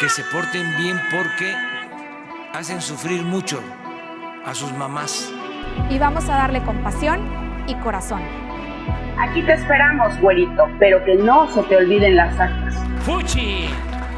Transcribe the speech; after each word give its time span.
que 0.00 0.08
se 0.10 0.22
porten 0.24 0.76
bien 0.76 1.00
porque 1.10 1.54
hacen 2.52 2.82
sufrir 2.82 3.22
mucho 3.22 3.60
a 4.44 4.54
sus 4.54 4.70
mamás. 4.72 5.30
Y 5.88 5.98
vamos 5.98 6.28
a 6.28 6.36
darle 6.36 6.62
compasión 6.62 7.20
y 7.66 7.74
corazón. 7.76 8.20
Aquí 9.18 9.42
te 9.42 9.54
esperamos, 9.54 10.18
güerito, 10.20 10.64
pero 10.78 11.02
que 11.04 11.14
no 11.14 11.50
se 11.50 11.62
te 11.62 11.76
olviden 11.76 12.16
las 12.16 12.38
actas. 12.38 12.74
¡Fuchi! 13.04 13.68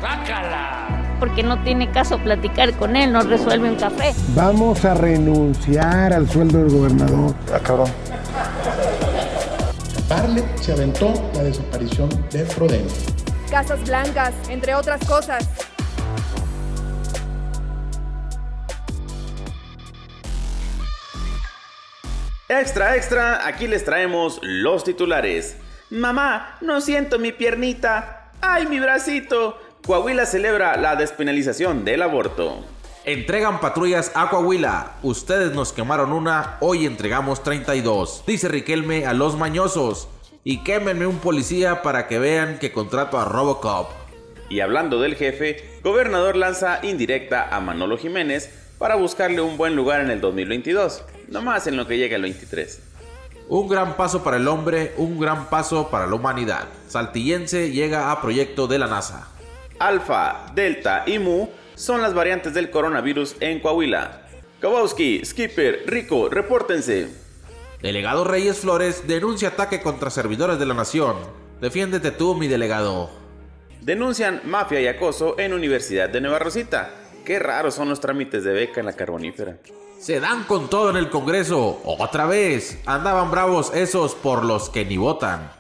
¡Bácala! 0.03 0.89
Porque 1.21 1.45
no 1.45 1.63
tiene 1.63 1.91
caso 1.91 2.19
platicar 2.19 2.73
con 2.75 2.97
él, 2.97 3.13
no 3.13 3.23
resuelve 3.23 3.71
un 3.71 3.77
café. 3.77 4.13
Vamos 4.35 4.85
a 4.85 4.95
renunciar 4.95 6.13
al 6.13 6.29
sueldo 6.29 6.59
del 6.59 6.71
gobernador. 6.71 7.35
Ah, 7.55 7.61
cabrón. 7.61 7.91
Parle 10.09 10.43
se 10.57 10.73
aventó 10.73 11.13
la 11.35 11.45
desaparición 11.45 12.09
de 12.31 12.45
Frodeno. 12.45 12.89
Casas 13.51 13.83
blancas, 13.85 14.33
entre 14.49 14.75
otras 14.75 15.05
cosas. 15.07 15.68
Extra, 22.51 22.97
extra, 22.97 23.47
aquí 23.47 23.67
les 23.69 23.85
traemos 23.85 24.41
los 24.43 24.83
titulares. 24.83 25.59
Mamá, 25.91 26.57
no 26.63 26.81
siento 26.81 27.19
mi 27.19 27.31
piernita. 27.31 28.33
¡Ay, 28.41 28.65
mi 28.65 28.81
bracito! 28.81 29.59
Coahuila 29.87 30.25
celebra 30.25 30.79
la 30.79 30.97
despenalización 30.97 31.85
del 31.85 32.01
aborto. 32.01 32.65
Entregan 33.05 33.61
patrullas 33.61 34.13
a 34.15 34.31
Coahuila. 34.31 34.93
Ustedes 35.03 35.53
nos 35.53 35.75
quemaron 35.75 36.11
una, 36.11 36.57
hoy 36.61 36.87
entregamos 36.87 37.43
32. 37.43 38.25
Dice 38.27 38.49
Riquelme 38.49 39.05
a 39.05 39.13
los 39.13 39.37
mañosos. 39.37 40.09
Y 40.43 40.63
quémenme 40.63 41.07
un 41.07 41.19
policía 41.19 41.83
para 41.83 42.07
que 42.07 42.19
vean 42.19 42.59
que 42.59 42.73
contrato 42.73 43.19
a 43.19 43.27
Robocop. 43.27 43.91
Y 44.49 44.61
hablando 44.61 45.03
del 45.03 45.17
jefe, 45.17 45.79
gobernador 45.85 46.35
lanza 46.35 46.81
indirecta 46.83 47.55
a 47.55 47.61
Manolo 47.61 47.99
Jiménez 47.99 48.51
para 48.79 48.95
buscarle 48.95 49.43
un 49.43 49.59
buen 49.59 49.77
lugar 49.77 50.01
en 50.01 50.11
el 50.11 50.23
2022, 50.23 51.05
no 51.29 51.43
más 51.43 51.67
en 51.67 51.77
lo 51.77 51.87
que 51.87 51.99
llega 51.99 52.17
el 52.17 52.23
23. 52.23 52.81
Un 53.49 53.69
gran 53.69 53.97
paso 53.97 54.23
para 54.23 54.37
el 54.37 54.47
hombre, 54.47 54.93
un 54.97 55.19
gran 55.19 55.49
paso 55.49 55.89
para 55.91 56.07
la 56.07 56.15
humanidad. 56.15 56.69
Saltillense 56.87 57.71
llega 57.71 58.13
a 58.13 58.21
proyecto 58.21 58.67
de 58.67 58.79
la 58.79 58.87
NASA. 58.87 59.29
Alfa, 59.79 60.47
Delta 60.55 61.05
y 61.07 61.19
Mu 61.19 61.49
son 61.75 62.03
las 62.03 62.13
variantes 62.13 62.53
del 62.53 62.71
coronavirus 62.71 63.37
en 63.41 63.61
Coahuila. 63.61 64.23
Kowalski, 64.61 65.25
Skipper, 65.25 65.85
Rico, 65.87 66.29
repórtense. 66.29 67.09
Delegado 67.81 68.25
Reyes 68.25 68.59
Flores 68.59 69.07
denuncia 69.07 69.49
ataque 69.49 69.81
contra 69.81 70.11
servidores 70.11 70.59
de 70.59 70.67
la 70.67 70.75
nación. 70.75 71.17
Defiéndete 71.61 72.11
tú, 72.11 72.35
mi 72.35 72.49
delegado. 72.49 73.09
Denuncian 73.81 74.43
mafia 74.45 74.81
y 74.81 74.89
acoso 74.89 75.39
en 75.39 75.53
Universidad 75.53 76.09
de 76.09 76.21
Nueva 76.21 76.41
Rosita. 76.41 76.91
Qué 77.25 77.39
raros 77.39 77.75
son 77.75 77.89
los 77.89 78.01
trámites 78.01 78.43
de 78.43 78.53
beca 78.53 78.81
en 78.81 78.87
la 78.87 78.95
carbonífera. 78.95 79.59
Se 79.99 80.21
dan 80.21 80.45
con 80.45 80.71
todo 80.71 80.91
en 80.91 80.97
el 80.97 81.11
Congreso. 81.11 81.81
Otra 81.85 82.27
vez. 82.27 82.81
Andaban 82.87 83.33
bravos 83.33 83.73
esos 83.75 84.15
por 84.15 84.45
los 84.45 84.71
que 84.71 84.85
ni 84.85 84.97
votan. 84.97 85.58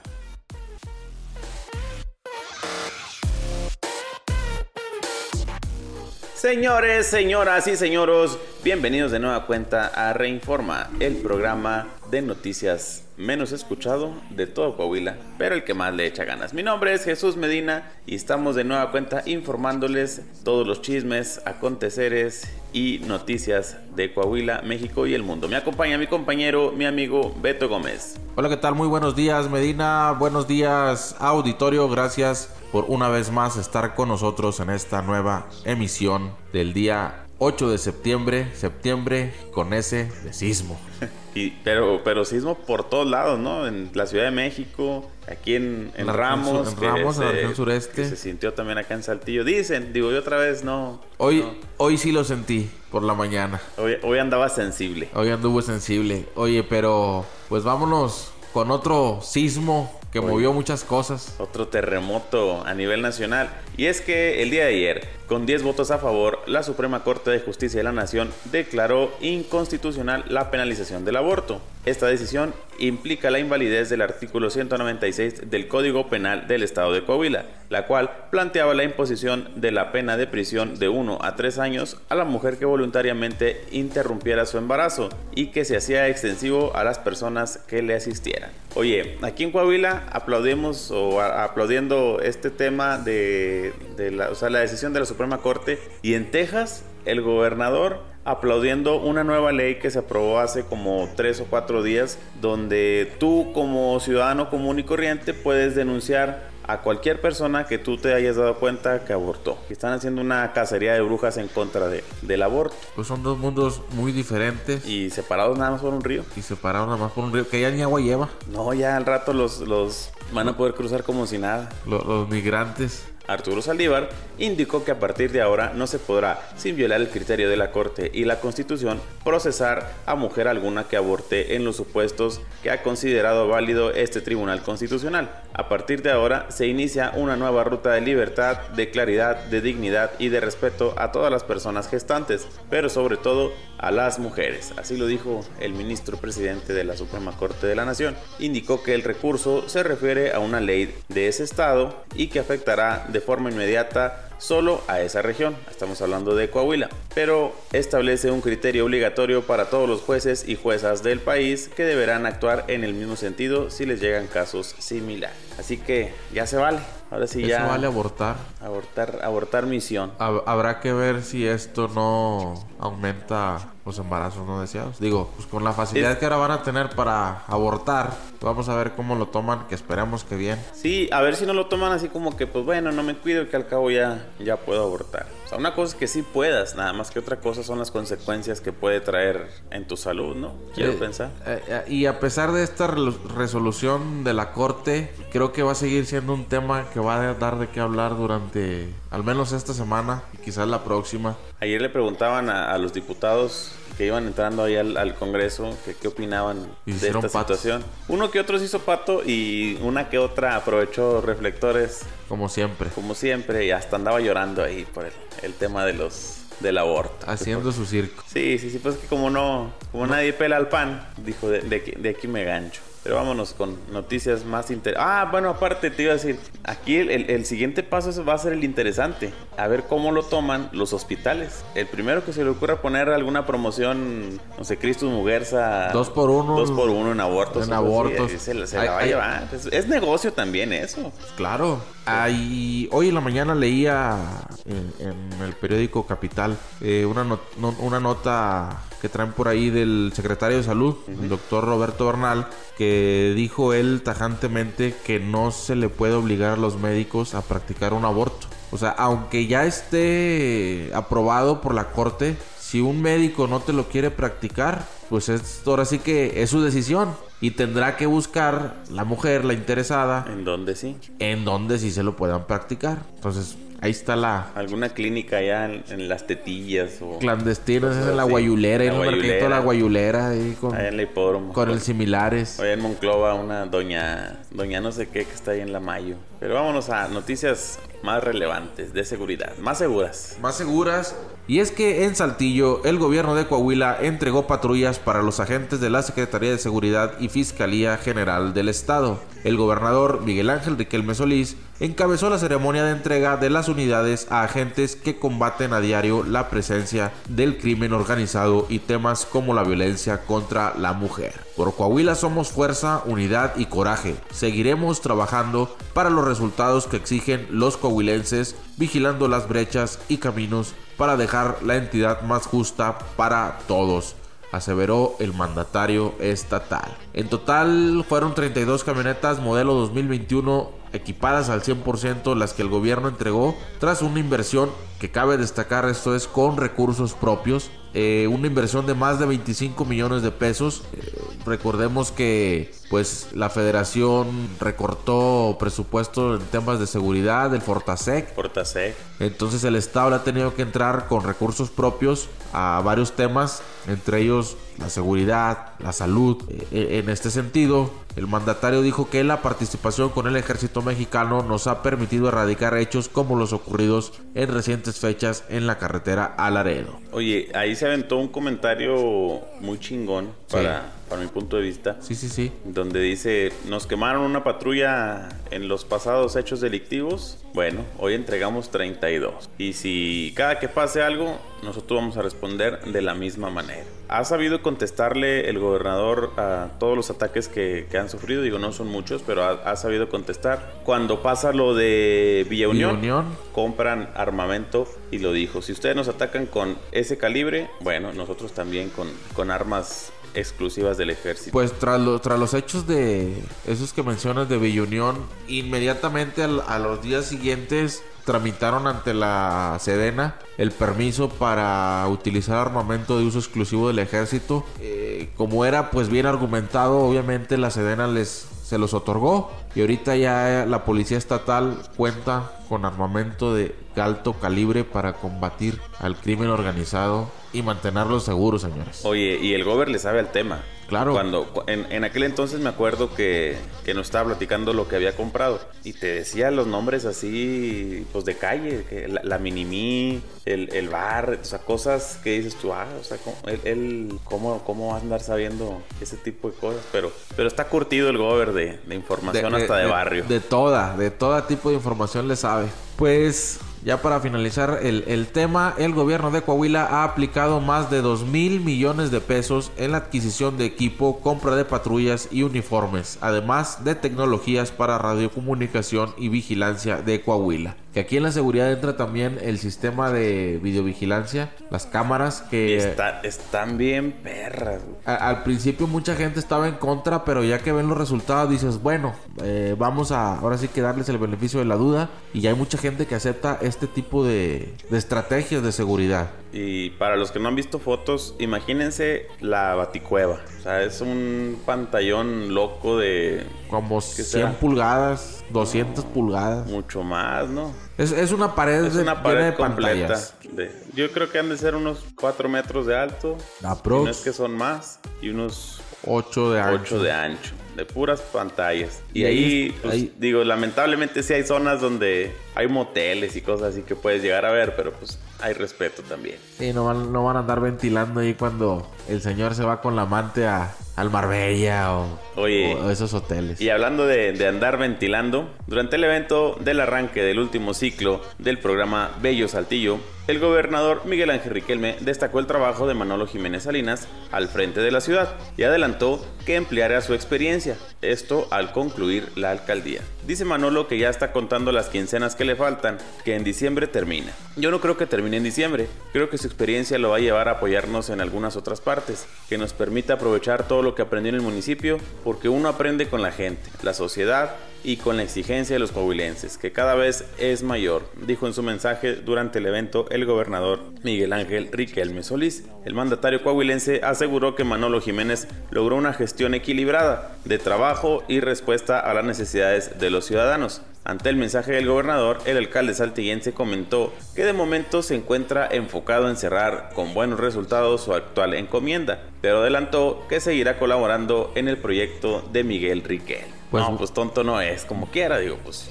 Señores, 6.48 7.06
señoras 7.06 7.66
y 7.66 7.76
señoros, 7.76 8.38
bienvenidos 8.64 9.12
de 9.12 9.18
nueva 9.18 9.44
cuenta 9.44 9.88
a 9.88 10.14
Reinforma, 10.14 10.88
el 10.98 11.16
programa 11.16 11.88
de 12.10 12.22
noticias 12.22 13.04
menos 13.18 13.52
escuchado 13.52 14.14
de 14.30 14.46
todo 14.46 14.74
Coahuila, 14.74 15.18
pero 15.36 15.54
el 15.54 15.64
que 15.64 15.74
más 15.74 15.92
le 15.92 16.06
echa 16.06 16.24
ganas. 16.24 16.54
Mi 16.54 16.62
nombre 16.62 16.94
es 16.94 17.04
Jesús 17.04 17.36
Medina 17.36 17.92
y 18.06 18.14
estamos 18.14 18.56
de 18.56 18.64
nueva 18.64 18.90
cuenta 18.92 19.24
informándoles 19.26 20.22
todos 20.42 20.66
los 20.66 20.80
chismes, 20.80 21.42
aconteceres 21.44 22.50
y 22.72 23.02
noticias 23.06 23.76
de 23.94 24.14
Coahuila, 24.14 24.62
México 24.64 25.06
y 25.06 25.12
el 25.12 25.22
mundo. 25.22 25.48
Me 25.48 25.56
acompaña 25.56 25.98
mi 25.98 26.06
compañero, 26.06 26.72
mi 26.74 26.86
amigo 26.86 27.36
Beto 27.42 27.68
Gómez. 27.68 28.18
Hola, 28.36 28.48
¿qué 28.48 28.56
tal? 28.56 28.74
Muy 28.74 28.88
buenos 28.88 29.14
días, 29.14 29.50
Medina. 29.50 30.12
Buenos 30.12 30.48
días, 30.48 31.14
auditorio. 31.18 31.90
Gracias 31.90 32.54
por 32.72 32.84
una 32.88 33.08
vez 33.08 33.30
más 33.30 33.56
estar 33.56 33.94
con 33.94 34.08
nosotros 34.08 34.60
en 34.60 34.70
esta 34.70 35.02
nueva 35.02 35.48
emisión 35.64 36.32
del 36.52 36.72
día 36.72 37.24
8 37.38 37.70
de 37.70 37.78
septiembre, 37.78 38.48
septiembre 38.54 39.32
con 39.52 39.72
ese 39.72 40.10
de 40.24 40.32
sismo. 40.32 40.78
Y, 41.34 41.50
pero, 41.62 42.00
pero 42.02 42.24
sismo 42.24 42.56
por 42.56 42.88
todos 42.88 43.06
lados, 43.06 43.38
¿no? 43.38 43.68
En 43.68 43.90
la 43.94 44.06
Ciudad 44.06 44.24
de 44.24 44.32
México, 44.32 45.08
aquí 45.30 45.54
en, 45.54 45.92
Ramos. 45.96 46.72
en 46.72 46.80
Ramos, 46.80 47.18
en 47.18 47.24
la 47.26 47.30
región 47.30 47.54
sureste. 47.54 48.02
que 48.02 48.08
se 48.08 48.16
sintió 48.16 48.54
también 48.54 48.78
acá 48.78 48.94
en 48.94 49.04
Saltillo. 49.04 49.44
Dicen, 49.44 49.92
digo 49.92 50.10
yo 50.10 50.18
otra 50.18 50.38
vez, 50.38 50.64
no. 50.64 51.00
Hoy, 51.18 51.42
no. 51.42 51.54
hoy 51.76 51.96
sí 51.96 52.10
lo 52.10 52.24
sentí 52.24 52.68
por 52.90 53.04
la 53.04 53.14
mañana. 53.14 53.60
Hoy, 53.76 53.98
hoy 54.02 54.18
andaba 54.18 54.48
sensible. 54.48 55.10
Hoy 55.14 55.28
anduvo 55.28 55.62
sensible. 55.62 56.26
Oye, 56.34 56.64
pero 56.64 57.24
pues 57.48 57.62
vámonos 57.62 58.32
con 58.52 58.72
otro 58.72 59.20
sismo 59.22 60.00
que 60.20 60.26
Oye. 60.26 60.32
movió 60.32 60.52
muchas 60.52 60.84
cosas. 60.84 61.34
Otro 61.38 61.68
terremoto 61.68 62.64
a 62.66 62.74
nivel 62.74 63.02
nacional. 63.02 63.50
Y 63.76 63.86
es 63.86 64.00
que 64.00 64.42
el 64.42 64.50
día 64.50 64.64
de 64.64 64.74
ayer, 64.74 65.08
con 65.26 65.46
10 65.46 65.62
votos 65.62 65.90
a 65.90 65.98
favor, 65.98 66.40
la 66.46 66.62
Suprema 66.62 67.04
Corte 67.04 67.30
de 67.30 67.40
Justicia 67.40 67.78
de 67.78 67.84
la 67.84 67.92
Nación 67.92 68.30
declaró 68.50 69.12
inconstitucional 69.20 70.24
la 70.28 70.50
penalización 70.50 71.04
del 71.04 71.16
aborto. 71.16 71.60
Esta 71.84 72.06
decisión 72.06 72.54
implica 72.78 73.30
la 73.30 73.38
invalidez 73.38 73.88
del 73.88 74.02
artículo 74.02 74.50
196 74.50 75.50
del 75.50 75.68
Código 75.68 76.08
Penal 76.08 76.46
del 76.46 76.62
Estado 76.62 76.92
de 76.92 77.04
Coahuila, 77.04 77.46
la 77.70 77.86
cual 77.86 78.10
planteaba 78.30 78.74
la 78.74 78.84
imposición 78.84 79.48
de 79.56 79.72
la 79.72 79.92
pena 79.92 80.16
de 80.16 80.26
prisión 80.26 80.78
de 80.78 80.88
1 80.88 81.18
a 81.22 81.36
3 81.36 81.58
años 81.58 81.98
a 82.08 82.14
la 82.14 82.24
mujer 82.24 82.58
que 82.58 82.66
voluntariamente 82.66 83.64
interrumpiera 83.70 84.44
su 84.44 84.58
embarazo 84.58 85.08
y 85.34 85.46
que 85.46 85.64
se 85.64 85.76
hacía 85.76 86.08
extensivo 86.08 86.74
a 86.74 86.84
las 86.84 86.98
personas 86.98 87.58
que 87.66 87.80
le 87.82 87.94
asistieran. 87.94 88.50
Oye, 88.78 89.18
aquí 89.22 89.42
en 89.42 89.50
Coahuila 89.50 90.04
aplaudimos 90.12 90.92
o 90.92 91.20
aplaudiendo 91.20 92.20
este 92.22 92.48
tema 92.48 92.96
de, 92.96 93.72
de 93.96 94.12
la, 94.12 94.30
o 94.30 94.36
sea, 94.36 94.50
la 94.50 94.60
decisión 94.60 94.92
de 94.92 95.00
la 95.00 95.04
Suprema 95.04 95.38
Corte 95.38 95.80
y 96.00 96.14
en 96.14 96.30
Texas 96.30 96.84
el 97.04 97.20
gobernador 97.20 98.04
aplaudiendo 98.24 99.00
una 99.00 99.24
nueva 99.24 99.50
ley 99.50 99.80
que 99.80 99.90
se 99.90 99.98
aprobó 99.98 100.38
hace 100.38 100.62
como 100.62 101.08
tres 101.16 101.40
o 101.40 101.46
cuatro 101.46 101.82
días 101.82 102.20
donde 102.40 103.10
tú 103.18 103.50
como 103.52 103.98
ciudadano 103.98 104.48
común 104.48 104.78
y 104.78 104.84
corriente 104.84 105.34
puedes 105.34 105.74
denunciar 105.74 106.48
a 106.68 106.82
cualquier 106.82 107.20
persona 107.20 107.66
que 107.66 107.78
tú 107.78 107.96
te 107.96 108.12
hayas 108.14 108.36
dado 108.36 108.54
cuenta 108.58 109.04
que 109.04 109.12
abortó. 109.14 109.58
Que 109.66 109.72
están 109.72 109.92
haciendo 109.94 110.20
una 110.20 110.52
cacería 110.52 110.92
de 110.92 111.00
brujas 111.00 111.36
en 111.38 111.48
contra 111.48 111.88
de, 111.88 112.04
del 112.22 112.42
aborto 112.42 112.76
Pues 112.94 113.08
son 113.08 113.22
dos 113.22 113.38
mundos 113.38 113.80
muy 113.92 114.12
diferentes 114.12 114.86
y, 114.86 115.04
y 115.06 115.10
separados 115.10 115.58
nada 115.58 115.72
más 115.72 115.80
por 115.80 115.92
un 115.94 116.02
río. 116.02 116.24
separados 116.40 116.86
nada 116.86 116.98
más 117.00 117.12
por 117.12 117.24
un 117.24 117.32
río 117.32 117.48
que 117.48 117.60
ya 117.60 117.70
ni 117.70 117.82
agua 117.82 118.00
lleva. 118.00 118.28
No, 118.52 118.72
ya 118.74 118.96
al 118.96 119.06
rato 119.06 119.32
los, 119.32 119.60
los 119.60 120.10
van 120.32 120.48
a 120.48 120.56
poder 120.56 120.74
cruzar 120.74 121.02
como 121.04 121.26
si 121.26 121.38
nada. 121.38 121.70
Lo- 121.86 122.04
los 122.04 122.28
migrantes. 122.28 123.04
Arturo 123.28 123.60
Saldívar 123.60 124.08
indicó 124.38 124.84
que 124.84 124.90
a 124.90 124.98
partir 124.98 125.32
de 125.32 125.42
ahora 125.42 125.72
no 125.74 125.86
se 125.86 125.98
podrá, 125.98 126.40
sin 126.56 126.76
violar 126.76 127.00
el 127.00 127.10
criterio 127.10 127.50
de 127.50 127.58
la 127.58 127.70
Corte 127.70 128.10
y 128.14 128.24
la 128.24 128.40
Constitución, 128.40 129.00
procesar 129.22 129.92
a 130.06 130.14
mujer 130.14 130.48
alguna 130.48 130.84
que 130.84 130.96
aborte 130.96 131.54
en 131.54 131.64
los 131.64 131.76
supuestos 131.76 132.40
que 132.62 132.70
ha 132.70 132.82
considerado 132.82 133.46
válido 133.46 133.90
este 133.92 134.22
Tribunal 134.22 134.62
Constitucional. 134.62 135.30
A 135.52 135.68
partir 135.68 136.00
de 136.00 136.10
ahora 136.10 136.50
se 136.50 136.68
inicia 136.68 137.12
una 137.14 137.36
nueva 137.36 137.64
ruta 137.64 137.92
de 137.92 138.00
libertad, 138.00 138.60
de 138.74 138.90
claridad, 138.90 139.44
de 139.44 139.60
dignidad 139.60 140.12
y 140.18 140.30
de 140.30 140.40
respeto 140.40 140.94
a 140.96 141.12
todas 141.12 141.30
las 141.30 141.44
personas 141.44 141.88
gestantes, 141.88 142.48
pero 142.70 142.88
sobre 142.88 143.18
todo 143.18 143.52
a 143.76 143.90
las 143.90 144.18
mujeres. 144.18 144.72
Así 144.76 144.96
lo 144.96 145.06
dijo 145.06 145.44
el 145.60 145.72
ministro 145.72 146.16
presidente 146.16 146.72
de 146.72 146.84
la 146.84 146.96
Suprema 146.96 147.32
Corte 147.36 147.66
de 147.66 147.76
la 147.76 147.84
Nación. 147.84 148.16
Indicó 148.38 148.82
que 148.82 148.94
el 148.94 149.02
recurso 149.02 149.68
se 149.68 149.82
refiere 149.82 150.32
a 150.32 150.38
una 150.38 150.60
ley 150.60 150.94
de 151.08 151.28
ese 151.28 151.44
estado 151.44 152.04
y 152.14 152.28
que 152.28 152.40
afectará 152.40 153.06
de 153.08 153.17
forma 153.20 153.50
inmediata 153.50 154.27
solo 154.38 154.80
a 154.88 155.00
esa 155.00 155.22
región. 155.22 155.56
Estamos 155.70 156.00
hablando 156.02 156.34
de 156.34 156.50
Coahuila. 156.50 156.88
Pero 157.14 157.52
establece 157.72 158.30
un 158.30 158.40
criterio 158.40 158.84
obligatorio 158.84 159.42
para 159.46 159.66
todos 159.70 159.88
los 159.88 160.00
jueces 160.02 160.48
y 160.48 160.56
juezas 160.56 161.02
del 161.02 161.20
país 161.20 161.68
que 161.74 161.84
deberán 161.84 162.26
actuar 162.26 162.64
en 162.68 162.84
el 162.84 162.94
mismo 162.94 163.16
sentido 163.16 163.70
si 163.70 163.86
les 163.86 164.00
llegan 164.00 164.26
casos 164.28 164.74
similares. 164.78 165.36
Así 165.58 165.76
que 165.78 166.12
ya 166.32 166.46
se 166.46 166.56
vale. 166.56 166.78
Ahora 167.10 167.26
sí 167.26 167.40
Eso 167.40 167.48
ya 167.48 167.66
vale 167.66 167.86
abortar. 167.86 168.36
abortar, 168.60 169.20
abortar 169.24 169.64
misión. 169.64 170.12
Hab- 170.18 170.42
Habrá 170.46 170.78
que 170.80 170.92
ver 170.92 171.22
si 171.22 171.46
esto 171.46 171.88
no 171.88 172.54
aumenta 172.78 173.72
los 173.86 173.98
embarazos 173.98 174.46
no 174.46 174.60
deseados. 174.60 175.00
Digo, 175.00 175.30
pues 175.34 175.48
con 175.48 175.64
la 175.64 175.72
facilidad 175.72 176.12
Es- 176.12 176.18
que 176.18 176.26
ahora 176.26 176.36
van 176.36 176.50
a 176.50 176.62
tener 176.62 176.90
para 176.90 177.44
abortar, 177.46 178.10
vamos 178.42 178.68
a 178.68 178.76
ver 178.76 178.92
cómo 178.92 179.14
lo 179.14 179.28
toman, 179.28 179.66
que 179.68 179.74
esperamos 179.74 180.24
que 180.24 180.36
bien. 180.36 180.62
Sí, 180.74 181.08
a 181.10 181.22
ver 181.22 181.34
si 181.36 181.46
no 181.46 181.54
lo 181.54 181.66
toman 181.66 181.92
así 181.92 182.08
como 182.08 182.36
que, 182.36 182.46
pues 182.46 182.66
bueno, 182.66 182.92
no 182.92 183.02
me 183.02 183.14
cuido, 183.16 183.48
que 183.48 183.56
al 183.56 183.66
cabo 183.66 183.90
ya, 183.90 184.26
ya 184.38 184.56
puedo 184.56 184.82
abortar. 184.82 185.26
O 185.46 185.48
sea, 185.48 185.58
una 185.58 185.74
cosa 185.74 185.94
es 185.94 185.98
que 185.98 186.06
sí 186.06 186.22
puedas, 186.22 186.74
nada 186.76 186.92
más 186.92 187.10
que 187.10 187.18
otra 187.18 187.36
cosa 187.40 187.62
son 187.62 187.78
las 187.78 187.90
consecuencias 187.90 188.60
que 188.60 188.72
puede 188.72 189.00
traer 189.00 189.48
en 189.70 189.86
tu 189.86 189.96
salud, 189.96 190.36
¿no? 190.36 190.54
Quiero 190.74 190.92
Eh, 190.92 190.96
pensar. 190.96 191.30
eh, 191.46 191.84
y 191.88 192.06
a 192.06 192.20
pesar 192.20 192.52
de 192.52 192.62
esta 192.62 192.86
resolución 192.86 194.24
de 194.24 194.34
la 194.34 194.52
Corte, 194.52 195.10
creo 195.32 195.52
que 195.52 195.62
va 195.62 195.72
a 195.72 195.74
seguir 195.74 196.04
siendo 196.06 196.34
un 196.34 196.44
tema 196.44 196.90
que 196.92 197.00
va 197.00 197.20
a 197.30 197.34
dar 197.34 197.58
de 197.58 197.68
qué 197.68 197.80
hablar 197.80 198.16
durante 198.16 198.92
al 199.10 199.24
menos 199.24 199.52
esta 199.52 199.72
semana 199.72 200.22
y 200.34 200.38
quizás 200.38 200.68
la 200.68 200.84
próxima. 200.84 201.36
Ayer 201.60 201.80
le 201.80 201.88
preguntaban 201.88 202.50
a, 202.50 202.72
a 202.72 202.78
los 202.78 202.92
diputados 202.92 203.72
que 203.98 204.06
iban 204.06 204.26
entrando 204.28 204.62
ahí 204.62 204.76
al, 204.76 204.96
al 204.96 205.14
Congreso 205.16 205.76
que 205.84 205.92
qué 205.94 206.08
opinaban 206.08 206.66
de 206.86 206.92
esta 206.94 207.20
patos. 207.28 207.58
situación. 207.58 207.84
Uno 208.06 208.30
que 208.30 208.38
otro 208.40 208.58
se 208.58 208.64
hizo 208.66 208.78
pato 208.78 209.22
y 209.26 209.76
una 209.82 210.08
que 210.08 210.18
otra 210.18 210.54
aprovechó 210.56 211.20
reflectores 211.20 212.02
Como 212.28 212.48
siempre, 212.48 212.88
como 212.94 213.14
siempre 213.14 213.66
y 213.66 213.72
hasta 213.72 213.96
andaba 213.96 214.20
llorando 214.20 214.62
ahí 214.62 214.86
por 214.94 215.04
el, 215.04 215.12
el 215.42 215.52
tema 215.54 215.84
de 215.84 215.94
los 215.94 216.36
del 216.60 216.78
aborto. 216.78 217.28
haciendo 217.30 217.70
su 217.72 217.84
circo. 217.86 218.22
Sí, 218.32 218.58
sí, 218.58 218.70
sí, 218.70 218.78
pues 218.78 218.96
que 218.96 219.06
como 219.08 219.30
no, 219.30 219.72
como 219.92 220.06
nadie 220.06 220.32
pela 220.32 220.56
al 220.56 220.68
pan, 220.68 221.06
dijo, 221.18 221.48
de, 221.48 221.60
de 221.60 221.76
aquí, 221.76 221.92
de 221.96 222.08
aquí 222.10 222.26
me 222.28 222.44
gancho. 222.44 222.80
Pero 223.08 223.16
vámonos 223.20 223.54
con 223.54 223.74
noticias 223.90 224.44
más 224.44 224.70
interesantes. 224.70 225.02
Ah, 225.02 225.26
bueno, 225.30 225.48
aparte 225.48 225.90
te 225.90 226.02
iba 226.02 226.10
a 226.12 226.16
decir, 226.16 226.38
aquí 226.62 226.96
el, 226.96 227.10
el- 227.10 227.30
el 227.30 227.46
siguiente 227.46 227.82
paso 227.82 228.22
va 228.22 228.34
a 228.34 228.38
ser 228.38 228.52
el 228.52 228.64
interesante. 228.64 229.32
A 229.56 229.66
ver 229.66 229.84
cómo 229.84 230.12
lo 230.12 230.22
toman 230.24 230.68
los 230.72 230.92
hospitales. 230.92 231.64
El 231.74 231.86
primero 231.86 232.22
que 232.22 232.34
se 232.34 232.44
le 232.44 232.50
ocurra 232.50 232.82
poner 232.82 233.08
alguna 233.08 233.46
promoción, 233.46 234.38
no 234.58 234.62
sé, 234.62 234.76
Cristus 234.76 235.10
Muguerza. 235.10 235.88
Dos 235.90 236.10
por 236.10 236.28
uno. 236.28 236.54
Dos 236.58 236.70
por 236.70 236.90
uno 236.90 237.12
en 237.12 237.20
abortos. 237.20 237.66
En 237.66 237.72
así, 237.72 237.82
abortos. 237.82 238.30
Se, 238.32 238.52
la- 238.52 238.66
se 238.66 238.76
Ay, 238.76 238.86
la 238.88 238.92
va 238.92 239.00
a 239.00 239.06
llevar. 239.06 239.48
Es, 239.54 239.64
es 239.72 239.88
negocio 239.88 240.34
también 240.34 240.74
eso. 240.74 241.10
Claro. 241.38 241.80
Ahí, 242.10 242.88
hoy 242.90 243.08
en 243.08 243.14
la 243.14 243.20
mañana 243.20 243.54
leía 243.54 244.16
en, 244.64 244.92
en 245.06 245.42
el 245.42 245.52
periódico 245.54 246.06
Capital 246.06 246.56
eh, 246.80 247.04
una, 247.04 247.22
not- 247.24 247.56
no- 247.58 247.74
una 247.80 248.00
nota 248.00 248.82
que 249.02 249.08
traen 249.08 249.32
por 249.32 249.46
ahí 249.48 249.70
del 249.70 250.12
secretario 250.14 250.56
de 250.56 250.62
salud, 250.62 250.96
el 251.06 251.28
doctor 251.28 251.64
Roberto 251.64 252.06
Bernal, 252.06 252.48
que 252.76 253.32
dijo 253.36 253.72
él 253.74 254.02
tajantemente 254.02 254.94
que 255.04 255.20
no 255.20 255.50
se 255.50 255.76
le 255.76 255.88
puede 255.88 256.14
obligar 256.14 256.52
a 256.52 256.56
los 256.56 256.78
médicos 256.78 257.34
a 257.34 257.42
practicar 257.42 257.92
un 257.92 258.04
aborto. 258.04 258.46
O 258.70 258.78
sea, 258.78 258.90
aunque 258.90 259.46
ya 259.46 259.64
esté 259.66 260.90
aprobado 260.94 261.60
por 261.60 261.74
la 261.74 261.90
corte, 261.92 262.36
si 262.58 262.80
un 262.80 263.00
médico 263.02 263.46
no 263.46 263.60
te 263.60 263.72
lo 263.72 263.88
quiere 263.88 264.10
practicar, 264.10 264.84
pues 265.08 265.28
es 265.28 265.62
ahora 265.66 265.84
sí 265.84 265.98
que 266.00 266.42
es 266.42 266.50
su 266.50 266.60
decisión. 266.62 267.10
Y 267.40 267.52
tendrá 267.52 267.96
que 267.96 268.06
buscar 268.06 268.74
la 268.90 269.04
mujer, 269.04 269.44
la 269.44 269.52
interesada, 269.52 270.26
En 270.28 270.44
donde 270.44 270.74
sí. 270.74 270.96
en 271.20 271.44
donde 271.44 271.78
sí 271.78 271.90
se 271.92 272.02
lo 272.02 272.16
puedan 272.16 272.46
practicar. 272.48 272.98
Entonces, 273.14 273.56
ahí 273.80 273.92
está 273.92 274.16
la 274.16 274.48
Alguna 274.56 274.88
clínica 274.88 275.36
allá 275.36 275.66
en, 275.66 275.84
en 275.88 276.08
las 276.08 276.26
tetillas 276.26 277.00
o 277.00 277.18
clandestina, 277.20 277.86
esa 277.90 277.90
es 277.90 277.98
Cosas 278.00 278.16
la 278.16 278.24
guayulera, 278.24 278.84
en 278.84 278.92
el 278.94 278.98
mercadito 278.98 279.44
de 279.44 279.50
la 279.50 279.60
guayulera, 279.60 280.30
ahí 280.30 280.56
con, 280.60 280.74
allá 280.74 280.88
en 280.88 280.96
la 280.96 281.02
hipódromo. 281.04 281.52
con 281.52 281.70
el 281.70 281.80
similares. 281.80 282.58
Hoy 282.58 282.70
en 282.70 282.80
Monclova 282.80 283.34
una 283.34 283.66
doña, 283.66 284.40
doña 284.50 284.80
no 284.80 284.90
sé 284.90 285.06
qué 285.08 285.24
que 285.24 285.32
está 285.32 285.52
ahí 285.52 285.60
en 285.60 285.72
la 285.72 285.78
Mayo. 285.78 286.16
Pero 286.40 286.54
vámonos 286.54 286.88
a 286.90 287.08
noticias 287.08 287.78
más 288.02 288.22
relevantes 288.22 288.92
de 288.92 289.04
seguridad, 289.04 289.56
más 289.58 289.78
seguras. 289.78 290.36
más 290.40 290.56
seguras. 290.56 291.16
Y 291.48 291.60
es 291.60 291.72
que 291.72 292.04
en 292.04 292.14
Saltillo 292.14 292.84
el 292.84 292.98
gobierno 292.98 293.34
de 293.34 293.46
Coahuila 293.46 293.96
entregó 294.00 294.46
patrullas 294.46 294.98
para 294.98 295.22
los 295.22 295.40
agentes 295.40 295.80
de 295.80 295.90
la 295.90 296.02
Secretaría 296.02 296.50
de 296.50 296.58
Seguridad 296.58 297.18
y 297.18 297.28
Fiscalía 297.28 297.96
General 297.96 298.52
del 298.54 298.68
Estado. 298.68 299.18
El 299.44 299.56
gobernador 299.56 300.20
Miguel 300.22 300.50
Ángel 300.50 300.76
Riquelme 300.76 301.14
Solís 301.14 301.56
encabezó 301.80 302.28
la 302.28 302.38
ceremonia 302.38 302.84
de 302.84 302.92
entrega 302.92 303.36
de 303.36 303.50
las 303.50 303.68
unidades 303.68 304.26
a 304.30 304.42
agentes 304.42 304.94
que 304.94 305.18
combaten 305.18 305.72
a 305.72 305.80
diario 305.80 306.22
la 306.22 306.50
presencia 306.50 307.12
del 307.28 307.56
crimen 307.56 307.92
organizado 307.94 308.66
y 308.68 308.80
temas 308.80 309.24
como 309.24 309.54
la 309.54 309.64
violencia 309.64 310.26
contra 310.26 310.74
la 310.76 310.92
mujer. 310.92 311.47
Por 311.58 311.74
Coahuila 311.74 312.14
somos 312.14 312.52
fuerza, 312.52 313.02
unidad 313.04 313.56
y 313.56 313.66
coraje. 313.66 314.14
Seguiremos 314.30 315.00
trabajando 315.00 315.76
para 315.92 316.08
los 316.08 316.24
resultados 316.24 316.86
que 316.86 316.98
exigen 316.98 317.48
los 317.50 317.76
coahuilenses, 317.76 318.54
vigilando 318.76 319.26
las 319.26 319.48
brechas 319.48 319.98
y 320.08 320.18
caminos 320.18 320.74
para 320.96 321.16
dejar 321.16 321.58
la 321.64 321.74
entidad 321.74 322.22
más 322.22 322.46
justa 322.46 322.98
para 323.16 323.58
todos 323.66 324.14
aseveró 324.50 325.14
el 325.18 325.34
mandatario 325.34 326.14
estatal. 326.20 326.96
En 327.12 327.28
total 327.28 328.04
fueron 328.08 328.34
32 328.34 328.82
camionetas 328.82 329.40
modelo 329.40 329.74
2021 329.74 330.70
equipadas 330.92 331.50
al 331.50 331.62
100% 331.62 332.34
las 332.34 332.54
que 332.54 332.62
el 332.62 332.68
gobierno 332.68 333.08
entregó 333.08 333.54
tras 333.78 334.00
una 334.00 334.20
inversión 334.20 334.70
que 335.00 335.10
cabe 335.10 335.36
destacar 335.36 335.86
esto 335.86 336.14
es 336.14 336.26
con 336.26 336.56
recursos 336.56 337.12
propios 337.12 337.70
eh, 337.94 338.28
una 338.30 338.46
inversión 338.46 338.86
de 338.86 338.94
más 338.94 339.18
de 339.18 339.26
25 339.26 339.84
millones 339.84 340.22
de 340.22 340.30
pesos. 340.30 340.82
Eh, 340.92 341.12
recordemos 341.44 342.12
que 342.12 342.72
pues 342.90 343.28
la 343.34 343.50
federación 343.50 344.48
recortó 344.60 345.56
presupuesto 345.58 346.36
en 346.36 346.42
temas 346.46 346.80
de 346.80 346.86
seguridad 346.86 347.50
del 347.50 347.60
Fortasec 347.60 348.34
Portasec. 348.34 348.96
entonces 349.20 349.64
el 349.64 349.76
Estado 349.76 350.10
le 350.10 350.16
ha 350.16 350.24
tenido 350.24 350.54
que 350.54 350.62
entrar 350.62 351.06
con 351.08 351.24
recursos 351.24 351.70
propios 351.70 352.28
a 352.52 352.80
varios 352.84 353.12
temas, 353.12 353.62
entre 353.86 354.22
ellos 354.22 354.56
la 354.78 354.90
seguridad, 354.90 355.72
la 355.80 355.92
salud. 355.92 356.42
Eh, 356.70 357.00
En 357.02 357.10
este 357.10 357.30
sentido, 357.30 357.90
el 358.16 358.26
mandatario 358.26 358.82
dijo 358.82 359.10
que 359.10 359.24
la 359.24 359.42
participación 359.42 360.10
con 360.10 360.26
el 360.26 360.36
ejército 360.36 360.82
mexicano 360.82 361.42
nos 361.42 361.66
ha 361.66 361.82
permitido 361.82 362.28
erradicar 362.28 362.76
hechos 362.76 363.08
como 363.08 363.36
los 363.36 363.52
ocurridos 363.52 364.12
en 364.34 364.52
recientes 364.52 364.98
fechas 364.98 365.44
en 365.48 365.66
la 365.66 365.78
carretera 365.78 366.24
a 366.24 366.50
Laredo. 366.50 366.98
Oye, 367.12 367.48
ahí 367.54 367.74
se 367.74 367.86
aventó 367.86 368.16
un 368.16 368.28
comentario 368.28 369.40
muy 369.60 369.78
chingón 369.78 370.32
para, 370.50 370.92
para 371.08 371.22
mi 371.22 371.28
punto 371.28 371.56
de 371.56 371.62
vista. 371.62 371.96
Sí, 372.00 372.14
sí, 372.14 372.28
sí. 372.28 372.52
Donde 372.64 373.00
dice, 373.00 373.52
nos 373.68 373.86
quemaron 373.86 374.22
una 374.22 374.44
patrulla 374.44 375.28
en 375.50 375.68
los 375.68 375.84
pasados 375.84 376.36
hechos 376.36 376.60
delictivos. 376.60 377.38
Bueno, 377.54 377.82
hoy 377.98 378.14
entregamos 378.14 378.70
32. 378.70 379.50
Y 379.58 379.72
si 379.72 380.32
cada 380.36 380.58
que 380.58 380.68
pase 380.68 381.02
algo, 381.02 381.38
nosotros 381.62 382.00
vamos 382.00 382.16
a 382.16 382.22
responder 382.22 382.80
de 382.84 383.02
la 383.02 383.14
misma 383.14 383.50
manera. 383.50 383.84
¿Ha 384.08 384.24
sabido 384.24 384.62
contestarle 384.62 385.50
el 385.50 385.58
gobernador 385.58 386.32
a 386.38 386.68
todos 386.78 386.96
los 386.96 387.10
ataques 387.10 387.48
que, 387.48 387.86
que 387.90 387.98
han 387.98 388.08
sufrido? 388.08 388.42
Digo, 388.42 388.58
no 388.58 388.72
son 388.72 388.86
muchos, 388.88 389.22
pero 389.26 389.44
ha, 389.44 389.52
ha 389.70 389.76
sabido 389.76 390.08
contestar. 390.08 390.80
Cuando 390.84 391.20
pasa 391.22 391.52
lo 391.52 391.74
de 391.74 392.46
Villa 392.48 392.68
Unión, 392.68 393.00
Villa 393.00 393.16
Unión. 393.16 393.36
compran 393.52 394.08
armamento 394.14 394.86
y 395.10 395.18
lo 395.18 395.32
dijo. 395.32 395.60
Si 395.60 395.72
ustedes 395.72 395.96
nos 395.96 396.08
atacan 396.08 396.46
con 396.46 396.78
ese 396.92 397.18
calibre, 397.18 397.68
bueno, 397.80 398.12
nosotros 398.14 398.52
también 398.52 398.88
con, 398.90 399.08
con 399.34 399.50
armas 399.50 400.12
exclusivas 400.34 400.96
del 400.98 401.10
ejército. 401.10 401.52
Pues 401.52 401.72
tras, 401.78 402.00
lo- 402.00 402.18
tras 402.20 402.38
los 402.38 402.54
hechos 402.54 402.86
de 402.86 403.34
esos 403.66 403.92
que 403.92 404.02
mencionas 404.02 404.48
de 404.48 404.58
Villa 404.58 404.82
Unión, 404.82 405.16
inmediatamente 405.48 406.42
al- 406.42 406.62
a 406.66 406.78
los 406.78 407.02
días 407.02 407.26
siguientes 407.26 408.02
tramitaron 408.24 408.86
ante 408.86 409.14
la 409.14 409.78
Sedena 409.80 410.38
el 410.58 410.70
permiso 410.70 411.28
para 411.30 412.06
utilizar 412.08 412.56
armamento 412.58 413.18
de 413.18 413.24
uso 413.24 413.38
exclusivo 413.38 413.88
del 413.88 413.98
ejército. 414.00 414.64
Eh, 414.80 415.30
como 415.36 415.64
era 415.64 415.90
pues 415.90 416.08
bien 416.08 416.26
argumentado, 416.26 416.98
obviamente 416.98 417.56
la 417.56 417.70
Sedena 417.70 418.06
les 418.06 418.46
se 418.68 418.76
los 418.76 418.92
otorgó 418.92 419.50
y 419.74 419.80
ahorita 419.80 420.14
ya 420.16 420.66
la 420.68 420.84
policía 420.84 421.16
estatal 421.16 421.78
cuenta 421.96 422.52
con 422.68 422.84
armamento 422.84 423.54
de 423.54 423.74
alto 423.96 424.34
calibre 424.34 424.84
para 424.84 425.14
combatir 425.14 425.80
al 426.00 426.16
crimen 426.16 426.50
organizado 426.50 427.30
y 427.54 427.62
mantenerlos 427.62 428.24
seguros, 428.24 428.60
señores. 428.60 429.06
Oye, 429.06 429.38
y 429.40 429.54
el 429.54 429.64
gober 429.64 429.88
le 429.88 429.98
sabe 429.98 430.20
al 430.20 430.30
tema. 430.32 430.60
Claro. 430.88 431.12
Cuando, 431.12 431.46
cu- 431.52 431.62
en, 431.66 431.86
en 431.92 432.02
aquel 432.04 432.22
entonces 432.24 432.60
me 432.60 432.70
acuerdo 432.70 433.14
que, 433.14 433.56
que 433.84 433.92
nos 433.94 434.06
estaba 434.06 434.24
platicando 434.30 434.72
lo 434.72 434.88
que 434.88 434.96
había 434.96 435.14
comprado. 435.14 435.60
Y 435.84 435.92
te 435.92 436.06
decía 436.06 436.50
los 436.50 436.66
nombres 436.66 437.04
así, 437.04 438.06
pues 438.12 438.24
de 438.24 438.36
calle. 438.36 438.84
que 438.88 439.06
la, 439.06 439.20
la 439.22 439.38
Minimi, 439.38 440.20
el, 440.46 440.70
el 440.74 440.88
bar, 440.88 441.38
o 441.40 441.44
sea, 441.44 441.58
cosas 441.60 442.18
que 442.24 442.30
dices 442.40 442.54
tú, 442.56 442.72
ah, 442.72 442.86
o 443.00 443.04
sea, 443.04 443.18
¿cómo, 443.18 443.36
él, 443.46 443.60
él- 443.64 444.18
¿cómo, 444.24 444.64
cómo 444.64 444.88
va 444.88 444.96
a 444.96 445.00
andar 445.00 445.20
sabiendo 445.20 445.82
ese 446.00 446.16
tipo 446.16 446.48
de 446.48 446.56
cosas? 446.56 446.80
Pero, 446.90 447.12
pero 447.36 447.48
está 447.48 447.64
curtido 447.68 448.08
el 448.08 448.16
gober 448.16 448.52
de, 448.54 448.78
de 448.86 448.94
información 448.94 449.54
hasta 449.54 449.76
de, 449.76 449.86
barrio. 449.86 450.24
De 450.26 450.40
toda, 450.40 450.96
de 450.96 451.10
todo 451.10 451.42
tipo 451.44 451.68
de 451.68 451.76
información 451.76 452.26
le 452.28 452.36
sabe. 452.36 452.66
Pues 452.96 453.60
ya 453.88 454.02
para 454.02 454.20
finalizar 454.20 454.80
el, 454.82 455.26
tema, 455.28 455.74
el 455.78 455.94
gobierno 455.94 456.30
de 456.30 456.42
Coahuila 456.42 456.84
ha 456.84 457.04
aplicado 457.04 457.62
más 457.62 457.90
de 457.90 458.02
2 458.02 458.26
mil 458.26 458.60
millones 458.60 459.10
de 459.10 459.22
pesos 459.22 459.72
en 459.78 459.92
la 459.92 459.96
adquisición 459.96 460.58
de 460.58 460.66
equipo, 460.66 461.20
compra 461.20 461.56
de 461.56 461.64
patrullas 461.64 462.28
y 462.30 462.42
uniformes, 462.42 463.16
además 463.22 463.84
de 463.84 463.94
tecnologías 463.94 464.72
para 464.72 464.98
radiocomunicación 464.98 466.12
y 466.18 466.28
vigilancia 466.28 467.00
de 467.00 467.22
Coahuila. 467.22 467.76
Que 467.98 468.02
aquí 468.02 468.16
en 468.16 468.22
la 468.22 468.30
seguridad 468.30 468.70
entra 468.70 468.96
también 468.96 469.40
el 469.42 469.58
sistema 469.58 470.12
de 470.12 470.60
videovigilancia, 470.62 471.50
las 471.68 471.84
cámaras 471.84 472.42
que... 472.42 472.76
Está, 472.76 473.22
están 473.22 473.76
bien 473.76 474.12
perras. 474.22 474.82
al 475.04 475.42
principio 475.42 475.88
mucha 475.88 476.14
gente 476.14 476.38
estaba 476.38 476.68
en 476.68 476.76
contra, 476.76 477.24
pero 477.24 477.42
ya 477.42 477.58
que 477.58 477.72
ven 477.72 477.88
los 477.88 477.98
resultados 477.98 478.50
dices, 478.50 478.80
bueno, 478.80 479.16
eh, 479.42 479.74
vamos 479.76 480.12
a 480.12 480.38
ahora 480.38 480.58
sí 480.58 480.68
que 480.68 480.80
darles 480.80 481.08
el 481.08 481.18
beneficio 481.18 481.58
de 481.58 481.64
la 481.64 481.74
duda 481.74 482.08
y 482.32 482.40
ya 482.40 482.50
hay 482.50 482.56
mucha 482.56 482.78
gente 482.78 483.06
que 483.06 483.16
acepta 483.16 483.58
este 483.62 483.88
tipo 483.88 484.24
de, 484.24 484.76
de 484.88 484.96
estrategias 484.96 485.64
de 485.64 485.72
seguridad. 485.72 486.30
Y 486.52 486.90
para 486.90 487.16
los 487.16 487.32
que 487.32 487.40
no 487.40 487.48
han 487.48 487.56
visto 487.56 487.80
fotos, 487.80 488.36
imagínense 488.38 489.26
la 489.40 489.74
baticueva. 489.74 490.38
O 490.60 490.62
sea, 490.62 490.82
es 490.82 491.00
un 491.00 491.60
pantallón 491.66 492.54
loco 492.54 492.96
de... 492.96 493.44
Como 493.68 494.00
100 494.00 494.54
pulgadas, 494.54 495.44
200 495.50 496.04
pulgadas. 496.04 496.66
Mucho 496.68 497.02
más, 497.02 497.48
¿no? 497.48 497.87
Es, 497.98 498.12
es 498.12 498.32
una 498.32 498.54
pared, 498.54 498.84
es 498.84 498.94
una 498.94 499.22
pared 499.22 499.46
de 499.46 499.54
completa. 499.54 500.20
De, 500.52 500.72
yo 500.94 501.10
creo 501.10 501.30
que 501.30 501.40
han 501.40 501.48
de 501.48 501.58
ser 501.58 501.74
unos 501.74 502.04
4 502.14 502.48
metros 502.48 502.86
de 502.86 502.96
alto. 502.96 503.36
Aprox. 503.62 504.04
no 504.04 504.10
es 504.10 504.18
que 504.18 504.32
son 504.32 504.56
más. 504.56 505.00
Y 505.20 505.30
unos 505.30 505.80
8 506.06 506.52
de 506.52 506.60
ancho. 506.60 506.96
8 506.96 507.02
de 507.02 507.12
ancho 507.12 507.54
de 507.78 507.84
puras 507.84 508.20
pantallas. 508.20 509.00
Y, 509.14 509.24
ahí, 509.24 509.74
pues, 509.82 510.18
digo, 510.18 510.42
lamentablemente 510.42 511.22
sí 511.22 511.32
hay 511.32 511.44
zonas 511.44 511.80
donde 511.80 512.34
hay 512.56 512.66
moteles 512.66 513.36
y 513.36 513.40
cosas 513.40 513.72
así 513.72 513.82
que 513.82 513.94
puedes 513.94 514.20
llegar 514.20 514.44
a 514.44 514.50
ver, 514.50 514.74
pero 514.74 514.92
pues 514.92 515.18
hay 515.40 515.54
respeto 515.54 516.02
también. 516.02 516.38
Sí, 516.58 516.72
no 516.72 516.84
van, 516.84 517.12
no 517.12 517.24
van 517.24 517.36
a 517.36 517.40
andar 517.40 517.60
ventilando 517.60 518.18
ahí 518.18 518.34
cuando 518.34 518.90
el 519.08 519.22
señor 519.22 519.54
se 519.54 519.62
va 519.62 519.80
con 519.80 519.94
la 519.94 520.02
amante 520.02 520.44
a, 520.44 520.74
al 520.98 521.10
Marbella 521.10 521.94
o, 521.94 522.18
Oye, 522.34 522.76
esos 522.90 523.14
hoteles. 523.14 523.60
Y 523.60 523.70
hablando 523.70 524.06
de, 524.06 524.32
de, 524.32 524.48
andar 524.48 524.78
ventilando, 524.78 525.48
durante 525.68 525.96
el 525.96 526.04
evento 526.04 526.56
del 526.60 526.80
arranque 526.80 527.22
del 527.22 527.38
último 527.38 527.72
ciclo 527.72 528.20
del 528.38 528.58
programa 528.58 529.12
Bello 529.22 529.46
Saltillo, 529.46 530.00
el 530.28 530.40
gobernador 530.40 531.06
Miguel 531.06 531.30
Ángel 531.30 531.54
Riquelme 531.54 531.96
destacó 532.00 532.38
el 532.38 532.46
trabajo 532.46 532.86
de 532.86 532.92
Manolo 532.92 533.26
Jiménez 533.26 533.62
Salinas 533.62 534.08
al 534.30 534.48
frente 534.48 534.80
de 534.80 534.90
la 534.90 535.00
ciudad 535.00 535.34
y 535.56 535.62
adelantó 535.62 536.22
que 536.44 536.56
empleará 536.56 537.00
su 537.00 537.14
experiencia, 537.14 537.78
esto 538.02 538.46
al 538.50 538.72
concluir 538.72 539.32
la 539.36 539.50
alcaldía. 539.50 540.02
Dice 540.26 540.44
Manolo 540.44 540.86
que 540.86 540.98
ya 540.98 541.08
está 541.08 541.32
contando 541.32 541.72
las 541.72 541.88
quincenas 541.88 542.36
que 542.36 542.44
le 542.44 542.56
faltan, 542.56 542.98
que 543.24 543.36
en 543.36 543.42
diciembre 543.44 543.86
termina. 543.86 544.30
Yo 544.56 544.70
no 544.70 544.82
creo 544.82 544.98
que 544.98 545.06
termine 545.06 545.38
en 545.38 545.44
diciembre, 545.44 545.88
creo 546.12 546.28
que 546.28 546.36
su 546.36 546.46
experiencia 546.46 546.98
lo 546.98 547.08
va 547.08 547.16
a 547.16 547.20
llevar 547.20 547.48
a 547.48 547.52
apoyarnos 547.52 548.10
en 548.10 548.20
algunas 548.20 548.54
otras 548.54 548.82
partes, 548.82 549.26
que 549.48 549.56
nos 549.56 549.72
permita 549.72 550.14
aprovechar 550.14 550.68
todo 550.68 550.82
lo 550.82 550.87
que 550.94 551.02
aprendió 551.02 551.30
en 551.30 551.36
el 551.36 551.42
municipio, 551.42 551.98
porque 552.24 552.48
uno 552.48 552.68
aprende 552.68 553.08
con 553.08 553.22
la 553.22 553.32
gente, 553.32 553.70
la 553.82 553.94
sociedad 553.94 554.56
y 554.84 554.96
con 554.96 555.16
la 555.16 555.22
exigencia 555.22 555.74
de 555.74 555.80
los 555.80 555.92
coahuilenses, 555.92 556.56
que 556.56 556.72
cada 556.72 556.94
vez 556.94 557.24
es 557.38 557.62
mayor, 557.62 558.08
dijo 558.26 558.46
en 558.46 558.54
su 558.54 558.62
mensaje 558.62 559.16
durante 559.16 559.58
el 559.58 559.66
evento 559.66 560.06
el 560.10 560.24
gobernador 560.24 560.80
Miguel 561.02 561.32
Ángel 561.32 561.68
Riquelme 561.72 562.22
Solís. 562.22 562.64
El 562.84 562.94
mandatario 562.94 563.42
coahuilense 563.42 564.00
aseguró 564.04 564.54
que 564.54 564.64
Manolo 564.64 565.00
Jiménez 565.00 565.48
logró 565.70 565.96
una 565.96 566.12
gestión 566.12 566.54
equilibrada 566.54 567.36
de 567.44 567.58
trabajo 567.58 568.22
y 568.28 568.40
respuesta 568.40 569.00
a 569.00 569.12
las 569.14 569.24
necesidades 569.24 569.98
de 569.98 570.10
los 570.10 570.26
ciudadanos. 570.26 570.82
Ante 571.08 571.30
el 571.30 571.36
mensaje 571.36 571.72
del 571.72 571.88
gobernador, 571.88 572.36
el 572.44 572.58
alcalde 572.58 572.92
saltillense 572.92 573.54
comentó 573.54 574.12
que 574.36 574.44
de 574.44 574.52
momento 574.52 575.02
se 575.02 575.14
encuentra 575.14 575.66
enfocado 575.66 576.28
en 576.28 576.36
cerrar 576.36 576.90
con 576.94 577.14
buenos 577.14 577.40
resultados 577.40 578.02
su 578.02 578.12
actual 578.12 578.52
encomienda, 578.52 579.22
pero 579.40 579.62
adelantó 579.62 580.26
que 580.28 580.38
seguirá 580.38 580.78
colaborando 580.78 581.50
en 581.54 581.66
el 581.68 581.78
proyecto 581.78 582.46
de 582.52 582.62
Miguel 582.62 583.04
Riquel. 583.04 583.46
Pues, 583.70 583.88
no, 583.88 583.96
pues 583.96 584.12
tonto 584.12 584.44
no 584.44 584.60
es, 584.60 584.84
como 584.84 585.10
quiera, 585.10 585.38
digo, 585.38 585.56
pues. 585.64 585.90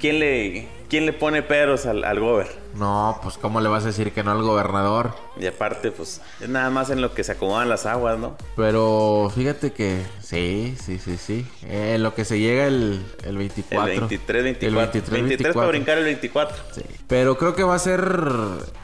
¿Quién 0.00 0.18
le, 0.18 0.66
quién 0.88 1.06
le 1.06 1.12
pone 1.12 1.42
peros 1.42 1.86
al, 1.86 2.02
al 2.02 2.18
gober? 2.18 2.48
No, 2.74 3.18
pues 3.22 3.38
¿cómo 3.38 3.60
le 3.60 3.68
vas 3.68 3.84
a 3.84 3.88
decir 3.88 4.12
que 4.12 4.22
no 4.22 4.30
al 4.30 4.42
gobernador? 4.42 5.14
Y 5.38 5.46
aparte, 5.46 5.90
pues, 5.90 6.20
es 6.40 6.48
nada 6.48 6.70
más 6.70 6.90
en 6.90 7.00
lo 7.00 7.14
que 7.14 7.24
se 7.24 7.32
acomodan 7.32 7.68
las 7.68 7.86
aguas, 7.86 8.18
¿no? 8.18 8.36
Pero 8.56 9.30
fíjate 9.34 9.72
que 9.72 10.02
sí, 10.20 10.76
sí, 10.80 10.98
sí, 10.98 11.16
sí. 11.16 11.46
En 11.62 11.70
eh, 11.70 11.98
lo 11.98 12.14
que 12.14 12.24
se 12.24 12.38
llega 12.38 12.66
el, 12.66 13.04
el 13.24 13.36
24. 13.38 13.92
El 13.92 14.00
23, 14.00 14.44
24. 14.44 14.68
El 14.68 14.74
23, 14.74 15.22
23 15.22 15.54
para 15.54 15.68
brincar 15.68 15.98
el 15.98 16.04
24. 16.04 16.56
Sí. 16.72 16.82
Pero 17.06 17.38
creo 17.38 17.54
que 17.54 17.64
va 17.64 17.74
a 17.74 17.78
ser, 17.78 18.00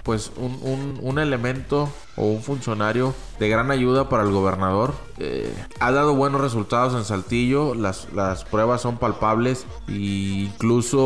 pues, 0.03 0.33
un, 0.37 0.59
un, 0.62 0.99
un 1.03 1.19
elemento 1.19 1.88
o 2.17 2.26
un 2.26 2.43
funcionario 2.43 3.14
de 3.38 3.49
gran 3.49 3.71
ayuda 3.71 4.09
para 4.09 4.23
el 4.23 4.31
gobernador. 4.31 4.95
Eh, 5.19 5.53
ha 5.81 5.93
dado 5.93 6.14
buenos 6.14 6.41
resultados 6.41 6.95
en 6.95 7.05
Saltillo, 7.05 7.75
las, 7.75 8.12
las 8.12 8.45
pruebas 8.45 8.81
son 8.81 8.99
palpables 8.99 9.67
e 9.88 9.93
incluso 9.93 11.05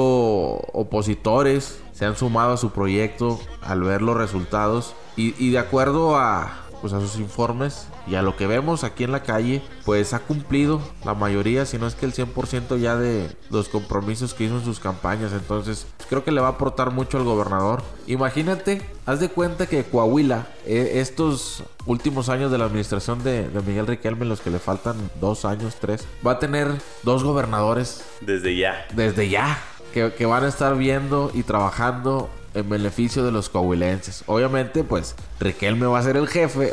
opositores 0.73 1.81
se 1.99 2.05
han 2.05 2.17
sumado 2.17 2.53
a 2.53 2.57
su 2.57 2.71
proyecto 2.71 3.41
al 3.61 3.83
ver 3.83 4.03
los 4.03 4.17
resultados 4.17 4.95
y, 5.17 5.35
y 5.45 5.51
de 5.51 5.59
acuerdo 5.59 6.17
a, 6.17 6.69
pues 6.81 6.93
a 6.93 7.01
sus 7.01 7.17
informes 7.17 7.89
y 8.07 8.15
a 8.15 8.23
lo 8.23 8.37
que 8.37 8.47
vemos 8.47 8.85
aquí 8.85 9.05
en 9.05 9.13
la 9.13 9.23
calle, 9.23 9.63
pues 9.85 10.15
ha 10.15 10.21
cumplido 10.21 10.81
la 11.05 11.15
mayoría, 11.15 11.67
si 11.67 11.77
no 11.77 11.87
es 11.87 11.95
que 11.95 12.07
el 12.07 12.15
100% 12.15 12.79
ya 12.79 12.97
de 12.97 13.29
los 13.51 13.69
compromisos 13.69 14.33
que 14.33 14.45
hizo 14.45 14.59
en 14.59 14.65
sus 14.65 14.81
campañas. 14.81 15.33
Entonces, 15.33 15.87
creo 16.09 16.25
que 16.25 16.33
le 16.33 16.41
va 16.41 16.49
a 16.49 16.51
aportar 16.53 16.91
mucho 16.91 17.19
al 17.19 17.25
gobernador. 17.25 17.83
Imagínate, 18.07 18.81
haz 19.05 19.21
de 19.21 19.29
cuenta 19.29 19.67
que 19.67 19.85
Coahuila, 19.85 20.47
eh, 20.65 20.93
estos 20.95 21.65
últimos 21.85 22.29
años 22.29 22.51
de 22.51 22.59
la 22.59 22.65
administración 22.65 23.23
de, 23.23 23.49
de 23.49 23.61
Miguel 23.61 23.87
Riquelme, 23.87 24.25
los 24.25 24.41
que 24.41 24.51
le 24.51 24.59
faltan 24.59 24.97
dos 25.21 25.45
años, 25.45 25.77
tres, 25.81 26.07
va 26.27 26.33
a 26.33 26.39
tener 26.39 26.69
dos 27.03 27.25
gobernadores. 27.25 28.05
Desde 28.21 28.57
ya. 28.57 28.87
Desde 28.95 29.29
ya. 29.29 29.59
Que, 29.93 30.13
que, 30.13 30.27
van 30.27 30.45
a 30.45 30.49
estar 30.49 30.77
viendo 30.77 31.31
y 31.35 31.43
trabajando 31.43 32.31
en 32.55 32.69
beneficio 32.69 33.25
de 33.25 33.33
los 33.33 33.49
coahuilenses. 33.49 34.25
Obviamente, 34.27 34.85
pues 34.85 35.15
Riquelme 35.41 35.87
va 35.87 35.99
a 35.99 36.03
ser 36.03 36.17
el 36.17 36.29
jefe. 36.29 36.73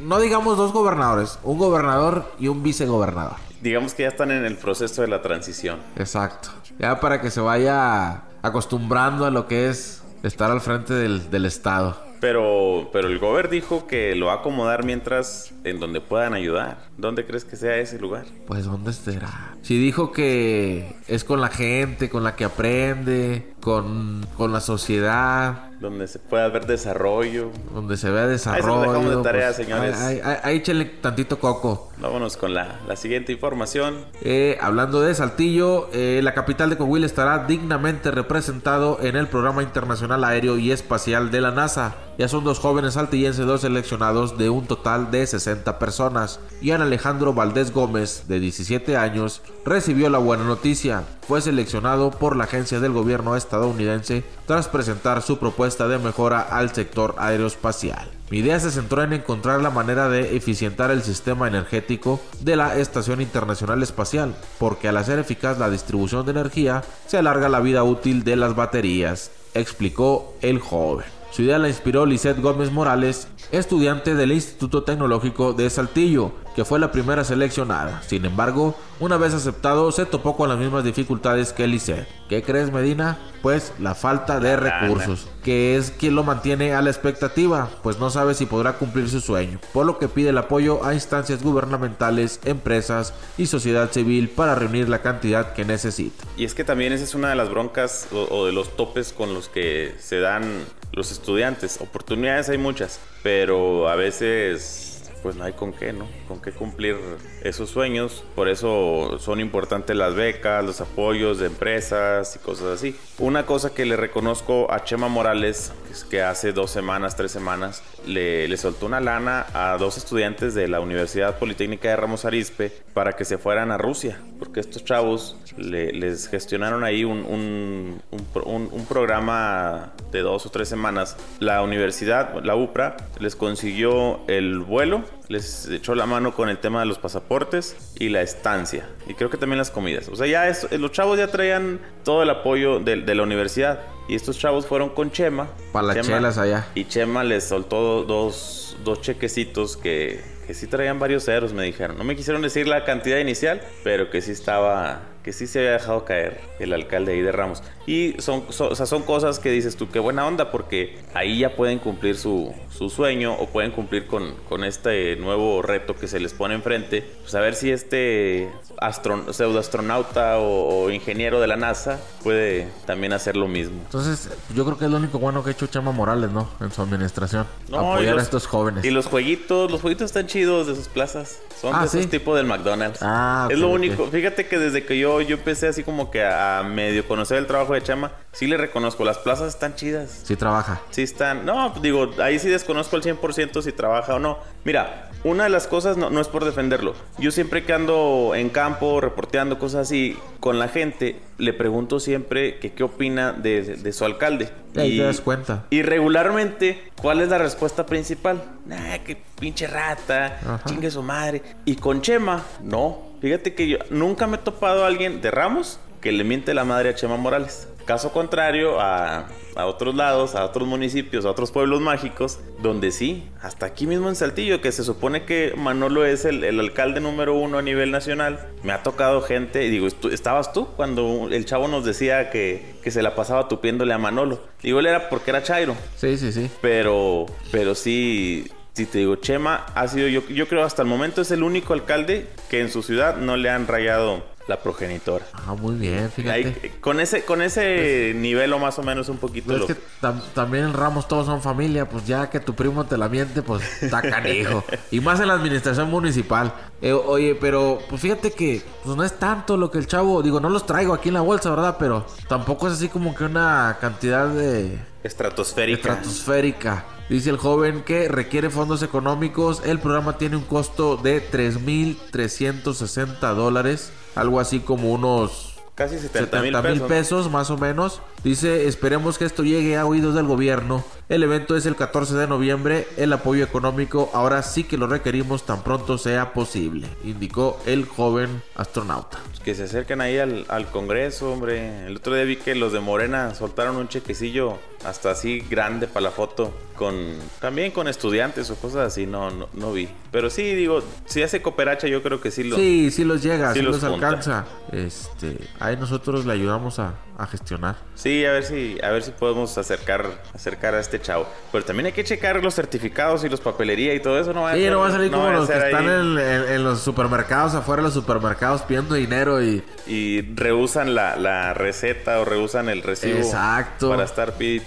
No 0.00 0.20
digamos 0.20 0.56
dos 0.56 0.72
gobernadores, 0.72 1.38
un 1.42 1.58
gobernador 1.58 2.32
y 2.38 2.48
un 2.48 2.62
vicegobernador. 2.62 3.36
Digamos 3.60 3.94
que 3.94 4.02
ya 4.02 4.08
están 4.08 4.30
en 4.30 4.44
el 4.44 4.56
proceso 4.56 5.02
de 5.02 5.08
la 5.08 5.22
transición. 5.22 5.78
Exacto. 5.96 6.50
Ya 6.78 6.98
para 7.00 7.20
que 7.20 7.30
se 7.30 7.40
vaya 7.40 8.22
acostumbrando 8.42 9.24
a 9.24 9.30
lo 9.30 9.46
que 9.46 9.68
es 9.68 10.02
estar 10.22 10.50
al 10.50 10.60
frente 10.60 10.94
del, 10.94 11.30
del 11.30 11.46
Estado. 11.46 11.96
Pero, 12.20 12.90
pero 12.92 13.08
el 13.08 13.18
gober 13.18 13.48
dijo 13.48 13.88
que 13.88 14.14
lo 14.14 14.26
va 14.26 14.34
a 14.34 14.36
acomodar 14.36 14.84
mientras 14.84 15.52
en 15.64 15.80
donde 15.80 16.00
puedan 16.00 16.34
ayudar. 16.34 16.78
¿Dónde 16.96 17.26
crees 17.26 17.44
que 17.44 17.56
sea 17.56 17.76
ese 17.78 17.98
lugar? 17.98 18.26
Pues 18.46 18.64
dónde 18.64 18.92
será. 18.92 19.51
Si 19.62 19.78
dijo 19.78 20.10
que 20.10 20.96
es 21.06 21.24
con 21.24 21.40
la 21.40 21.48
gente, 21.48 22.10
con 22.10 22.24
la 22.24 22.34
que 22.34 22.44
aprende, 22.44 23.52
con, 23.60 24.26
con 24.36 24.52
la 24.52 24.60
sociedad. 24.60 25.70
Donde 25.80 26.08
se 26.08 26.18
pueda 26.18 26.48
ver 26.48 26.66
desarrollo. 26.66 27.50
Donde 27.72 27.96
se 27.96 28.10
vea 28.10 28.26
desarrollo. 28.26 28.92
Ahí 28.92 29.02
se 29.02 29.16
de 29.16 29.22
tarea, 29.22 29.46
pues, 29.46 29.56
señores. 29.56 29.96
Ahí, 30.00 30.20
ahí, 30.22 30.36
ahí, 30.42 30.56
échale 30.56 30.84
tantito 30.84 31.38
coco. 31.38 31.90
Vámonos 31.98 32.36
con 32.36 32.54
la, 32.54 32.80
la 32.86 32.96
siguiente 32.96 33.32
información. 33.32 34.04
Eh, 34.22 34.58
hablando 34.60 35.00
de 35.00 35.14
Saltillo, 35.14 35.88
eh, 35.92 36.20
la 36.22 36.34
capital 36.34 36.70
de 36.70 36.76
Coahuila 36.76 37.06
estará 37.06 37.46
dignamente 37.46 38.10
representado 38.10 38.98
en 39.00 39.16
el 39.16 39.28
programa 39.28 39.62
internacional 39.62 40.24
aéreo 40.24 40.58
y 40.58 40.72
espacial 40.72 41.30
de 41.30 41.40
la 41.40 41.52
NASA. 41.52 41.96
Ya 42.18 42.28
son 42.28 42.44
dos 42.44 42.58
jóvenes 42.58 42.94
saltillenses, 42.94 43.46
dos 43.46 43.62
seleccionados 43.62 44.36
de 44.38 44.50
un 44.50 44.66
total 44.66 45.10
de 45.10 45.26
60 45.26 45.78
personas. 45.78 46.40
Ian 46.60 46.82
Alejandro 46.82 47.32
Valdés 47.32 47.72
Gómez, 47.72 48.24
de 48.28 48.38
17 48.38 48.96
años, 48.96 49.40
recibió 49.64 50.10
la 50.10 50.18
buena 50.18 50.44
noticia. 50.44 51.04
Fue 51.26 51.40
seleccionado 51.40 52.10
por 52.10 52.36
la 52.36 52.44
agencia 52.44 52.80
del 52.80 52.92
gobierno 52.92 53.36
estadounidense 53.36 54.24
tras 54.46 54.68
presentar 54.68 55.22
su 55.22 55.38
propuesta 55.38 55.88
de 55.88 55.98
mejora 55.98 56.40
al 56.40 56.74
sector 56.74 57.14
aeroespacial. 57.18 58.08
Mi 58.30 58.38
idea 58.38 58.58
se 58.58 58.70
centró 58.70 59.02
en 59.02 59.12
encontrar 59.12 59.60
la 59.60 59.70
manera 59.70 60.08
de 60.08 60.36
eficientar 60.36 60.90
el 60.90 61.02
sistema 61.02 61.48
energético 61.48 62.18
de 62.40 62.56
la 62.56 62.78
Estación 62.78 63.20
Internacional 63.20 63.82
Espacial, 63.82 64.34
porque 64.58 64.88
al 64.88 64.96
hacer 64.96 65.18
eficaz 65.18 65.58
la 65.58 65.68
distribución 65.68 66.24
de 66.24 66.32
energía, 66.32 66.82
se 67.06 67.18
alarga 67.18 67.50
la 67.50 67.60
vida 67.60 67.84
útil 67.84 68.24
de 68.24 68.36
las 68.36 68.56
baterías, 68.56 69.30
explicó 69.52 70.34
el 70.40 70.60
joven. 70.60 71.04
Su 71.30 71.42
idea 71.42 71.58
la 71.58 71.68
inspiró 71.68 72.04
Lisette 72.04 72.40
Gómez 72.40 72.70
Morales, 72.70 73.26
estudiante 73.52 74.14
del 74.14 74.32
Instituto 74.32 74.82
Tecnológico 74.82 75.54
de 75.54 75.70
Saltillo, 75.70 76.32
que 76.54 76.64
fue 76.64 76.78
la 76.78 76.92
primera 76.92 77.24
seleccionada. 77.24 78.02
Sin 78.06 78.24
embargo, 78.24 78.74
una 79.00 79.16
vez 79.16 79.34
aceptado, 79.34 79.90
se 79.92 80.06
topó 80.06 80.36
con 80.36 80.48
las 80.48 80.58
mismas 80.58 80.84
dificultades 80.84 81.52
que 81.52 81.66
Lisette. 81.66 82.06
¿Qué 82.28 82.42
crees, 82.42 82.72
Medina? 82.72 83.18
Pues 83.42 83.72
la 83.78 83.94
falta 83.94 84.38
de 84.38 84.56
recursos, 84.56 85.28
que 85.42 85.76
es 85.76 85.90
quien 85.90 86.14
lo 86.14 86.22
mantiene 86.22 86.74
a 86.74 86.82
la 86.82 86.90
expectativa, 86.90 87.68
pues 87.82 87.98
no 87.98 88.10
sabe 88.10 88.34
si 88.34 88.46
podrá 88.46 88.74
cumplir 88.74 89.08
su 89.08 89.20
sueño, 89.20 89.58
por 89.72 89.84
lo 89.84 89.98
que 89.98 90.08
pide 90.08 90.30
el 90.30 90.38
apoyo 90.38 90.84
a 90.84 90.94
instancias 90.94 91.42
gubernamentales, 91.42 92.40
empresas 92.44 93.12
y 93.36 93.46
sociedad 93.46 93.90
civil 93.90 94.28
para 94.28 94.54
reunir 94.54 94.88
la 94.88 95.02
cantidad 95.02 95.52
que 95.52 95.64
necesita. 95.64 96.24
Y 96.36 96.44
es 96.44 96.54
que 96.54 96.62
también 96.64 96.92
esa 96.92 97.04
es 97.04 97.14
una 97.14 97.30
de 97.30 97.34
las 97.34 97.50
broncas 97.50 98.06
o, 98.12 98.28
o 98.30 98.46
de 98.46 98.52
los 98.52 98.76
topes 98.76 99.12
con 99.12 99.34
los 99.34 99.48
que 99.48 99.94
se 99.98 100.20
dan 100.20 100.44
los 100.92 101.10
estudiantes. 101.10 101.80
Oportunidades 101.80 102.48
hay 102.48 102.58
muchas, 102.58 103.00
pero 103.22 103.88
a 103.88 103.96
veces 103.96 104.91
pues 105.22 105.36
no 105.36 105.44
hay 105.44 105.52
con 105.52 105.72
qué, 105.72 105.92
¿no? 105.92 106.06
Con 106.28 106.40
qué 106.40 106.52
cumplir 106.52 106.96
esos 107.42 107.70
sueños. 107.70 108.24
Por 108.34 108.48
eso 108.48 109.18
son 109.20 109.40
importantes 109.40 109.96
las 109.96 110.14
becas, 110.14 110.64
los 110.64 110.80
apoyos 110.80 111.38
de 111.38 111.46
empresas 111.46 112.36
y 112.36 112.38
cosas 112.40 112.66
así. 112.66 112.96
Una 113.18 113.46
cosa 113.46 113.72
que 113.72 113.86
le 113.86 113.96
reconozco 113.96 114.70
a 114.72 114.84
Chema 114.84 115.08
Morales, 115.08 115.72
es 115.90 116.04
que 116.04 116.22
hace 116.22 116.52
dos 116.52 116.70
semanas, 116.70 117.16
tres 117.16 117.32
semanas, 117.32 117.82
le, 118.06 118.56
soltó 118.56 118.86
una 118.86 119.00
lana 119.00 119.46
a 119.54 119.76
dos 119.78 119.96
estudiantes 119.96 120.54
de 120.54 120.68
la 120.68 120.80
Universidad 120.80 121.38
Politécnica 121.38 121.88
de 121.88 121.96
Ramos 121.96 122.24
Arizpe 122.24 122.72
para 122.94 123.12
que 123.14 123.24
se 123.24 123.38
fueran 123.38 123.70
a 123.70 123.78
Rusia, 123.78 124.18
porque 124.38 124.60
estos 124.60 124.84
chavos 124.84 125.36
le- 125.56 125.92
les 125.92 126.28
gestionaron 126.28 126.84
ahí 126.84 127.04
un, 127.04 127.24
un, 127.24 128.02
un, 128.44 128.86
programa 128.86 129.92
de 130.10 130.20
dos 130.20 130.46
o 130.46 130.50
tres 130.50 130.68
semanas. 130.68 131.16
La 131.40 131.62
universidad, 131.62 132.42
la 132.44 132.54
UPRA, 132.56 132.96
les 133.20 133.36
consiguió 133.36 134.20
el 134.28 134.58
vuelo, 134.58 135.04
les 135.28 135.68
echó 135.68 135.94
la 135.94 136.06
mano 136.06 136.34
con 136.34 136.48
el 136.48 136.58
tema 136.58 136.80
de 136.80 136.86
los 136.86 136.98
pasaportes 136.98 137.76
y 137.98 138.08
la 138.10 138.20
estancia. 138.22 138.86
Y 139.08 139.14
creo 139.14 139.30
que 139.30 139.38
también 139.38 139.58
las 139.58 139.70
comidas. 139.70 140.08
O 140.08 140.16
sea, 140.16 140.26
ya 140.26 140.50
los 140.78 140.92
chavos 140.92 141.18
ya 141.18 141.28
traían 141.28 141.80
todo 142.04 142.22
el 142.22 142.30
apoyo 142.30 142.80
de 142.80 143.14
la 143.14 143.22
universidad. 143.22 143.80
Y 144.08 144.14
estos 144.14 144.38
chavos 144.38 144.66
fueron 144.66 144.90
con 144.90 145.10
Chema. 145.10 145.48
Pa' 145.72 145.82
las 145.82 145.96
Chema- 145.96 146.06
chelas 146.16 146.38
allá. 146.38 146.66
Y 146.74 146.84
Chema 146.86 147.22
les 147.24 147.44
soltó 147.44 148.02
dos, 148.04 148.76
dos 148.84 149.00
chequecitos 149.00 149.76
que, 149.76 150.20
que 150.46 150.54
sí 150.54 150.66
traían 150.66 150.98
varios 150.98 151.24
ceros, 151.24 151.52
me 151.52 151.62
dijeron. 151.62 151.96
No 151.96 152.04
me 152.04 152.16
quisieron 152.16 152.42
decir 152.42 152.66
la 152.66 152.84
cantidad 152.84 153.18
inicial, 153.18 153.60
pero 153.84 154.10
que 154.10 154.20
sí 154.20 154.32
estaba, 154.32 155.02
que 155.22 155.32
sí 155.32 155.46
se 155.46 155.60
había 155.60 155.72
dejado 155.72 156.04
caer 156.04 156.40
el 156.58 156.72
alcalde 156.72 157.12
ahí 157.12 157.20
de 157.20 157.30
Ramos. 157.32 157.62
Y 157.86 158.14
son, 158.18 158.44
son- 158.50 158.72
o 158.72 158.74
sea, 158.74 158.86
son 158.86 159.02
cosas 159.02 159.38
que 159.38 159.50
dices 159.50 159.76
tú, 159.76 159.88
qué 159.90 159.98
buena 159.98 160.26
onda, 160.26 160.50
porque 160.50 160.98
ahí 161.14 161.38
ya 161.40 161.54
pueden 161.56 161.78
cumplir 161.78 162.16
su, 162.16 162.52
su 162.70 162.90
sueño 162.90 163.34
o 163.34 163.46
pueden 163.48 163.70
cumplir 163.72 164.06
con, 164.06 164.34
con 164.48 164.64
este 164.64 165.16
nuevo 165.16 165.62
reto 165.62 165.94
que 165.96 166.08
se 166.08 166.18
les 166.20 166.32
pone 166.32 166.54
enfrente. 166.54 167.04
Pues 167.22 167.34
a 167.34 167.40
ver 167.40 167.54
si 167.54 167.70
este 167.70 168.48
astron 168.78 169.32
pseudoastronauta 169.32 170.38
o, 170.38 170.84
o 170.84 170.90
ingeniero 170.90 171.40
de 171.40 171.46
la 171.46 171.56
NASA 171.56 172.00
puede 172.22 172.68
también 172.86 173.12
hacer 173.12 173.36
lo 173.36 173.48
mismo. 173.48 173.76
Entonces, 173.84 174.28
yo 174.54 174.64
creo 174.64 174.78
que 174.78 174.86
es 174.86 174.90
lo 174.90 174.96
único 174.96 175.18
bueno 175.18 175.42
que 175.42 175.50
ha 175.50 175.52
hecho 175.52 175.66
Chema 175.66 175.92
Morales, 175.92 176.30
¿no? 176.30 176.48
En 176.60 176.70
su 176.72 176.82
administración. 176.82 177.46
No, 177.68 177.92
Apoyar 177.92 178.14
los- 178.14 178.20
a 178.22 178.24
estos 178.24 178.46
jóvenes. 178.46 178.84
Y 178.84 178.90
los 178.90 179.06
jueguitos, 179.06 179.70
los 179.70 179.80
jueguitos 179.80 180.06
están 180.06 180.26
chidos 180.26 180.66
de 180.66 180.74
sus 180.74 180.88
plazas. 180.88 181.38
Son 181.60 181.74
Ah, 181.74 181.80
de 181.80 181.86
esos 181.86 182.02
¿sí? 182.02 182.06
tipo 182.08 182.34
del 182.34 182.46
McDonald's. 182.46 182.98
Ah, 183.02 183.46
es 183.50 183.56
ok, 183.56 183.60
lo 183.60 183.68
único. 183.68 184.06
Fíjate 184.08 184.46
que 184.46 184.58
desde 184.58 184.84
que 184.84 184.98
yo, 184.98 185.11
yo 185.20 185.36
empecé 185.36 185.68
así 185.68 185.82
como 185.82 186.10
que 186.10 186.24
a, 186.24 186.62
medio 186.62 187.06
conocer 187.06 187.38
el 187.38 187.46
trabajo 187.46 187.74
de 187.74 187.82
Chama, 187.82 188.12
sí 188.32 188.46
le 188.46 188.56
reconozco. 188.56 189.04
Las 189.04 189.18
plazas 189.18 189.48
están 189.48 189.74
chidas. 189.74 190.22
Sí 190.24 190.36
trabaja. 190.36 190.80
Sí 190.90 191.02
están. 191.02 191.44
No, 191.44 191.74
digo, 191.82 192.10
ahí 192.18 192.38
sí 192.38 192.48
desconozco 192.48 192.96
al 192.96 193.02
100% 193.02 193.62
si 193.62 193.72
trabaja 193.72 194.14
o 194.14 194.18
no. 194.18 194.38
Mira, 194.64 195.10
una 195.24 195.44
de 195.44 195.50
las 195.50 195.66
cosas 195.66 195.96
no, 195.96 196.10
no 196.10 196.20
es 196.20 196.28
por 196.28 196.44
defenderlo. 196.44 196.94
Yo 197.18 197.30
siempre 197.30 197.64
que 197.64 197.72
ando 197.72 198.32
en 198.34 198.48
campo, 198.48 199.00
reporteando 199.00 199.58
cosas 199.58 199.82
así 199.82 200.16
con 200.40 200.58
la 200.58 200.68
gente, 200.68 201.20
le 201.38 201.52
pregunto 201.52 202.00
siempre 202.00 202.58
que 202.58 202.72
qué 202.72 202.82
opina 202.82 203.32
de, 203.32 203.76
de 203.76 203.92
su 203.92 204.04
alcalde. 204.04 204.50
Y 204.74 204.80
ahí 204.80 204.98
te 204.98 205.04
das 205.04 205.20
cuenta. 205.20 205.66
Y 205.70 205.82
regularmente, 205.82 206.90
¿cuál 207.00 207.20
es 207.20 207.28
la 207.28 207.38
respuesta 207.38 207.86
principal? 207.86 208.42
Nah, 208.66 208.98
que 208.98 209.16
pinche 209.38 209.66
rata, 209.66 210.38
Ajá. 210.44 210.62
chingue 210.66 210.90
su 210.90 211.02
madre. 211.02 211.42
Y 211.64 211.76
con 211.76 212.00
Chema, 212.02 212.42
no. 212.62 213.11
Fíjate 213.22 213.54
que 213.54 213.68
yo 213.68 213.78
nunca 213.88 214.26
me 214.26 214.36
he 214.36 214.40
topado 214.40 214.84
a 214.84 214.88
alguien 214.88 215.22
de 215.22 215.30
Ramos 215.30 215.78
que 216.02 216.12
le 216.12 216.24
miente 216.24 216.52
la 216.52 216.64
madre 216.64 216.90
a 216.90 216.94
Chema 216.94 217.16
Morales. 217.16 217.68
Caso 217.86 218.12
contrario 218.12 218.80
a, 218.80 219.28
a 219.56 219.66
otros 219.66 219.94
lados, 219.96 220.34
a 220.36 220.44
otros 220.44 220.68
municipios, 220.68 221.24
a 221.24 221.30
otros 221.30 221.50
pueblos 221.50 221.80
mágicos, 221.80 222.38
donde 222.60 222.90
sí, 222.92 223.28
hasta 223.40 223.66
aquí 223.66 223.86
mismo 223.88 224.08
en 224.08 224.14
Saltillo, 224.16 224.60
que 224.60 224.70
se 224.72 224.84
supone 224.84 225.24
que 225.24 225.54
Manolo 225.56 226.04
es 226.04 226.24
el, 226.24 226.44
el 226.44 226.60
alcalde 226.60 227.00
número 227.00 227.34
uno 227.34 227.58
a 227.58 227.62
nivel 227.62 227.90
nacional, 227.90 228.38
me 228.62 228.72
ha 228.72 228.82
tocado 228.84 229.20
gente, 229.22 229.64
y 229.64 229.70
digo, 229.70 229.88
¿tú- 229.90 230.08
¿estabas 230.10 230.52
tú 230.52 230.66
cuando 230.76 231.28
el 231.30 231.44
chavo 231.44 231.66
nos 231.66 231.84
decía 231.84 232.30
que, 232.30 232.74
que 232.84 232.90
se 232.92 233.02
la 233.02 233.16
pasaba 233.16 233.48
tupiéndole 233.48 233.92
a 233.94 233.98
Manolo? 233.98 234.40
Digo, 234.62 234.78
él 234.78 234.86
era 234.86 235.08
porque 235.08 235.30
era 235.30 235.42
Chairo, 235.42 235.74
Sí, 235.96 236.16
sí, 236.18 236.30
sí. 236.32 236.50
pero, 236.60 237.26
pero 237.50 237.74
sí, 237.74 238.46
sí 238.74 238.86
te 238.86 238.98
digo, 238.98 239.16
Chema 239.16 239.66
ha 239.74 239.88
sido, 239.88 240.08
yo, 240.08 240.26
yo 240.28 240.48
creo 240.48 240.64
hasta 240.64 240.82
el 240.82 240.88
momento 240.88 241.20
es 241.20 241.30
el 241.30 241.42
único 241.42 241.74
alcalde 241.74 242.28
que 242.50 242.60
en 242.60 242.70
su 242.70 242.82
ciudad 242.82 243.16
no 243.16 243.36
le 243.36 243.50
han 243.50 243.66
rayado 243.66 244.24
la 244.48 244.60
progenitora. 244.60 245.24
Ah, 245.32 245.54
muy 245.54 245.76
bien, 245.76 246.10
fíjate. 246.10 246.32
Ahí, 246.32 246.72
con 246.80 247.00
ese, 247.00 247.24
con 247.24 247.42
ese 247.42 248.12
nivel 248.16 248.52
o 248.52 248.58
más 248.58 248.78
o 248.78 248.82
menos 248.82 249.08
un 249.08 249.18
poquito. 249.18 249.52
Lo- 249.56 249.66
es 249.66 249.74
que 249.74 249.80
tam- 250.00 250.20
también 250.34 250.64
en 250.64 250.72
Ramos 250.74 251.06
todos 251.06 251.26
son 251.26 251.40
familia, 251.42 251.88
pues 251.88 252.06
ya 252.06 252.28
que 252.28 252.40
tu 252.40 252.54
primo 252.54 252.84
te 252.84 252.98
la 252.98 253.08
miente, 253.08 253.42
pues 253.42 253.82
está 253.82 254.02
canijo. 254.10 254.64
y 254.90 255.00
más 255.00 255.20
en 255.20 255.28
la 255.28 255.34
administración 255.34 255.90
municipal. 255.90 256.52
Eh, 256.80 256.92
oye, 256.92 257.36
pero 257.40 257.78
pues 257.88 258.00
fíjate 258.02 258.32
que 258.32 258.62
pues 258.84 258.96
no 258.96 259.04
es 259.04 259.12
tanto 259.18 259.56
lo 259.56 259.70
que 259.70 259.78
el 259.78 259.86
chavo, 259.86 260.22
digo, 260.22 260.40
no 260.40 260.48
los 260.48 260.66
traigo 260.66 260.92
aquí 260.92 261.08
en 261.08 261.14
la 261.14 261.20
bolsa, 261.20 261.50
¿verdad? 261.50 261.76
Pero 261.78 262.04
tampoco 262.28 262.66
es 262.66 262.74
así 262.74 262.88
como 262.88 263.14
que 263.14 263.24
una 263.24 263.78
cantidad 263.80 264.26
de 264.28 264.76
estratosférica. 265.04 265.92
estratosférica. 265.92 266.84
Dice 267.08 267.30
el 267.30 267.36
joven 267.36 267.82
que 267.82 268.08
requiere 268.08 268.50
fondos 268.50 268.82
económicos. 268.82 269.62
El 269.64 269.78
programa 269.78 270.18
tiene 270.18 270.36
un 270.36 270.44
costo 270.44 270.96
de 270.96 271.22
3.360 271.30 273.34
dólares. 273.34 273.92
Algo 274.14 274.40
así 274.40 274.60
como 274.60 274.92
unos 274.92 275.48
Casi 275.74 275.98
70 275.98 276.42
mil 276.42 276.52
70 276.52 276.62
mil 276.68 276.80
pesos. 276.82 276.88
pesos 276.88 277.30
más 277.30 277.50
o 277.50 277.56
menos. 277.56 278.02
Dice, 278.22 278.68
esperemos 278.68 279.16
que 279.16 279.24
esto 279.24 279.42
llegue 279.42 279.78
a 279.78 279.86
oídos 279.86 280.14
del 280.14 280.26
gobierno. 280.26 280.84
El 281.08 281.22
evento 281.22 281.56
es 281.56 281.64
el 281.64 281.76
14 281.76 282.14
de 282.14 282.26
noviembre. 282.26 282.86
El 282.98 283.10
apoyo 283.14 283.42
económico 283.42 284.10
ahora 284.12 284.42
sí 284.42 284.64
que 284.64 284.76
lo 284.76 284.86
requerimos 284.86 285.44
tan 285.44 285.62
pronto 285.62 285.96
sea 285.96 286.34
posible, 286.34 286.88
indicó 287.04 287.58
el 287.64 287.86
joven 287.86 288.42
astronauta. 288.54 289.18
Que 289.44 289.54
se 289.54 289.64
acerquen 289.64 290.02
ahí 290.02 290.18
al, 290.18 290.44
al 290.48 290.66
Congreso, 290.70 291.32
hombre. 291.32 291.86
El 291.86 291.96
otro 291.96 292.14
día 292.14 292.24
vi 292.24 292.36
que 292.36 292.54
los 292.54 292.74
de 292.74 292.80
Morena 292.80 293.34
soltaron 293.34 293.76
un 293.76 293.88
chequecillo 293.88 294.58
hasta 294.84 295.10
así 295.10 295.40
grande 295.48 295.86
para 295.86 296.04
la 296.04 296.10
foto. 296.10 296.52
Con, 296.72 297.14
también 297.38 297.70
con 297.70 297.86
estudiantes 297.86 298.50
o 298.50 298.56
cosas 298.56 298.88
así, 298.88 299.06
no, 299.06 299.30
no, 299.30 299.48
no 299.52 299.72
vi. 299.72 299.88
Pero 300.10 300.30
sí, 300.30 300.54
digo, 300.54 300.82
si 301.04 301.22
hace 301.22 301.40
cooperacha, 301.40 301.86
yo 301.86 302.02
creo 302.02 302.20
que 302.20 302.30
sí 302.32 302.42
lo. 302.42 302.56
Sí, 302.56 302.90
sí 302.90 303.04
los 303.04 303.22
llega, 303.22 303.52
sí 303.52 303.60
sí, 303.60 303.64
los 303.64 303.80
los, 303.80 303.84
alcanza. 303.84 304.46
Este, 304.72 305.36
ahí 305.60 305.76
nosotros 305.76 306.24
le 306.26 306.32
ayudamos 306.32 306.78
a, 306.80 306.94
a 307.18 307.26
gestionar. 307.26 307.76
Sí, 307.94 308.24
a 308.24 308.32
ver 308.32 308.42
si, 308.44 308.78
a 308.82 308.90
ver 308.90 309.02
si 309.04 309.12
podemos 309.12 309.56
acercar, 309.58 310.22
acercar 310.34 310.74
a 310.74 310.80
este 310.80 311.00
chavo. 311.00 311.26
Pero 311.52 311.64
también 311.64 311.86
hay 311.86 311.92
que 311.92 312.02
checar 312.04 312.42
los 312.42 312.54
certificados 312.54 313.22
y 313.22 313.28
los 313.28 313.40
papelería 313.40 313.94
y 313.94 314.00
todo 314.00 314.18
eso. 314.18 314.32
No 314.32 314.42
va 314.42 314.52
a 314.52 314.54
Sí, 314.54 314.62
ser- 314.62 314.72
no 314.72 314.80
va 314.80 314.88
a 314.88 314.92
salir 314.92 315.10
no 315.10 315.18
como 315.18 315.28
a 315.28 315.32
los 315.34 315.48
que 315.48 315.56
están 315.58 315.84
en, 315.84 316.18
en- 316.18 316.48
en 316.52 316.64
los 316.64 316.80
supermercados, 316.80 317.54
afuera 317.54 317.82
de 317.82 317.88
los 317.88 317.94
supermercados 317.94 318.62
pidiendo 318.62 318.94
dinero 318.96 319.40
y... 319.42 319.62
Y 319.86 320.22
rehusan 320.34 320.94
la, 320.94 321.16
la 321.16 321.54
receta 321.54 322.18
o 322.20 322.24
rehusan 322.24 322.68
el 322.70 322.82
recibo. 322.82 323.18
Exacto. 323.18 323.90
Para 323.90 324.04
estar 324.04 324.34
pide 324.34 324.54
y 324.54 324.60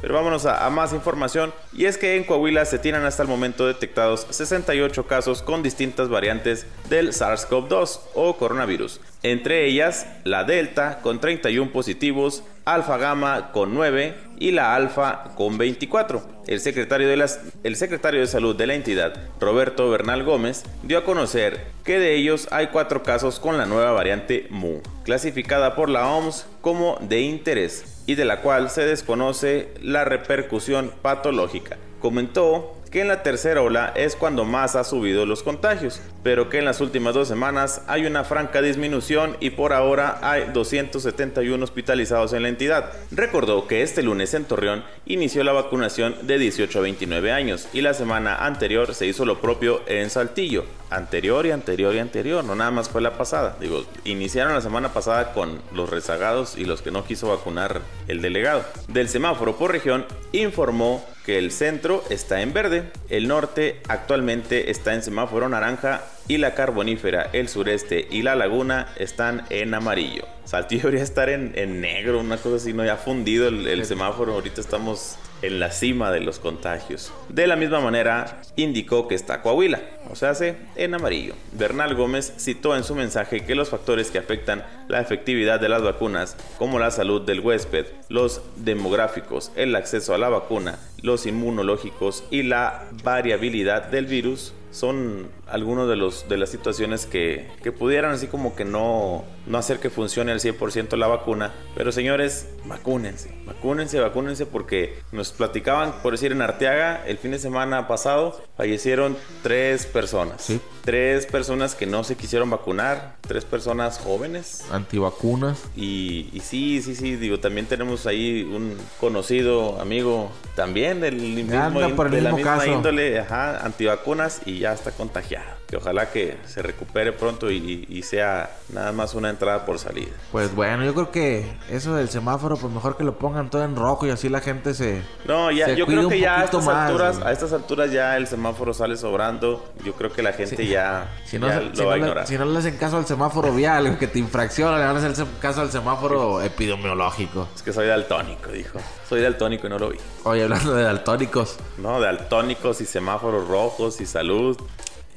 Pero 0.00 0.14
vámonos 0.14 0.46
a, 0.46 0.68
más 0.70 0.92
información. 0.92 1.52
Y 1.72 1.86
es 1.86 1.98
que 1.98 2.16
en 2.16 2.24
Coahuila 2.24 2.64
se 2.64 2.78
tienen 2.78 3.04
hasta 3.04 3.22
el 3.22 3.28
momento 3.28 3.66
detectados 3.66 4.26
68 4.30 5.06
casos 5.06 5.42
con 5.42 5.62
distintas 5.62 6.08
variantes 6.08 6.66
del 6.88 7.08
SARS-CoV-2 7.12 8.00
o 8.14 8.36
coronavirus. 8.36 9.00
Entre 9.22 9.66
ellas, 9.66 10.06
la 10.24 10.44
Delta 10.44 11.00
con 11.02 11.20
31 11.20 11.72
positivos, 11.72 12.42
Alfa 12.64 12.96
Gamma 12.96 13.50
con 13.52 13.74
9 13.74 14.14
y 14.38 14.52
la 14.52 14.74
Alfa 14.74 15.34
con 15.36 15.58
24. 15.58 16.22
El 16.46 16.60
secretario, 16.60 17.08
de 17.08 17.16
las, 17.16 17.40
el 17.62 17.76
secretario 17.76 18.20
de 18.20 18.26
Salud 18.26 18.56
de 18.56 18.66
la 18.66 18.74
entidad, 18.74 19.14
Roberto 19.38 19.90
Bernal 19.90 20.24
Gómez, 20.24 20.64
dio 20.82 20.98
a 20.98 21.04
conocer 21.04 21.66
que 21.84 21.98
de 21.98 22.14
ellos 22.14 22.48
hay 22.50 22.68
cuatro 22.68 23.02
casos 23.02 23.38
con 23.38 23.58
la 23.58 23.66
nueva 23.66 23.92
variante 23.92 24.46
Mu, 24.50 24.80
clasificada 25.04 25.74
por 25.76 25.90
la 25.90 26.08
OMS 26.08 26.46
como 26.60 26.98
de 27.02 27.20
interés 27.20 27.99
y 28.10 28.16
de 28.16 28.24
la 28.24 28.40
cual 28.40 28.70
se 28.70 28.84
desconoce 28.84 29.68
la 29.80 30.04
repercusión 30.04 30.92
patológica. 31.00 31.76
Comentó 32.00 32.79
que 32.90 33.00
en 33.00 33.08
la 33.08 33.22
tercera 33.22 33.62
ola 33.62 33.92
es 33.94 34.16
cuando 34.16 34.44
más 34.44 34.74
ha 34.74 34.84
subido 34.84 35.24
los 35.24 35.42
contagios, 35.42 36.00
pero 36.22 36.48
que 36.48 36.58
en 36.58 36.64
las 36.64 36.80
últimas 36.80 37.14
dos 37.14 37.28
semanas 37.28 37.82
hay 37.86 38.04
una 38.04 38.24
franca 38.24 38.62
disminución 38.62 39.36
y 39.40 39.50
por 39.50 39.72
ahora 39.72 40.18
hay 40.22 40.50
271 40.52 41.62
hospitalizados 41.62 42.32
en 42.32 42.42
la 42.42 42.48
entidad. 42.48 42.92
Recordó 43.12 43.68
que 43.68 43.82
este 43.82 44.02
lunes 44.02 44.34
en 44.34 44.44
Torreón 44.44 44.84
inició 45.06 45.44
la 45.44 45.52
vacunación 45.52 46.16
de 46.22 46.38
18 46.38 46.78
a 46.78 46.82
29 46.82 47.32
años 47.32 47.68
y 47.72 47.80
la 47.80 47.94
semana 47.94 48.44
anterior 48.44 48.94
se 48.94 49.06
hizo 49.06 49.24
lo 49.24 49.40
propio 49.40 49.82
en 49.86 50.10
Saltillo. 50.10 50.64
Anterior 50.90 51.46
y 51.46 51.52
anterior 51.52 51.94
y 51.94 52.00
anterior, 52.00 52.42
no 52.42 52.56
nada 52.56 52.72
más 52.72 52.88
fue 52.88 53.00
la 53.00 53.16
pasada. 53.16 53.56
Digo, 53.60 53.84
iniciaron 54.04 54.54
la 54.54 54.60
semana 54.60 54.92
pasada 54.92 55.32
con 55.32 55.62
los 55.72 55.88
rezagados 55.88 56.58
y 56.58 56.64
los 56.64 56.82
que 56.82 56.90
no 56.90 57.04
quiso 57.04 57.28
vacunar 57.28 57.80
el 58.08 58.20
delegado. 58.20 58.64
Del 58.88 59.08
semáforo 59.08 59.56
por 59.56 59.70
región 59.70 60.04
informó 60.32 61.04
que 61.24 61.38
el 61.38 61.52
centro 61.52 62.04
está 62.10 62.40
en 62.40 62.52
verde, 62.52 62.90
el 63.08 63.28
norte 63.28 63.80
actualmente 63.88 64.70
está 64.70 64.94
en 64.94 65.02
semáforo 65.02 65.48
naranja 65.48 66.02
y 66.30 66.38
la 66.38 66.54
Carbonífera, 66.54 67.28
el 67.32 67.48
sureste 67.48 68.06
y 68.08 68.22
la 68.22 68.36
laguna 68.36 68.86
están 68.96 69.42
en 69.50 69.74
amarillo. 69.74 70.22
Saltillo 70.44 70.82
debería 70.82 71.02
estar 71.02 71.28
en, 71.28 71.50
en 71.56 71.80
negro, 71.80 72.20
una 72.20 72.36
cosa 72.36 72.54
así, 72.54 72.72
no 72.72 72.84
ya 72.84 72.96
fundido 72.96 73.48
el, 73.48 73.66
el 73.66 73.84
semáforo. 73.84 74.34
Ahorita 74.34 74.60
estamos 74.60 75.16
en 75.42 75.58
la 75.58 75.72
cima 75.72 76.12
de 76.12 76.20
los 76.20 76.38
contagios. 76.38 77.12
De 77.30 77.48
la 77.48 77.56
misma 77.56 77.80
manera, 77.80 78.42
indicó 78.54 79.08
que 79.08 79.16
está 79.16 79.42
Coahuila, 79.42 79.80
o 80.08 80.14
sea, 80.14 80.30
hace 80.30 80.54
en 80.76 80.94
amarillo. 80.94 81.34
Bernal 81.50 81.96
Gómez 81.96 82.32
citó 82.38 82.76
en 82.76 82.84
su 82.84 82.94
mensaje 82.94 83.40
que 83.44 83.56
los 83.56 83.68
factores 83.68 84.12
que 84.12 84.18
afectan 84.18 84.64
la 84.86 85.00
efectividad 85.00 85.58
de 85.58 85.68
las 85.68 85.82
vacunas, 85.82 86.36
como 86.58 86.78
la 86.78 86.92
salud 86.92 87.22
del 87.22 87.40
huésped, 87.40 87.86
los 88.08 88.40
demográficos, 88.54 89.50
el 89.56 89.74
acceso 89.74 90.14
a 90.14 90.18
la 90.18 90.28
vacuna, 90.28 90.78
los 91.02 91.26
inmunológicos 91.26 92.22
y 92.30 92.44
la 92.44 92.84
variabilidad 93.02 93.88
del 93.88 94.06
virus, 94.06 94.54
son 94.70 95.28
algunos 95.50 95.88
de 95.88 95.96
los 95.96 96.28
de 96.28 96.36
las 96.36 96.50
situaciones 96.50 97.06
que, 97.06 97.48
que 97.62 97.72
pudieran 97.72 98.12
así 98.12 98.26
como 98.26 98.54
que 98.54 98.64
no, 98.64 99.24
no 99.46 99.58
hacer 99.58 99.78
que 99.78 99.90
funcione 99.90 100.32
al 100.32 100.40
100% 100.40 100.96
la 100.96 101.06
vacuna. 101.06 101.52
Pero 101.74 101.92
señores, 101.92 102.48
vacúnense, 102.64 103.34
vacúnense, 103.46 104.00
vacúnense 104.00 104.46
porque 104.46 104.98
nos 105.12 105.32
platicaban, 105.32 105.94
por 106.02 106.12
decir, 106.12 106.32
en 106.32 106.42
Arteaga, 106.42 107.04
el 107.06 107.18
fin 107.18 107.32
de 107.32 107.38
semana 107.38 107.88
pasado 107.88 108.40
fallecieron 108.56 109.16
tres 109.42 109.86
personas. 109.86 110.42
Sí. 110.42 110.60
Tres 110.84 111.26
personas 111.26 111.74
que 111.74 111.86
no 111.86 112.04
se 112.04 112.16
quisieron 112.16 112.48
vacunar, 112.50 113.16
tres 113.20 113.44
personas 113.44 113.98
jóvenes. 113.98 114.64
Antivacunas. 114.70 115.62
Y, 115.76 116.28
y 116.32 116.40
sí, 116.40 116.80
sí, 116.82 116.94
sí, 116.94 117.16
digo, 117.16 117.38
también 117.40 117.66
tenemos 117.66 118.06
ahí 118.06 118.42
un 118.42 118.76
conocido 118.98 119.80
amigo 119.80 120.30
también 120.54 121.00
del 121.00 121.16
mismo, 121.16 121.58
Anda 121.60 121.88
por 121.94 122.06
el 122.06 122.12
de 122.12 122.20
la 122.22 122.30
mismo 122.32 122.36
misma 122.38 122.58
caso. 122.58 122.72
índole, 122.72 123.18
ajá, 123.18 123.64
antivacunas 123.64 124.40
y 124.46 124.60
ya 124.60 124.72
está 124.72 124.90
contagiado. 124.90 125.39
Que 125.70 125.76
ojalá 125.76 126.10
que 126.10 126.36
se 126.48 126.62
recupere 126.62 127.12
pronto 127.12 127.48
y, 127.48 127.86
y 127.88 128.02
sea 128.02 128.50
nada 128.70 128.90
más 128.90 129.14
una 129.14 129.30
entrada 129.30 129.64
por 129.64 129.78
salida. 129.78 130.10
Pues 130.32 130.52
bueno, 130.52 130.84
yo 130.84 130.92
creo 130.94 131.12
que 131.12 131.48
eso 131.70 131.94
del 131.94 132.08
semáforo, 132.08 132.56
pues 132.56 132.72
mejor 132.72 132.96
que 132.96 133.04
lo 133.04 133.16
pongan 133.18 133.50
todo 133.50 133.62
en 133.62 133.76
rojo 133.76 134.04
y 134.04 134.10
así 134.10 134.28
la 134.28 134.40
gente 134.40 134.74
se. 134.74 135.00
No, 135.26 135.52
ya, 135.52 135.66
se 135.66 135.76
yo 135.76 135.86
creo 135.86 136.08
que 136.08 136.18
ya 136.18 136.40
a 136.40 136.44
estas 136.44 136.64
más, 136.66 136.74
alturas, 136.88 137.18
güey. 137.18 137.28
a 137.28 137.32
estas 137.32 137.52
alturas 137.52 137.92
ya 137.92 138.16
el 138.16 138.26
semáforo 138.26 138.74
sale 138.74 138.96
sobrando. 138.96 139.64
Yo 139.84 139.92
creo 139.92 140.12
que 140.12 140.22
la 140.24 140.32
gente 140.32 140.56
Sí. 140.56 140.66
ya, 140.70 141.08
Si 141.24 141.38
no, 141.38 141.46
ya 141.46 141.58
se- 141.60 141.64
lo 141.66 141.74
si, 141.76 141.84
va 141.84 141.84
a 141.84 141.86
no 141.86 141.92
le, 141.92 141.98
ignorar. 142.00 142.26
si 142.26 142.36
no 142.36 142.44
le 142.46 142.58
hacen 142.58 142.76
caso 142.76 142.96
al 142.96 143.06
semáforo 143.06 143.52
vial, 143.54 143.96
que 143.96 144.08
te 144.08 144.18
infracciona, 144.18 144.76
le 144.76 144.84
van 144.86 144.96
a 144.96 144.98
hacer 145.08 145.24
caso 145.40 145.60
al 145.60 145.70
semáforo 145.70 146.42
epidemiológico. 146.42 147.46
Es 147.54 147.62
que 147.62 147.72
soy 147.72 147.86
daltónico, 147.86 148.50
dijo. 148.50 148.80
Soy 149.08 149.20
daltónico 149.22 149.68
y 149.68 149.70
no 149.70 149.78
lo 149.78 149.90
vi. 149.90 149.98
Oye, 150.24 150.42
hablando 150.42 150.74
de 150.74 150.82
daltónicos, 150.82 151.58
No, 151.78 152.00
daltónicos 152.00 152.80
y 152.80 152.86
semáforos 152.86 153.46
rojos 153.46 154.00
y 154.00 154.06
salud. 154.06 154.56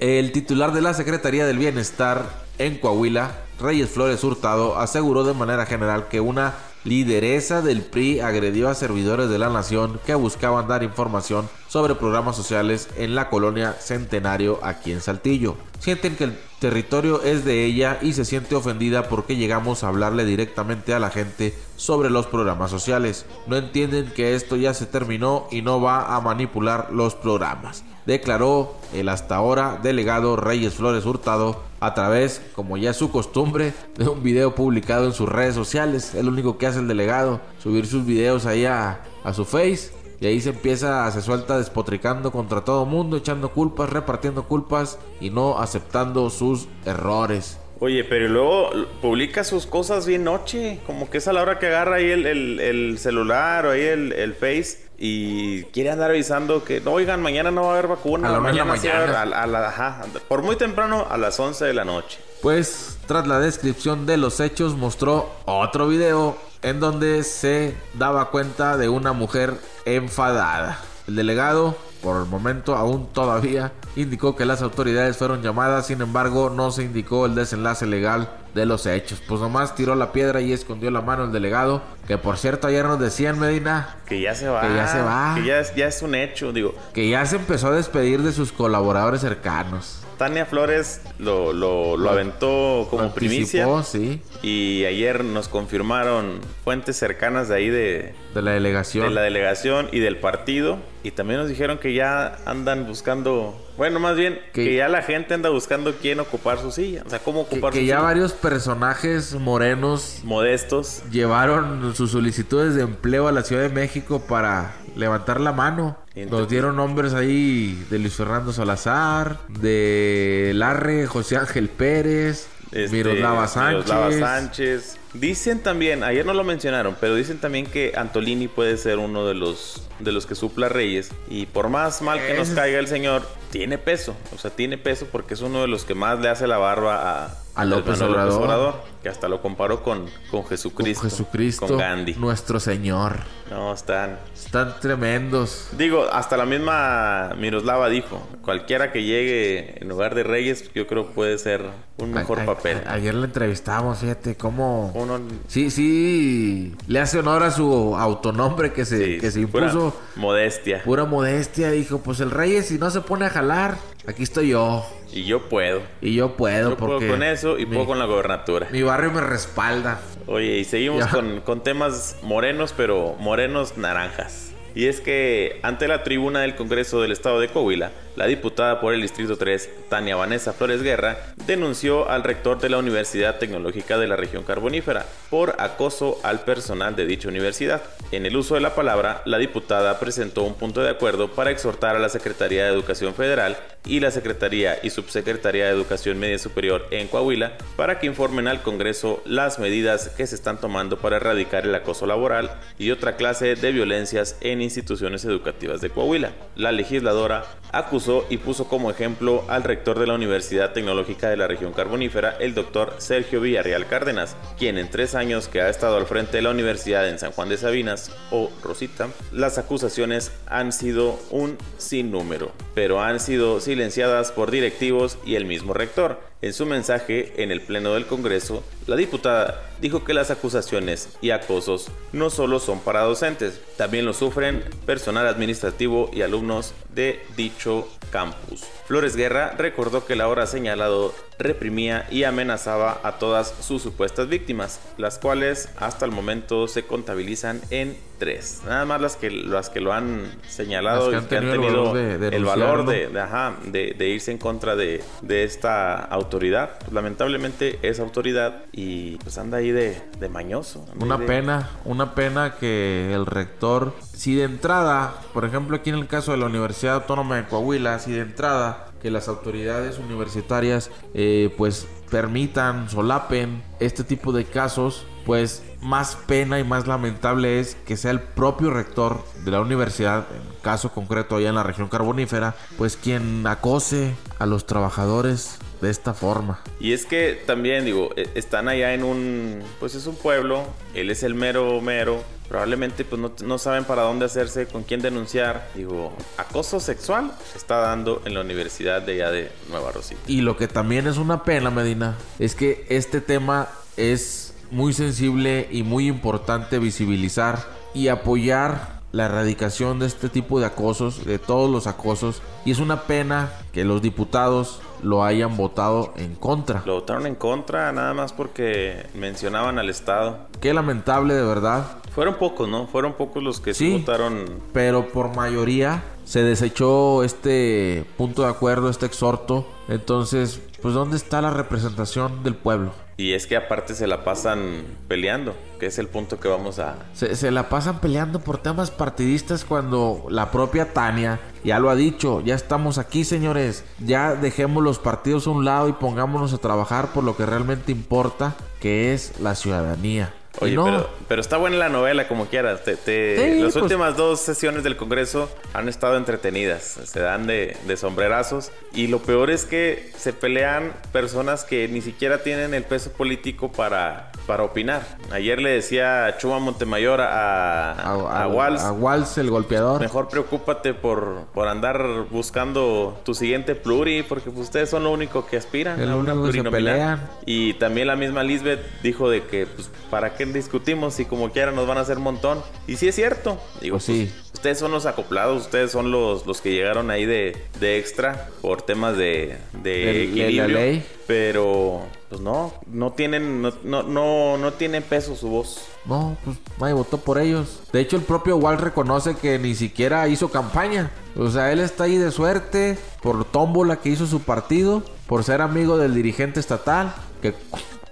El 0.03 0.33
titular 0.33 0.73
de 0.73 0.81
la 0.81 0.93
Secretaría 0.93 1.45
del 1.45 1.57
Bienestar 1.57 2.25
en 2.57 2.77
Coahuila, 2.77 3.37
Reyes 3.57 3.89
Flores 3.89 4.21
Hurtado, 4.25 4.77
aseguró 4.77 5.23
de 5.23 5.33
manera 5.33 5.65
general 5.65 6.09
que 6.09 6.19
una 6.19 6.55
lideresa 6.83 7.61
del 7.61 7.83
PRI 7.83 8.19
agredió 8.19 8.67
a 8.67 8.75
servidores 8.75 9.29
de 9.29 9.39
la 9.39 9.49
nación 9.49 10.01
que 10.05 10.13
buscaban 10.15 10.67
dar 10.67 10.83
información 10.83 11.47
sobre 11.69 11.95
programas 11.95 12.35
sociales 12.35 12.89
en 12.97 13.15
la 13.15 13.29
colonia 13.29 13.77
Centenario 13.79 14.59
aquí 14.61 14.91
en 14.91 14.99
Saltillo. 14.99 15.55
Sienten 15.79 16.17
que 16.17 16.25
el 16.25 16.37
territorio 16.59 17.23
es 17.23 17.45
de 17.45 17.63
ella 17.63 17.97
y 18.01 18.11
se 18.11 18.25
siente 18.25 18.55
ofendida 18.55 19.07
porque 19.07 19.37
llegamos 19.37 19.85
a 19.85 19.87
hablarle 19.87 20.25
directamente 20.25 20.93
a 20.93 20.99
la 20.99 21.11
gente 21.11 21.53
sobre 21.77 22.09
los 22.09 22.25
programas 22.25 22.71
sociales. 22.71 23.25
No 23.47 23.55
entienden 23.55 24.11
que 24.13 24.35
esto 24.35 24.57
ya 24.57 24.73
se 24.73 24.85
terminó 24.85 25.47
y 25.49 25.61
no 25.61 25.79
va 25.79 26.13
a 26.13 26.19
manipular 26.19 26.89
los 26.91 27.15
programas. 27.15 27.85
Declaró 28.05 28.75
el 28.93 29.09
hasta 29.09 29.35
ahora 29.35 29.79
delegado 29.81 30.35
Reyes 30.35 30.73
Flores 30.73 31.05
Hurtado 31.05 31.61
a 31.79 31.93
través, 31.93 32.41
como 32.55 32.77
ya 32.77 32.91
es 32.91 32.97
su 32.97 33.11
costumbre, 33.11 33.73
de 33.97 34.07
un 34.07 34.23
video 34.23 34.55
publicado 34.55 35.05
en 35.05 35.13
sus 35.13 35.29
redes 35.29 35.55
sociales. 35.55 36.13
Es 36.15 36.23
lo 36.23 36.31
único 36.31 36.57
que 36.57 36.67
hace 36.67 36.79
el 36.79 36.87
delegado, 36.87 37.41
subir 37.61 37.85
sus 37.87 38.05
videos 38.05 38.45
ahí 38.45 38.65
a, 38.65 39.01
a 39.23 39.33
su 39.33 39.45
face. 39.45 39.91
Y 40.19 40.25
ahí 40.25 40.39
se 40.39 40.49
empieza, 40.51 41.09
se 41.11 41.21
suelta 41.21 41.57
despotricando 41.57 42.31
contra 42.31 42.61
todo 42.63 42.85
mundo, 42.85 43.17
echando 43.17 43.51
culpas, 43.51 43.89
repartiendo 43.89 44.43
culpas 44.47 44.97
y 45.19 45.29
no 45.29 45.59
aceptando 45.59 46.29
sus 46.29 46.67
errores. 46.85 47.57
Oye, 47.79 48.05
pero 48.05 48.29
luego 48.29 48.69
publica 49.01 49.43
sus 49.43 49.65
cosas 49.65 50.05
bien 50.07 50.23
noche. 50.23 50.79
Como 50.85 51.09
que 51.09 51.17
es 51.17 51.27
a 51.27 51.33
la 51.33 51.41
hora 51.41 51.59
que 51.59 51.67
agarra 51.67 51.97
ahí 51.97 52.09
el, 52.11 52.25
el- 52.25 52.59
el 52.61 52.97
celular 52.99 53.65
o 53.65 53.71
ahí 53.71 53.81
el, 53.81 54.13
el 54.13 54.33
Face 54.33 54.77
y 54.97 55.63
quiere 55.65 55.91
andar 55.91 56.11
avisando 56.11 56.63
que, 56.63 56.79
no, 56.81 56.91
oigan, 56.91 57.21
mañana 57.21 57.51
no 57.51 57.63
va 57.63 57.67
a 57.69 57.71
haber 57.73 57.87
vacuna. 57.87 58.29
A 58.29 58.31
la 58.31 58.39
mañana 58.39 58.77
sí 58.77 58.87
va 58.87 58.93
a 58.93 58.97
haber- 58.97 59.09
mañana. 59.09 59.21
a 59.21 59.25
la- 59.25 59.41
a 59.43 59.47
la- 59.61 59.67
ajá, 59.69 60.01
por 60.27 60.41
muy 60.43 60.55
temprano, 60.55 61.05
a 61.09 61.17
las 61.17 61.39
11 61.39 61.65
de 61.65 61.73
la 61.73 61.83
noche. 61.85 62.19
Pues 62.41 62.97
tras 63.07 63.25
la 63.27 63.39
descripción 63.39 64.05
de 64.05 64.17
los 64.17 64.39
hechos 64.39 64.75
mostró 64.75 65.29
otro 65.45 65.87
video 65.87 66.37
en 66.61 66.79
donde 66.79 67.23
se 67.23 67.75
daba 67.95 68.29
cuenta 68.31 68.77
de 68.77 68.89
una 68.89 69.13
mujer 69.13 69.55
enfadada. 69.85 70.79
El 71.07 71.15
delegado, 71.15 71.75
por 72.01 72.21
el 72.21 72.25
momento 72.29 72.75
aún 72.75 73.07
todavía, 73.13 73.71
indicó 73.95 74.35
que 74.35 74.45
las 74.45 74.61
autoridades 74.61 75.17
fueron 75.17 75.41
llamadas, 75.41 75.87
sin 75.87 76.01
embargo 76.01 76.49
no 76.49 76.71
se 76.71 76.83
indicó 76.83 77.25
el 77.25 77.35
desenlace 77.35 77.85
legal 77.85 78.29
de 78.53 78.65
los 78.65 78.85
hechos. 78.85 79.21
Pues 79.27 79.41
nomás 79.41 79.75
tiró 79.75 79.95
la 79.95 80.11
piedra 80.11 80.41
y 80.41 80.51
escondió 80.53 80.91
la 80.91 81.01
mano 81.01 81.25
el 81.25 81.31
delegado, 81.31 81.81
que 82.07 82.17
por 82.17 82.37
cierto 82.37 82.67
ayer 82.67 82.85
nos 82.85 82.99
decían 82.99 83.39
Medina 83.39 83.97
Que 84.07 84.21
ya 84.21 84.35
se 84.35 84.47
va. 84.47 84.61
Que 84.61 84.75
ya 84.75 84.87
se 84.87 85.01
va. 85.01 85.35
Que 85.35 85.45
ya 85.45 85.59
es, 85.59 85.75
ya 85.75 85.87
es 85.87 86.01
un 86.01 86.15
hecho. 86.15 86.51
Digo, 86.53 86.75
que 86.93 87.09
ya 87.09 87.25
se 87.25 87.35
empezó 87.37 87.67
a 87.67 87.71
despedir 87.71 88.21
de 88.21 88.31
sus 88.31 88.51
colaboradores 88.51 89.21
cercanos. 89.21 89.99
Tania 90.17 90.45
Flores 90.45 91.01
lo, 91.17 91.53
lo, 91.53 91.97
lo 91.97 92.09
aventó 92.11 92.87
como 92.89 93.13
primicia. 93.13 93.65
sí, 93.83 94.21
Y 94.43 94.85
ayer 94.85 95.23
nos 95.23 95.47
confirmaron 95.47 96.39
fuentes 96.63 96.95
cercanas 96.97 97.49
de 97.49 97.55
ahí 97.55 97.69
de, 97.69 98.13
de 98.35 98.41
la 98.43 98.51
delegación. 98.51 99.07
de 99.09 99.13
la 99.15 99.21
delegación 99.21 99.89
y 99.91 99.99
del 99.99 100.17
partido. 100.17 100.77
Y 101.01 101.11
también 101.11 101.39
nos 101.39 101.49
dijeron 101.49 101.79
que 101.79 101.93
ya 101.95 102.37
andan 102.45 102.85
buscando, 102.85 103.59
bueno, 103.77 103.99
más 103.99 104.15
bien 104.15 104.39
Que- 104.53 104.65
que, 104.65 104.75
ya 104.75 104.87
la 104.87 105.01
gente 105.01 105.33
anda 105.33 105.49
buscando 105.49 105.93
quién 105.95 106.19
ocupar 106.19 106.59
su 106.59 106.71
silla. 106.71 107.03
O 107.05 107.09
sea, 107.09 107.19
cómo 107.19 107.47
que, 107.47 107.55
ocupar 107.55 107.73
que 107.73 107.79
su 107.79 107.85
ya 107.85 107.95
silla. 107.97 108.01
varios 108.05 108.31
personajes 108.33 109.33
morenos 109.35 110.19
Modestos. 110.23 111.03
llevaron 111.11 111.95
sus 111.95 112.11
solicitudes 112.11 112.75
de 112.75 112.81
empleo 112.83 113.27
a 113.27 113.31
la 113.31 113.43
Ciudad 113.43 113.61
de 113.63 113.69
México 113.69 114.21
para 114.27 114.73
levantar 114.95 115.39
la 115.41 115.51
mano. 115.51 115.97
Nos 116.29 116.47
dieron 116.47 116.75
nombres 116.75 117.13
ahí 117.15 117.83
de 117.89 117.97
Luis 117.97 118.13
Fernando 118.15 118.53
Salazar, 118.53 119.39
de 119.47 120.51
Larre, 120.53 121.07
José 121.07 121.37
Ángel 121.37 121.69
Pérez, 121.69 122.47
este, 122.71 122.95
Miroslava 122.95 123.47
Sánchez. 123.47 123.85
Miroslava 123.91 124.11
Sánchez. 124.11 124.97
Dicen 125.13 125.59
también, 125.61 126.03
ayer 126.03 126.25
no 126.25 126.33
lo 126.33 126.43
mencionaron, 126.43 126.95
pero 126.99 127.13
dicen 127.15 127.37
también 127.39 127.65
que 127.67 127.93
Antolini 127.95 128.47
puede 128.47 128.77
ser 128.77 128.97
uno 128.97 129.27
de 129.27 129.35
los 129.35 129.87
de 129.99 130.11
los 130.11 130.25
que 130.25 130.33
supla 130.35 130.65
a 130.65 130.69
Reyes. 130.69 131.11
Y 131.29 131.45
por 131.45 131.69
más 131.69 132.01
mal 132.01 132.19
que 132.25 132.33
nos 132.33 132.49
caiga 132.49 132.79
el 132.79 132.87
señor, 132.87 133.21
tiene 133.51 133.77
peso. 133.77 134.15
O 134.35 134.39
sea, 134.39 134.49
tiene 134.51 134.77
peso 134.77 135.07
porque 135.11 135.35
es 135.35 135.41
uno 135.41 135.61
de 135.61 135.67
los 135.67 135.85
que 135.85 135.93
más 135.93 136.19
le 136.19 136.29
hace 136.29 136.47
la 136.47 136.57
barba 136.57 137.25
a, 137.25 137.37
A 137.55 137.63
López 137.65 138.01
Obrador. 138.01 138.81
Que 139.03 139.09
hasta 139.09 139.27
lo 139.29 139.41
comparó 139.41 139.83
con, 139.83 140.05
con 140.31 140.41
Con 140.41 140.45
Jesucristo. 140.45 141.03
Jesucristo, 141.03 141.67
Con 141.67 141.77
Gandhi. 141.77 142.15
nuestro 142.15 142.59
Señor. 142.59 143.17
No, 143.49 143.71
están. 143.73 144.17
Están 144.33 144.79
tremendos. 144.81 145.67
Digo, 145.77 146.07
hasta 146.11 146.35
la 146.37 146.45
misma 146.45 147.33
Miroslava 147.37 147.87
dijo, 147.89 148.25
cualquiera 148.41 148.91
que 148.91 149.03
llegue 149.03 149.77
en 149.81 149.89
lugar 149.89 150.15
de 150.15 150.23
Reyes, 150.23 150.71
yo 150.73 150.87
creo 150.87 151.07
puede 151.11 151.37
ser 151.37 151.63
un 151.97 152.11
mejor 152.13 152.39
A- 152.39 152.43
a- 152.43 152.45
papel. 152.47 152.81
a- 152.87 152.93
ayer 152.93 153.13
le 153.13 153.25
entrevistamos, 153.25 153.99
fíjate 153.99 154.35
cómo... 154.35 154.91
Uno- 155.03 155.19
Sí, 155.47 155.69
sí, 155.71 156.73
le 156.87 156.99
hace 156.99 157.19
honor 157.19 157.43
a 157.43 157.51
su 157.51 157.95
autonombre 157.97 158.73
que 158.73 158.85
se, 158.85 159.05
sí, 159.05 159.17
que 159.19 159.31
se 159.31 159.45
pura 159.47 159.67
impuso. 159.67 159.95
modestia. 160.15 160.81
Pura 160.83 161.05
modestia, 161.05 161.71
dijo, 161.71 161.99
pues 161.99 162.19
el 162.19 162.31
Reyes 162.31 162.67
si 162.67 162.77
no 162.77 162.89
se 162.89 163.01
pone 163.01 163.25
a 163.25 163.29
jalar, 163.29 163.77
aquí 164.07 164.23
estoy 164.23 164.49
yo. 164.49 164.85
Y 165.11 165.25
yo 165.25 165.47
puedo. 165.47 165.81
Y 166.01 166.15
yo 166.15 166.35
puedo 166.35 166.71
Yo 166.71 166.77
porque... 166.77 166.95
puedo 167.05 167.11
con 167.11 167.23
eso 167.23 167.59
y 167.59 167.65
mi, 167.67 167.75
puedo 167.75 167.85
con 167.87 167.99
la 167.99 168.05
gobernatura. 168.05 168.67
mi 168.71 168.81
barrio 168.81 169.11
me 169.11 169.21
respalda. 169.21 169.99
Oye, 170.25 170.57
y 170.59 170.63
seguimos 170.63 171.05
con, 171.07 171.41
con 171.41 171.61
temas 171.63 172.15
morenos, 172.23 172.73
pero 172.75 173.15
morenos 173.19 173.77
naranjas. 173.77 174.52
Y 174.75 174.87
es 174.87 175.01
que 175.01 175.59
ante 175.61 175.87
la 175.87 176.03
tribuna 176.03 176.41
del 176.41 176.55
Congreso 176.55 177.01
del 177.01 177.11
Estado 177.11 177.39
de 177.39 177.47
Coahuila, 177.47 177.91
la 178.15 178.27
diputada 178.27 178.79
por 178.79 178.93
el 178.93 179.01
Distrito 179.01 179.37
3, 179.37 179.69
Tania 179.89 180.15
Vanessa 180.15 180.53
Flores 180.53 180.81
Guerra, 180.81 181.17
denunció 181.47 182.09
al 182.09 182.23
rector 182.23 182.59
de 182.59 182.69
la 182.69 182.77
Universidad 182.77 183.37
Tecnológica 183.37 183.97
de 183.97 184.07
la 184.07 184.15
región 184.15 184.43
carbonífera 184.43 185.05
por 185.29 185.55
acoso 185.59 186.19
al 186.23 186.41
personal 186.41 186.95
de 186.95 187.05
dicha 187.05 187.27
universidad. 187.27 187.81
En 188.11 188.25
el 188.25 188.37
uso 188.37 188.55
de 188.55 188.61
la 188.61 188.75
palabra, 188.75 189.21
la 189.25 189.37
diputada 189.37 189.99
presentó 189.99 190.43
un 190.43 190.55
punto 190.55 190.81
de 190.81 190.89
acuerdo 190.89 191.31
para 191.31 191.51
exhortar 191.51 191.95
a 191.95 191.99
la 191.99 192.09
Secretaría 192.09 192.65
de 192.65 192.73
Educación 192.73 193.13
Federal 193.13 193.57
y 193.85 193.99
la 193.99 194.11
Secretaría 194.11 194.79
y 194.81 194.89
Subsecretaría 194.89 195.65
de 195.65 195.71
Educación 195.71 196.19
Media 196.19 196.37
Superior 196.39 196.87
en 196.91 197.07
Coahuila 197.07 197.57
para 197.75 197.99
que 197.99 198.07
informen 198.07 198.47
al 198.47 198.61
Congreso 198.61 199.21
las 199.25 199.59
medidas 199.59 200.09
que 200.09 200.25
se 200.25 200.35
están 200.35 200.59
tomando 200.59 200.97
para 200.97 201.17
erradicar 201.17 201.65
el 201.65 201.75
acoso 201.75 202.05
laboral 202.05 202.51
y 202.77 202.91
otra 202.91 203.17
clase 203.17 203.55
de 203.55 203.71
violencias 203.71 204.37
en 204.41 204.61
instituciones 204.63 205.25
educativas 205.25 205.81
de 205.81 205.89
Coahuila. 205.89 206.31
La 206.55 206.71
legisladora 206.71 207.45
acusó 207.71 208.25
y 208.29 208.37
puso 208.37 208.67
como 208.67 208.89
ejemplo 208.89 209.43
al 209.47 209.63
rector 209.63 209.99
de 209.99 210.07
la 210.07 210.13
Universidad 210.13 210.73
Tecnológica 210.73 211.29
de 211.29 211.37
la 211.37 211.47
región 211.47 211.73
carbonífera, 211.73 212.37
el 212.39 212.53
doctor 212.53 212.95
Sergio 212.97 213.41
Villarreal 213.41 213.87
Cárdenas, 213.87 214.35
quien 214.57 214.77
en 214.77 214.89
tres 214.89 215.15
años 215.15 215.47
que 215.47 215.61
ha 215.61 215.69
estado 215.69 215.97
al 215.97 216.05
frente 216.05 216.37
de 216.37 216.43
la 216.43 216.51
universidad 216.51 217.09
en 217.09 217.19
San 217.19 217.31
Juan 217.31 217.49
de 217.49 217.57
Sabinas 217.57 218.11
o 218.31 218.51
Rosita, 218.63 219.09
las 219.31 219.57
acusaciones 219.57 220.31
han 220.47 220.71
sido 220.71 221.19
un 221.29 221.57
sinnúmero, 221.77 222.51
pero 222.73 223.01
han 223.01 223.19
sido 223.19 223.59
silenciadas 223.59 224.31
por 224.31 224.51
directivos 224.51 225.17
y 225.25 225.35
el 225.35 225.45
mismo 225.45 225.73
rector. 225.73 226.32
En 226.43 226.51
su 226.51 226.65
mensaje 226.65 227.41
en 227.41 227.53
el 227.53 227.61
Pleno 227.61 227.93
del 227.93 228.05
Congreso, 228.05 228.65
la 228.85 228.97
diputada 228.97 229.63
dijo 229.79 230.03
que 230.03 230.13
las 230.13 230.29
acusaciones 230.29 231.07
y 231.21 231.29
acosos 231.29 231.87
no 232.11 232.29
solo 232.29 232.59
son 232.59 232.81
para 232.81 233.03
docentes, 233.03 233.61
también 233.77 234.03
lo 234.03 234.11
sufren 234.11 234.61
personal 234.85 235.25
administrativo 235.25 236.11
y 236.11 236.21
alumnos 236.21 236.73
de 236.93 237.25
dicho 237.37 237.87
campus. 238.11 238.65
Flores 238.87 239.15
Guerra 239.15 239.55
recordó 239.57 240.05
que 240.05 240.17
la 240.17 240.27
hora 240.27 240.45
señalado 240.45 241.13
reprimía 241.39 242.07
y 242.09 242.23
amenazaba 242.23 242.99
a 243.03 243.13
todas 243.13 243.53
sus 243.61 243.81
supuestas 243.81 244.27
víctimas, 244.29 244.79
las 244.97 245.19
cuales 245.19 245.69
hasta 245.77 246.05
el 246.05 246.11
momento 246.11 246.67
se 246.67 246.83
contabilizan 246.83 247.61
en 247.69 247.97
tres. 248.19 248.61
Nada 248.65 248.85
más 248.85 249.01
las 249.01 249.15
que, 249.15 249.29
las 249.29 249.69
que 249.69 249.81
lo 249.81 249.91
han 249.91 250.31
señalado 250.47 251.07
y 251.07 251.11
que 251.11 251.17
han 251.17 251.25
que 251.27 251.37
han 251.37 251.49
tenido 251.49 251.63
el 251.63 251.73
valor 251.73 251.93
de 251.93 252.27
el 252.37 252.45
valor 252.45 252.85
denunciarlo. 252.85 253.13
de, 253.13 253.19
ajá, 253.19 253.53
irse 253.99 254.31
en 254.31 254.37
contra 254.37 254.75
de, 254.75 255.03
de 255.21 255.43
esta 255.43 255.95
autoridad. 255.95 256.77
Pues, 256.79 256.93
lamentablemente 256.93 257.79
es 257.81 257.99
autoridad 257.99 258.63
y 258.71 259.17
pues 259.17 259.37
anda 259.37 259.57
ahí 259.57 259.71
de, 259.71 260.01
de 260.19 260.29
mañoso. 260.29 260.85
Una 260.99 261.17
pena, 261.17 261.69
una 261.85 262.15
pena 262.15 262.55
que 262.59 263.13
el 263.13 263.25
rector, 263.25 263.93
si 264.13 264.35
de 264.35 264.43
entrada, 264.43 265.15
por 265.33 265.45
ejemplo 265.45 265.75
aquí 265.75 265.89
en 265.89 265.97
el 265.97 266.07
caso 266.07 266.31
de 266.31 266.37
la 266.37 266.45
Universidad 266.45 266.95
Autónoma 266.95 267.37
de 267.37 267.45
Coahuila, 267.45 267.99
si 267.99 268.11
de 268.11 268.21
entrada 268.21 268.92
que 269.03 269.11
las 269.11 269.27
autoridades 269.27 269.99
universitarias 269.99 270.89
eh, 271.13 271.53
pues 271.57 271.85
permitan, 272.09 272.89
solapen 272.89 273.61
este 273.79 274.03
tipo 274.03 274.31
de 274.31 274.45
casos, 274.45 275.05
pues 275.25 275.61
más 275.81 276.15
pena 276.15 276.59
y 276.59 276.63
más 276.63 276.87
lamentable 276.87 277.59
es 277.59 277.75
que 277.85 277.97
sea 277.97 278.11
el 278.11 278.21
propio 278.21 278.71
rector 278.71 279.23
de 279.43 279.51
la 279.51 279.59
universidad, 279.59 280.25
en 280.33 280.41
caso 280.61 280.91
concreto 280.91 281.35
allá 281.35 281.49
en 281.49 281.55
la 281.55 281.63
región 281.63 281.89
carbonífera, 281.89 282.55
pues 282.77 282.95
quien 282.97 283.45
acose 283.45 284.13
a 284.39 284.45
los 284.45 284.65
trabajadores 284.65 285.59
de 285.81 285.89
esta 285.89 286.13
forma. 286.13 286.61
Y 286.79 286.93
es 286.93 287.05
que 287.05 287.41
también, 287.45 287.83
digo, 287.83 288.11
e- 288.15 288.29
están 288.35 288.69
allá 288.69 288.93
en 288.93 289.03
un, 289.03 289.61
pues 289.79 289.95
es 289.95 290.07
un 290.07 290.15
pueblo, 290.15 290.63
él 290.93 291.09
es 291.09 291.23
el 291.23 291.35
mero 291.35 291.81
mero, 291.81 292.23
probablemente 292.47 293.05
pues 293.05 293.21
no, 293.21 293.31
no 293.43 293.57
saben 293.57 293.85
para 293.85 294.03
dónde 294.03 294.25
hacerse, 294.25 294.67
con 294.67 294.83
quién 294.83 295.01
denunciar. 295.01 295.69
Digo, 295.75 296.13
acoso 296.37 296.79
sexual 296.79 297.31
se 297.51 297.57
está 297.57 297.77
dando 297.77 298.21
en 298.25 298.33
la 298.33 298.41
universidad 298.41 299.01
de 299.01 299.13
allá 299.13 299.31
de 299.31 299.51
Nueva 299.69 299.91
Rosita. 299.91 300.21
Y 300.27 300.41
lo 300.41 300.57
que 300.57 300.67
también 300.67 301.07
es 301.07 301.17
una 301.17 301.43
pena, 301.43 301.71
Medina, 301.71 302.17
es 302.39 302.55
que 302.55 302.85
este 302.89 303.21
tema 303.21 303.69
es 303.97 304.53
muy 304.71 304.93
sensible 304.93 305.67
y 305.71 305.83
muy 305.83 306.07
importante 306.07 306.79
visibilizar 306.79 307.59
y 307.93 308.07
apoyar 308.07 309.01
la 309.11 309.25
erradicación 309.25 309.99
de 309.99 310.07
este 310.07 310.27
tipo 310.27 310.59
de 310.59 310.65
acosos, 310.65 311.25
de 311.25 311.37
todos 311.37 311.69
los 311.69 311.85
acosos. 311.85 312.41
Y 312.65 312.71
es 312.71 312.79
una 312.79 313.03
pena 313.03 313.51
que 313.71 313.85
los 313.85 314.01
diputados 314.01 314.81
lo 315.03 315.23
hayan 315.23 315.55
votado 315.57 316.13
en 316.17 316.35
contra. 316.35 316.81
Lo 316.85 316.95
votaron 316.95 317.27
en 317.27 317.35
contra 317.35 317.91
nada 317.91 318.13
más 318.13 318.33
porque 318.33 319.05
mencionaban 319.13 319.77
al 319.79 319.89
Estado. 319.89 320.37
Qué 320.61 320.73
lamentable 320.73 321.33
de 321.33 321.43
verdad. 321.45 321.97
Fueron 322.15 322.35
pocos, 322.35 322.67
¿no? 322.69 322.87
Fueron 322.87 323.13
pocos 323.13 323.43
los 323.43 323.59
que 323.59 323.73
sí, 323.73 323.91
Sí. 323.91 323.99
votaron. 323.99 324.45
Pero 324.71 325.09
por 325.09 325.35
mayoría 325.35 326.03
se 326.25 326.43
desechó 326.43 327.23
este 327.23 328.05
punto 328.17 328.43
de 328.43 328.49
acuerdo, 328.49 328.89
este 328.89 329.05
exhorto. 329.05 329.67
Entonces, 329.89 330.61
pues 330.83 330.93
¿dónde 330.93 331.15
está 331.15 331.41
la 331.41 331.49
representación 331.49 332.43
del 332.43 332.55
pueblo? 332.55 332.91
Y 333.15 333.33
es 333.33 333.47
que 333.47 333.55
aparte 333.55 333.95
se 333.95 334.05
la 334.05 334.25
pasan 334.25 334.83
peleando, 335.07 335.55
que 335.79 335.85
es 335.85 335.97
el 335.97 336.07
punto 336.07 336.41
que 336.41 336.49
vamos 336.49 336.77
a... 336.77 336.97
Se, 337.13 337.37
se 337.37 337.51
la 337.51 337.69
pasan 337.69 338.01
peleando 338.01 338.41
por 338.41 338.57
temas 338.57 338.91
partidistas 338.91 339.63
cuando 339.63 340.25
la 340.29 340.51
propia 340.51 340.91
Tania 340.91 341.39
ya 341.63 341.79
lo 341.79 341.89
ha 341.89 341.95
dicho. 341.95 342.41
Ya 342.41 342.55
estamos 342.55 342.97
aquí, 342.97 343.23
señores. 343.23 343.85
Ya 343.99 344.35
dejemos 344.35 344.83
los 344.83 344.99
partidos 344.99 345.47
a 345.47 345.51
un 345.51 345.63
lado 345.63 345.87
y 345.87 345.93
pongámonos 345.93 346.53
a 346.53 346.57
trabajar 346.57 347.13
por 347.13 347.23
lo 347.23 347.37
que 347.37 347.45
realmente 347.45 347.93
importa, 347.93 348.55
que 348.81 349.13
es 349.13 349.39
la 349.39 349.55
ciudadanía. 349.55 350.33
Oye, 350.63 350.75
no, 350.75 350.85
pero, 350.85 351.09
pero 351.27 351.41
está 351.41 351.57
buena 351.57 351.77
la 351.77 351.89
novela 351.89 352.27
como 352.27 352.47
quieras. 352.47 352.83
Te, 352.83 352.95
te- 352.97 353.53
Sí, 353.55 353.61
las 353.61 353.73
pues- 353.73 353.83
últimas 353.83 354.17
dos 354.17 354.41
sesiones 354.41 354.83
del 354.83 354.97
Congreso 354.97 355.49
han 355.73 355.87
estado 355.89 356.17
entretenidas. 356.17 356.83
Se 357.05 357.19
dan 357.19 357.47
de, 357.47 357.77
de 357.87 357.97
sombrerazos. 357.97 358.71
Y 358.93 359.07
lo 359.07 359.19
peor 359.19 359.49
es 359.49 359.65
que 359.65 360.11
se 360.17 360.33
pelean 360.33 360.93
personas 361.11 361.63
que 361.63 361.87
ni 361.87 362.01
siquiera 362.01 362.43
tienen 362.43 362.73
el 362.73 362.83
peso 362.83 363.11
político 363.11 363.71
para, 363.71 364.31
para 364.45 364.63
opinar. 364.63 365.17
Ayer 365.31 365.61
le 365.61 365.69
decía 365.71 366.35
Chuma 366.37 366.59
Montemayor 366.59 367.21
a, 367.21 367.91
a, 367.93 368.43
a, 368.43 368.47
Walsh, 368.47 368.79
a 368.81 368.91
Walsh, 368.91 369.37
el 369.39 369.49
golpeador. 369.49 370.01
Mejor 370.01 370.27
preocúpate 370.27 370.93
por, 370.93 371.45
por 371.53 371.67
andar 371.67 372.25
buscando 372.29 373.19
tu 373.23 373.33
siguiente 373.33 373.75
pluri, 373.75 374.23
porque 374.23 374.49
pues, 374.51 374.65
ustedes 374.65 374.89
son 374.89 375.03
lo 375.05 375.11
único 375.11 375.45
que 375.45 375.57
aspiran. 375.57 375.99
Es 376.01 376.09
a 376.09 376.15
una 376.15 376.33
único 376.33 376.69
pelean. 376.71 377.21
Y 377.45 377.73
también 377.75 378.07
la 378.07 378.15
misma 378.15 378.43
Lisbeth 378.43 378.81
dijo 379.01 379.29
de 379.29 379.43
que, 379.43 379.65
pues, 379.65 379.89
¿para 380.09 380.35
qué 380.35 380.45
discutimos 380.45 381.13
si 381.13 381.25
como 381.25 381.51
quiera 381.51 381.71
nos 381.71 381.87
van 381.87 381.97
a 381.97 382.01
hacer 382.01 382.17
un 382.17 382.23
montón? 382.23 382.61
Y 382.87 382.97
sí 382.97 383.07
es 383.07 383.15
cierto. 383.15 383.57
Digo, 383.81 383.95
Pues 383.95 384.03
sí. 384.05 384.29
pues, 384.31 384.51
ustedes 384.53 384.77
son 384.79 384.91
los 384.91 385.05
acoplados, 385.05 385.61
ustedes 385.63 385.91
son 385.91 386.11
los, 386.11 386.45
los 386.45 386.61
que 386.61 386.71
llegaron 386.71 387.09
ahí 387.11 387.25
de, 387.25 387.55
de 387.79 387.97
extra 387.97 388.47
por 388.61 388.81
temas 388.81 389.17
de, 389.17 389.57
de 389.73 389.89
De- 389.89 390.05
de 390.05 390.13
la 390.13 390.21
equilibrio. 390.23 390.77
ley. 390.77 391.05
Pero, 391.27 392.01
pues 392.33 392.41
no, 392.41 392.73
no 392.87 393.11
tienen, 393.11 393.61
no, 393.61 393.71
no, 393.83 394.01
no, 394.01 394.57
no 394.57 394.73
tienen 394.73 395.03
peso 395.03 395.35
su 395.35 395.49
voz. 395.49 395.85
No, 396.05 396.35
pues 396.43 396.57
nadie 396.79 396.95
votó 396.95 397.19
por 397.19 397.37
ellos. 397.37 397.81
De 397.93 397.99
hecho, 397.99 398.15
el 398.15 398.23
propio 398.23 398.57
Walt 398.57 398.79
reconoce 398.79 399.35
que 399.35 399.59
ni 399.59 399.75
siquiera 399.75 400.27
hizo 400.27 400.49
campaña. 400.49 401.11
O 401.37 401.51
sea, 401.51 401.71
él 401.71 401.79
está 401.79 402.05
ahí 402.05 402.17
de 402.17 402.31
suerte 402.31 402.97
por 403.21 403.45
tómbola 403.45 403.97
que 403.97 404.09
hizo 404.09 404.25
su 404.25 404.39
partido, 404.39 405.03
por 405.27 405.43
ser 405.43 405.61
amigo 405.61 405.99
del 405.99 406.15
dirigente 406.15 406.59
estatal, 406.59 407.13
que, 407.39 407.53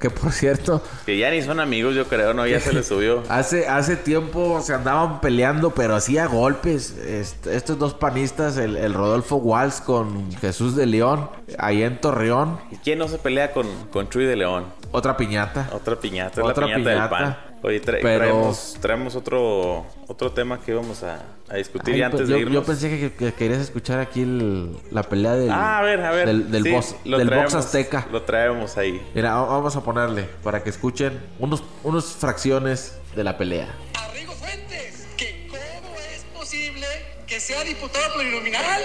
que 0.02 0.10
por 0.10 0.32
cierto, 0.34 0.82
Que 1.06 1.18
ya 1.18 1.30
ni 1.32 1.42
son 1.42 1.60
amigos, 1.60 1.96
yo 1.96 2.06
creo, 2.08 2.34
¿no? 2.34 2.46
Ya 2.48 2.60
se 2.60 2.74
les 2.74 2.88
subió. 2.88 3.24
hace, 3.30 3.68
hace 3.68 3.96
tiempo 3.96 4.60
se 4.62 4.74
andaban 4.74 5.22
peleando, 5.22 5.70
pero 5.72 5.96
hacía 5.96 6.26
golpes. 6.26 6.98
Est- 6.98 7.48
estos 7.48 7.78
dos 7.80 7.94
panistas, 7.94 8.58
el, 8.58 8.76
el 8.76 8.94
Rodolfo 8.94 9.38
Walsh 9.38 9.80
con 9.82 10.32
Jesús 10.38 10.76
de 10.76 10.86
León, 10.88 11.30
ahí 11.60 11.84
en 11.84 12.02
Torreón, 12.02 12.60
¿Y 12.72 12.76
quién 12.78 13.00
no 13.00 13.08
se 13.08 13.18
pelea 13.20 13.54
con, 13.54 13.68
con 13.92 14.10
Chuy 14.10 14.26
de 14.26 14.36
León? 14.36 14.66
otra 14.92 15.16
piñata. 15.16 15.70
Otra 15.72 15.96
piñata, 15.96 16.42
es 16.42 16.48
Otra 16.48 16.68
la 16.68 16.76
piñata, 16.76 16.90
del 16.90 16.98
piñata. 17.00 17.10
pan. 17.10 17.51
Oye, 17.64 17.80
tra- 17.80 18.00
Pero- 18.02 18.18
traemos, 18.18 18.78
traemos 18.82 19.16
otro, 19.16 19.86
otro 20.08 20.32
tema 20.32 20.60
que 20.60 20.72
íbamos 20.72 21.04
a, 21.04 21.22
a 21.48 21.56
discutir 21.58 21.94
Ay, 21.94 22.02
antes 22.02 22.22
pues, 22.22 22.28
de 22.30 22.34
yo, 22.34 22.40
irnos. 22.40 22.54
yo 22.56 22.64
pensé 22.64 22.90
que, 22.90 23.14
que 23.14 23.34
querías 23.34 23.60
escuchar 23.60 24.00
aquí 24.00 24.22
el- 24.24 24.76
la 24.90 25.04
pelea 25.04 25.34
del, 25.36 25.52
Ah, 25.52 25.78
a 25.78 25.82
ver, 25.84 26.02
a 26.02 26.12
ver. 26.12 26.26
del, 26.28 26.50
del 26.50 26.64
Sí, 26.64 26.72
box, 26.72 26.96
lo 27.06 27.20
del 27.20 27.28
box 27.28 27.38
traemos, 27.38 27.54
azteca. 27.66 28.08
Lo 28.12 28.24
traemos 28.24 28.78
ahí. 28.78 29.00
Mira, 29.14 29.36
va- 29.36 29.46
vamos 29.46 29.76
a 29.76 29.82
ponerle 29.84 30.24
para 30.44 30.64
que 30.64 30.72
escuchen 30.72 31.20
unos, 31.38 31.64
unos 31.84 32.06
fracciones 32.16 32.96
de 33.16 33.24
la 33.24 33.38
pelea. 33.38 33.68
Arrigo 34.10 34.34
Fuentes, 34.34 35.06
que 35.16 35.48
cómo 35.48 35.96
es 36.16 36.24
posible 36.34 36.88
que 37.28 37.40
sea 37.40 37.64
diputado 37.64 38.12
plurinominal. 38.16 38.82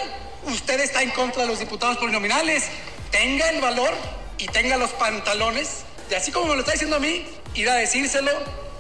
Usted 0.49 0.81
está 0.81 1.03
en 1.03 1.11
contra 1.13 1.43
de 1.43 1.49
los 1.49 1.59
diputados 1.61 1.97
plurinominales. 1.97 2.69
Tenga 3.11 3.49
el 3.49 3.63
valor 3.63 3.91
y 4.37 4.47
tenga 4.49 4.77
los 4.77 4.91
pantalones 4.91 5.85
de 6.09 6.17
así 6.17 6.31
como 6.33 6.47
me 6.49 6.55
lo 6.55 6.61
está 6.61 6.73
diciendo 6.73 6.97
a 6.97 7.01
mí, 7.01 7.27
ir 7.55 7.69
a 7.69 7.75
decírselo 7.75 8.31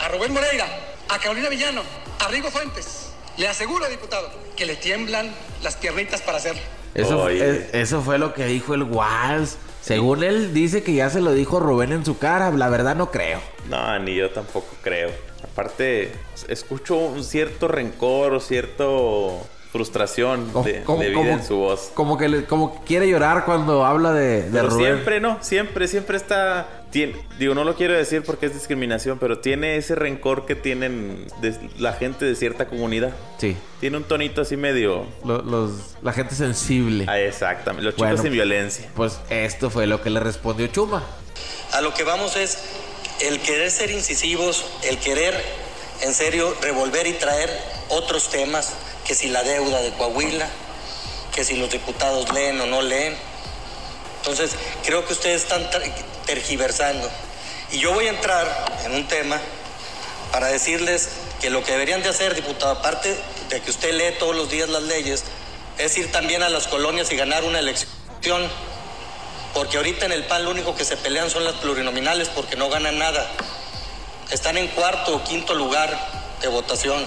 a 0.00 0.08
Rubén 0.08 0.32
Moreira, 0.32 0.66
a 1.08 1.18
Carolina 1.18 1.48
Villano, 1.48 1.82
a 2.20 2.28
Rigo 2.28 2.50
Fuentes. 2.50 3.10
Le 3.36 3.48
aseguro, 3.48 3.86
diputado, 3.88 4.30
que 4.56 4.64
le 4.66 4.76
tiemblan 4.76 5.30
las 5.62 5.76
piernitas 5.76 6.22
para 6.22 6.38
hacerlo. 6.38 6.60
Eso, 6.94 7.28
es- 7.28 7.74
eso 7.74 8.00
fue 8.00 8.18
lo 8.18 8.32
que 8.32 8.46
dijo 8.46 8.74
el 8.74 8.82
Walsh. 8.84 9.50
Según 9.82 10.24
él, 10.24 10.54
dice 10.54 10.82
que 10.82 10.94
ya 10.94 11.10
se 11.10 11.20
lo 11.20 11.32
dijo 11.32 11.60
Rubén 11.60 11.92
en 11.92 12.04
su 12.04 12.18
cara. 12.18 12.50
La 12.50 12.68
verdad, 12.70 12.96
no 12.96 13.10
creo. 13.10 13.40
No, 13.68 13.98
ni 13.98 14.14
yo 14.16 14.30
tampoco 14.30 14.74
creo. 14.82 15.10
Aparte, 15.44 16.12
escucho 16.48 16.96
un 16.96 17.22
cierto 17.22 17.68
rencor 17.68 18.32
o 18.34 18.40
cierto 18.40 19.46
frustración 19.76 20.46
de, 20.64 20.82
como- 20.82 21.00
de 21.02 21.08
vida 21.10 21.18
como- 21.18 21.30
en 21.30 21.44
su 21.44 21.56
voz. 21.56 21.90
Como 21.94 22.16
que, 22.18 22.28
le- 22.28 22.44
como 22.46 22.82
quiere 22.84 23.08
llorar 23.08 23.44
cuando 23.44 23.84
habla 23.84 24.12
de, 24.12 24.42
de 24.42 24.50
Pero 24.50 24.68
Rubén. 24.70 24.86
siempre, 24.94 25.20
¿no? 25.20 25.38
Siempre, 25.42 25.86
siempre 25.88 26.16
está... 26.16 26.82
Tiene, 26.90 27.16
digo, 27.38 27.54
no 27.54 27.64
lo 27.64 27.74
quiero 27.74 27.92
decir 27.94 28.22
porque 28.22 28.46
es 28.46 28.54
discriminación, 28.54 29.18
pero 29.18 29.40
tiene 29.40 29.76
ese 29.76 29.94
rencor 29.94 30.46
que 30.46 30.54
tienen 30.54 31.26
de- 31.42 31.56
la 31.78 31.92
gente 31.92 32.24
de 32.24 32.34
cierta 32.36 32.66
comunidad. 32.68 33.12
Sí. 33.38 33.56
Tiene 33.80 33.98
un 33.98 34.04
tonito 34.04 34.40
así 34.42 34.56
medio... 34.56 35.04
Lo- 35.24 35.42
los, 35.42 35.70
la 36.02 36.12
gente 36.12 36.34
sensible. 36.34 37.04
Ah, 37.08 37.18
exactamente. 37.20 37.84
Los 37.84 37.94
chicos 37.94 38.08
Bueno. 38.08 38.22
sin 38.22 38.32
violencia. 38.32 38.88
Pues 38.96 39.18
esto 39.28 39.68
fue 39.70 39.86
lo 39.86 40.00
que 40.00 40.08
le 40.10 40.20
respondió 40.20 40.66
Chuma. 40.68 41.02
A 41.72 41.80
lo 41.82 41.92
que 41.92 42.04
vamos 42.04 42.36
es 42.36 42.58
el 43.20 43.40
querer 43.40 43.70
ser 43.70 43.90
incisivos, 43.90 44.64
el 44.88 44.98
querer 44.98 45.34
en 46.02 46.14
serio 46.14 46.54
revolver 46.62 47.06
y 47.06 47.12
traer 47.14 47.50
otros 47.88 48.28
temas, 48.30 48.74
que 49.06 49.14
si 49.14 49.28
la 49.28 49.42
deuda 49.42 49.80
de 49.82 49.92
Coahuila, 49.92 50.48
que 51.32 51.44
si 51.44 51.56
los 51.56 51.70
diputados 51.70 52.32
leen 52.32 52.60
o 52.60 52.66
no 52.66 52.82
leen. 52.82 53.16
Entonces, 54.18 54.52
creo 54.84 55.06
que 55.06 55.12
ustedes 55.12 55.42
están 55.42 55.68
tergiversando. 56.24 57.08
Y 57.70 57.78
yo 57.78 57.92
voy 57.92 58.06
a 58.06 58.10
entrar 58.10 58.78
en 58.84 58.92
un 58.92 59.06
tema 59.06 59.40
para 60.32 60.48
decirles 60.48 61.08
que 61.40 61.50
lo 61.50 61.62
que 61.62 61.72
deberían 61.72 62.02
de 62.02 62.08
hacer, 62.08 62.34
diputado, 62.34 62.72
aparte 62.72 63.16
de 63.48 63.60
que 63.60 63.70
usted 63.70 63.92
lee 63.92 64.16
todos 64.18 64.34
los 64.34 64.50
días 64.50 64.68
las 64.68 64.82
leyes, 64.82 65.24
es 65.78 65.96
ir 65.98 66.10
también 66.10 66.42
a 66.42 66.48
las 66.48 66.66
colonias 66.66 67.12
y 67.12 67.16
ganar 67.16 67.44
una 67.44 67.58
elección. 67.58 68.50
Porque 69.54 69.76
ahorita 69.76 70.06
en 70.06 70.12
el 70.12 70.24
PAN 70.24 70.44
lo 70.44 70.50
único 70.50 70.74
que 70.74 70.84
se 70.84 70.96
pelean 70.96 71.30
son 71.30 71.44
las 71.44 71.54
plurinominales 71.54 72.28
porque 72.28 72.56
no 72.56 72.68
ganan 72.68 72.98
nada. 72.98 73.30
Están 74.30 74.56
en 74.58 74.68
cuarto 74.68 75.16
o 75.16 75.22
quinto 75.22 75.54
lugar 75.54 75.96
de 76.40 76.48
votación 76.48 77.06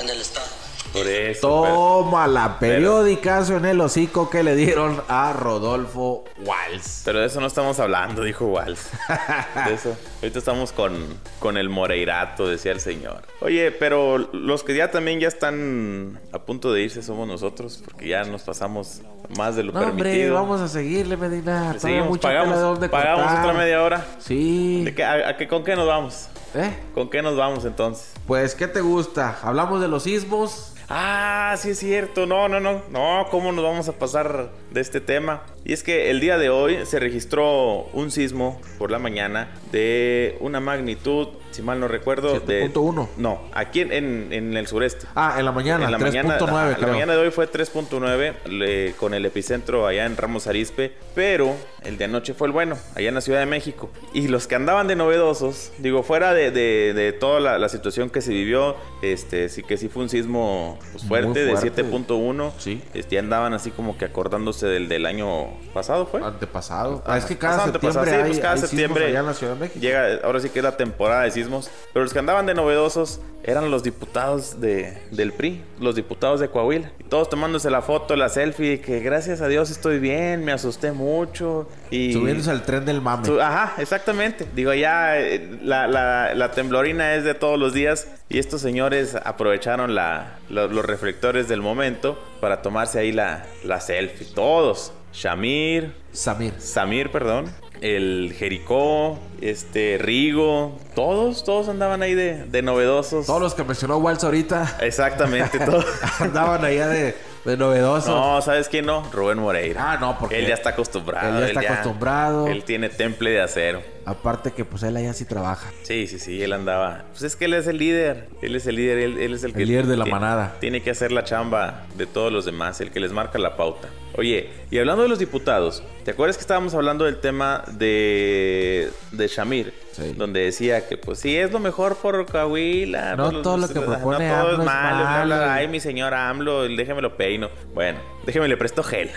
en 0.00 0.08
el 0.08 0.20
Estado. 0.20 0.67
Por 0.92 1.06
eso. 1.06 1.48
Toma 1.48 2.26
la 2.26 2.58
periódicazo 2.58 3.56
en 3.56 3.66
el 3.66 3.80
hocico 3.80 4.30
que 4.30 4.42
le 4.42 4.56
dieron 4.56 5.02
a 5.08 5.32
Rodolfo 5.32 6.24
Walls. 6.44 7.02
Pero 7.04 7.20
de 7.20 7.26
eso 7.26 7.40
no 7.40 7.46
estamos 7.46 7.78
hablando, 7.78 8.22
dijo 8.22 8.46
Walls. 8.46 8.90
de 9.66 9.74
eso. 9.74 9.96
Ahorita 10.22 10.38
estamos 10.38 10.72
con, 10.72 10.94
con 11.38 11.56
el 11.56 11.68
Moreirato, 11.68 12.48
decía 12.48 12.72
el 12.72 12.80
señor. 12.80 13.22
Oye, 13.40 13.70
pero 13.70 14.18
los 14.18 14.64
que 14.64 14.74
ya 14.74 14.90
también 14.90 15.20
ya 15.20 15.28
están 15.28 16.20
a 16.32 16.40
punto 16.40 16.72
de 16.72 16.82
irse 16.82 17.02
somos 17.02 17.28
nosotros, 17.28 17.82
porque 17.84 18.08
ya 18.08 18.24
nos 18.24 18.42
pasamos 18.42 19.02
más 19.36 19.56
de 19.56 19.64
lo 19.64 19.72
no, 19.72 19.80
permitido. 19.80 20.12
Hombre, 20.12 20.30
vamos 20.30 20.60
a 20.60 20.68
seguirle, 20.68 21.16
Medina. 21.16 21.78
Seguimos, 21.78 22.18
pagamos, 22.18 22.78
pagamos 22.88 23.30
otra 23.38 23.52
media 23.52 23.82
hora. 23.82 24.06
Sí. 24.18 24.84
a, 25.04 25.36
¿Con 25.48 25.64
qué 25.64 25.76
nos 25.76 25.86
vamos? 25.86 26.28
¿Eh? 26.54 26.76
¿Con 26.94 27.10
qué 27.10 27.20
nos 27.22 27.36
vamos 27.36 27.64
entonces? 27.64 28.12
Pues, 28.26 28.54
¿qué 28.54 28.66
te 28.66 28.80
gusta? 28.80 29.38
¿Hablamos 29.42 29.80
de 29.80 29.88
los 29.88 30.04
sismos? 30.04 30.74
Ah, 30.88 31.54
sí 31.58 31.70
es 31.70 31.78
cierto. 31.78 32.26
No, 32.26 32.48
no, 32.48 32.60
no. 32.60 32.82
No, 32.90 33.26
¿cómo 33.30 33.52
nos 33.52 33.62
vamos 33.64 33.88
a 33.88 33.92
pasar 33.92 34.50
de 34.70 34.80
este 34.80 35.00
tema? 35.00 35.42
Y 35.68 35.74
es 35.74 35.82
que 35.82 36.10
el 36.10 36.20
día 36.20 36.38
de 36.38 36.48
hoy 36.48 36.78
se 36.86 36.98
registró 36.98 37.90
un 37.92 38.10
sismo 38.10 38.58
por 38.78 38.90
la 38.90 38.98
mañana 38.98 39.50
de 39.70 40.38
una 40.40 40.60
magnitud, 40.60 41.28
si 41.50 41.60
mal 41.60 41.78
no 41.78 41.88
recuerdo, 41.88 42.40
de... 42.40 42.72
7.1. 42.72 43.08
No, 43.18 43.42
aquí 43.52 43.82
en, 43.82 44.32
en, 44.32 44.56
el 44.56 44.66
sureste. 44.66 45.06
Ah, 45.14 45.34
en 45.38 45.44
la 45.44 45.52
mañana, 45.52 45.84
en 45.84 45.92
la 45.92 45.98
mañana, 45.98 46.38
la 46.40 46.86
mañana 46.86 47.12
de 47.12 47.18
hoy 47.18 47.30
fue 47.30 47.52
3.9 47.52 48.94
con 48.94 49.12
el 49.12 49.26
epicentro 49.26 49.86
allá 49.86 50.06
en 50.06 50.16
Ramos 50.16 50.46
Arispe, 50.46 50.94
pero 51.14 51.54
el 51.82 51.98
de 51.98 52.06
anoche 52.06 52.32
fue 52.32 52.46
el 52.46 52.54
bueno, 52.54 52.78
allá 52.94 53.10
en 53.10 53.14
la 53.14 53.20
Ciudad 53.20 53.40
de 53.40 53.46
México. 53.46 53.90
Y 54.14 54.28
los 54.28 54.46
que 54.46 54.54
andaban 54.54 54.86
de 54.86 54.96
novedosos, 54.96 55.72
digo, 55.76 56.02
fuera 56.02 56.32
de, 56.32 56.50
de, 56.50 57.12
toda 57.12 57.58
la, 57.58 57.68
situación 57.68 58.08
que 58.08 58.22
se 58.22 58.32
vivió, 58.32 58.74
este 59.02 59.50
sí 59.50 59.62
que 59.62 59.76
sí 59.76 59.90
fue 59.90 60.04
un 60.04 60.08
sismo 60.08 60.78
pues, 60.92 61.04
fuerte, 61.04 61.44
de 61.44 61.52
7.1. 61.52 62.52
Sí. 62.56 62.82
Este, 62.94 63.18
andaban 63.18 63.52
así 63.52 63.70
como 63.70 63.98
que 63.98 64.06
acordándose 64.06 64.66
del, 64.66 64.88
del 64.88 65.04
año 65.04 65.57
pasado, 65.72 66.06
¿fue? 66.06 66.22
Antepasado. 66.22 67.02
Ah, 67.06 67.18
es 67.18 67.24
que 67.24 67.36
cada 67.36 67.64
septiembre, 67.64 68.10
hay, 68.10 68.24
pues 68.24 68.40
cada 68.40 68.56
septiembre 68.56 69.14
en 69.14 69.26
la 69.26 69.34
Ciudad 69.34 69.54
de 69.54 69.60
México. 69.60 69.80
llega, 69.80 70.20
ahora 70.24 70.40
sí 70.40 70.48
que 70.50 70.58
es 70.58 70.62
la 70.62 70.76
temporada 70.76 71.22
de 71.22 71.30
sismos. 71.30 71.70
Pero 71.92 72.04
los 72.04 72.12
que 72.12 72.18
andaban 72.18 72.46
de 72.46 72.54
novedosos 72.54 73.20
eran 73.44 73.70
los 73.70 73.82
diputados 73.82 74.60
de, 74.60 74.98
del 75.10 75.32
PRI, 75.32 75.62
los 75.80 75.94
diputados 75.94 76.40
de 76.40 76.48
Coahuila. 76.48 76.90
Y 76.98 77.04
todos 77.04 77.30
tomándose 77.30 77.70
la 77.70 77.82
foto, 77.82 78.16
la 78.16 78.28
selfie, 78.28 78.80
que 78.80 79.00
gracias 79.00 79.40
a 79.40 79.48
Dios 79.48 79.70
estoy 79.70 79.98
bien, 79.98 80.44
me 80.44 80.52
asusté 80.52 80.92
mucho. 80.92 81.68
Y... 81.90 82.12
Subiéndose 82.12 82.50
al 82.50 82.62
tren 82.62 82.84
del 82.84 83.00
mame. 83.00 83.40
Ajá, 83.40 83.74
exactamente. 83.80 84.46
Digo, 84.54 84.74
ya 84.74 85.18
eh, 85.18 85.58
la, 85.62 85.86
la, 85.86 86.34
la, 86.34 86.50
temblorina 86.50 87.14
es 87.14 87.24
de 87.24 87.34
todos 87.34 87.58
los 87.58 87.72
días 87.72 88.08
y 88.28 88.38
estos 88.38 88.60
señores 88.60 89.14
aprovecharon 89.14 89.94
la, 89.94 90.38
los 90.50 90.84
reflectores 90.84 91.48
del 91.48 91.62
momento 91.62 92.18
para 92.40 92.60
tomarse 92.60 92.98
ahí 92.98 93.12
la, 93.12 93.44
la 93.64 93.80
selfie. 93.80 94.26
Todos. 94.34 94.92
Shamir. 95.12 95.94
Samir. 96.12 96.54
Samir, 96.58 97.10
perdón. 97.10 97.46
El 97.80 98.34
Jericó, 98.36 99.18
este, 99.40 99.98
Rigo, 99.98 100.76
todos, 100.96 101.44
todos 101.44 101.68
andaban 101.68 102.02
ahí 102.02 102.14
de, 102.14 102.44
de 102.44 102.62
novedosos. 102.62 103.26
Todos 103.26 103.40
los 103.40 103.54
que 103.54 103.62
mencionó 103.62 103.98
Waltz 103.98 104.24
ahorita. 104.24 104.78
Exactamente, 104.80 105.60
todos. 105.60 105.84
andaban 106.18 106.64
allá 106.64 106.88
de, 106.88 107.14
de 107.44 107.56
novedosos. 107.56 108.08
No, 108.08 108.42
¿sabes 108.42 108.68
quién 108.68 108.86
no? 108.86 109.04
Rubén 109.12 109.38
Moreira. 109.38 109.92
Ah, 109.92 109.96
no, 109.98 110.18
porque... 110.18 110.40
Él 110.40 110.48
ya 110.48 110.54
está 110.54 110.70
acostumbrado. 110.70 111.38
Él 111.38 111.52
ya 111.54 111.60
está 111.60 111.72
acostumbrado. 111.72 112.48
Él 112.48 112.64
tiene 112.64 112.88
temple 112.88 113.30
de 113.30 113.42
acero. 113.42 113.82
Aparte 114.08 114.52
que 114.52 114.64
pues 114.64 114.82
él 114.84 114.96
allá 114.96 115.12
sí 115.12 115.26
trabaja. 115.26 115.70
Sí, 115.82 116.06
sí, 116.06 116.18
sí, 116.18 116.42
él 116.42 116.54
andaba. 116.54 117.04
Pues 117.10 117.24
es 117.24 117.36
que 117.36 117.44
él 117.44 117.52
es 117.52 117.66
el 117.66 117.76
líder. 117.76 118.28
Él 118.40 118.56
es 118.56 118.66
el 118.66 118.76
líder, 118.76 118.98
él, 118.98 119.34
es 119.34 119.44
el, 119.44 119.54
el 119.54 119.68
líder 119.68 119.86
de 119.86 119.98
la 119.98 120.06
manada. 120.06 120.56
Tiene 120.60 120.82
que 120.82 120.90
hacer 120.90 121.12
la 121.12 121.24
chamba 121.24 121.84
de 121.94 122.06
todos 122.06 122.32
los 122.32 122.46
demás, 122.46 122.80
el 122.80 122.90
que 122.90 123.00
les 123.00 123.12
marca 123.12 123.38
la 123.38 123.54
pauta. 123.58 123.88
Oye, 124.16 124.48
y 124.70 124.78
hablando 124.78 125.02
de 125.02 125.10
los 125.10 125.18
diputados, 125.18 125.82
¿te 126.06 126.12
acuerdas 126.12 126.38
que 126.38 126.40
estábamos 126.40 126.72
hablando 126.72 127.04
del 127.04 127.18
tema 127.18 127.64
de, 127.72 128.90
de 129.12 129.28
Shamir? 129.28 129.74
Sí. 129.92 130.14
Donde 130.16 130.40
decía 130.40 130.88
que, 130.88 130.96
pues 130.96 131.18
sí, 131.18 131.36
es 131.36 131.52
lo 131.52 131.58
mejor 131.58 131.96
por 131.96 132.24
Coahuila. 132.24 133.14
No 133.14 133.30
pues, 133.30 133.42
todo 133.42 133.58
lo 133.58 133.68
que 133.68 133.78
propone 133.78 134.26
no 134.26 134.42
todo 134.42 134.52
es 134.52 134.64
malo. 134.64 135.34
Ay, 135.34 135.68
mi 135.68 135.80
señor 135.80 136.14
AMLO, 136.14 136.62
déjeme 136.64 137.08
peino. 137.10 137.50
Bueno, 137.74 137.98
déjeme 138.24 138.48
le 138.48 138.56
presto 138.56 138.82
gel. 138.82 139.10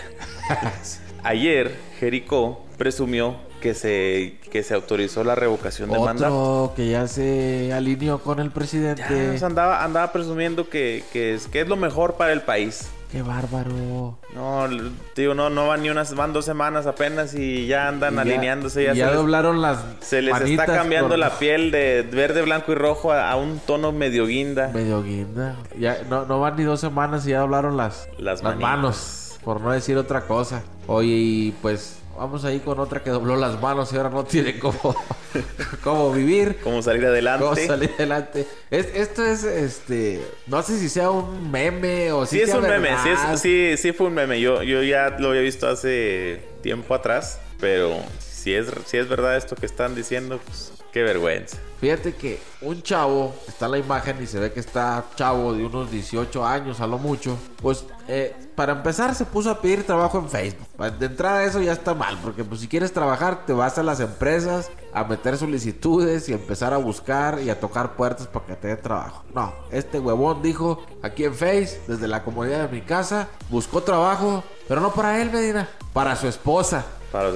Ayer, 1.24 1.74
Jericó 1.98 2.66
presumió 2.76 3.36
que 3.62 3.74
se, 3.74 4.34
que 4.50 4.62
se 4.62 4.74
autorizó 4.74 5.22
la 5.24 5.36
revocación 5.36 5.88
de 5.88 5.96
Otro 5.96 6.06
mandato. 6.06 6.72
que 6.76 6.90
ya 6.90 7.06
se 7.06 7.72
alineó 7.72 8.18
con 8.18 8.40
el 8.40 8.50
presidente. 8.50 9.36
Ya, 9.38 9.46
andaba, 9.46 9.84
andaba 9.84 10.12
presumiendo 10.12 10.68
que, 10.68 11.04
que, 11.12 11.32
es, 11.32 11.46
que 11.46 11.60
es 11.60 11.68
lo 11.68 11.76
mejor 11.76 12.14
para 12.14 12.32
el 12.32 12.42
país. 12.42 12.90
Qué 13.12 13.22
bárbaro. 13.22 14.18
No, 14.34 14.66
tío, 15.14 15.34
no, 15.34 15.48
no 15.48 15.68
van 15.68 15.82
ni 15.82 15.90
unas, 15.90 16.14
van 16.14 16.32
dos 16.32 16.44
semanas 16.44 16.86
apenas 16.86 17.34
y 17.34 17.66
ya 17.66 17.86
andan 17.86 18.18
alineándose. 18.18 18.84
Ya, 18.84 18.94
ya 18.94 19.12
doblaron 19.12 19.60
las. 19.60 19.78
Se 20.00 20.22
les 20.22 20.40
está 20.40 20.66
cambiando 20.66 21.16
la 21.16 21.38
piel 21.38 21.70
de 21.70 22.08
verde, 22.10 22.42
blanco 22.42 22.72
y 22.72 22.74
rojo 22.74 23.12
a, 23.12 23.36
un 23.36 23.60
tono 23.60 23.92
medio 23.92 24.26
guinda. 24.26 24.68
Medio 24.74 25.02
guinda. 25.02 25.56
Ya 25.78 25.98
no, 26.08 26.24
no 26.24 26.40
van 26.40 26.56
ni 26.56 26.64
dos 26.64 26.80
semanas 26.80 27.26
y 27.26 27.30
ya 27.30 27.40
doblaron 27.40 27.76
las, 27.76 28.08
las, 28.18 28.42
las 28.42 28.56
manos. 28.58 29.38
Por 29.44 29.60
no 29.60 29.72
decir 29.72 29.98
otra 29.98 30.22
cosa. 30.22 30.62
Oye, 30.86 31.12
y 31.12 31.54
pues 31.60 32.01
Vamos 32.16 32.44
ahí 32.44 32.60
con 32.60 32.78
otra 32.78 33.02
que 33.02 33.10
dobló 33.10 33.36
las 33.36 33.60
manos 33.60 33.92
y 33.92 33.96
ahora 33.96 34.10
no 34.10 34.24
tiene 34.24 34.58
cómo, 34.58 34.94
cómo 35.82 36.12
vivir. 36.12 36.58
Cómo 36.62 36.82
salir 36.82 37.06
adelante. 37.06 37.44
Cómo 37.44 37.56
salir 37.56 37.90
adelante. 37.94 38.46
esto 38.70 39.24
es, 39.24 39.44
este, 39.44 40.20
no 40.46 40.62
sé 40.62 40.78
si 40.78 40.88
sea 40.88 41.10
un 41.10 41.50
meme 41.50 42.12
o 42.12 42.26
si 42.26 42.36
sí 42.36 42.42
es 42.42 42.54
un 42.54 42.62
meme, 42.62 42.90
sí, 43.02 43.38
sí, 43.38 43.76
sí 43.76 43.92
fue 43.92 44.08
un 44.08 44.14
meme. 44.14 44.40
Yo, 44.40 44.62
yo 44.62 44.82
ya 44.82 45.10
lo 45.18 45.30
había 45.30 45.40
visto 45.40 45.66
hace 45.68 46.44
tiempo 46.62 46.94
atrás, 46.94 47.40
pero 47.58 47.96
si 48.42 48.54
es, 48.54 48.66
si 48.86 48.96
es 48.96 49.08
verdad 49.08 49.36
esto 49.36 49.54
que 49.54 49.66
están 49.66 49.94
diciendo, 49.94 50.40
pues 50.44 50.72
qué 50.92 51.02
vergüenza. 51.02 51.58
Fíjate 51.80 52.14
que 52.14 52.40
un 52.60 52.82
chavo, 52.82 53.34
está 53.46 53.66
en 53.66 53.72
la 53.72 53.78
imagen 53.78 54.22
y 54.22 54.26
se 54.26 54.38
ve 54.38 54.52
que 54.52 54.60
está 54.60 55.04
chavo 55.14 55.54
de 55.54 55.64
unos 55.64 55.90
18 55.90 56.44
años 56.44 56.80
a 56.80 56.86
lo 56.86 56.98
mucho, 56.98 57.38
pues 57.60 57.84
eh, 58.08 58.34
para 58.56 58.72
empezar 58.72 59.14
se 59.14 59.24
puso 59.24 59.50
a 59.50 59.60
pedir 59.60 59.84
trabajo 59.84 60.18
en 60.18 60.28
Facebook. 60.28 60.66
De 60.98 61.06
entrada 61.06 61.44
eso 61.44 61.60
ya 61.60 61.72
está 61.72 61.94
mal, 61.94 62.18
porque 62.22 62.42
pues 62.42 62.60
si 62.60 62.68
quieres 62.68 62.92
trabajar 62.92 63.46
te 63.46 63.52
vas 63.52 63.78
a 63.78 63.82
las 63.82 64.00
empresas 64.00 64.70
a 64.92 65.04
meter 65.04 65.38
solicitudes 65.38 66.28
y 66.28 66.32
empezar 66.32 66.74
a 66.74 66.78
buscar 66.78 67.40
y 67.40 67.48
a 67.48 67.60
tocar 67.60 67.94
puertas 67.94 68.26
para 68.26 68.46
que 68.46 68.56
te 68.56 68.68
den 68.68 68.82
trabajo. 68.82 69.24
No, 69.34 69.54
este 69.70 70.00
huevón 70.00 70.42
dijo 70.42 70.84
aquí 71.00 71.24
en 71.24 71.34
Face, 71.34 71.80
desde 71.86 72.08
la 72.08 72.24
comodidad 72.24 72.68
de 72.68 72.74
mi 72.74 72.82
casa, 72.82 73.28
buscó 73.50 73.82
trabajo, 73.82 74.42
pero 74.68 74.80
no 74.80 74.92
para 74.92 75.22
él, 75.22 75.30
Medina, 75.30 75.68
para 75.92 76.16
su 76.16 76.26
esposa. 76.26 76.84
Para. 77.12 77.30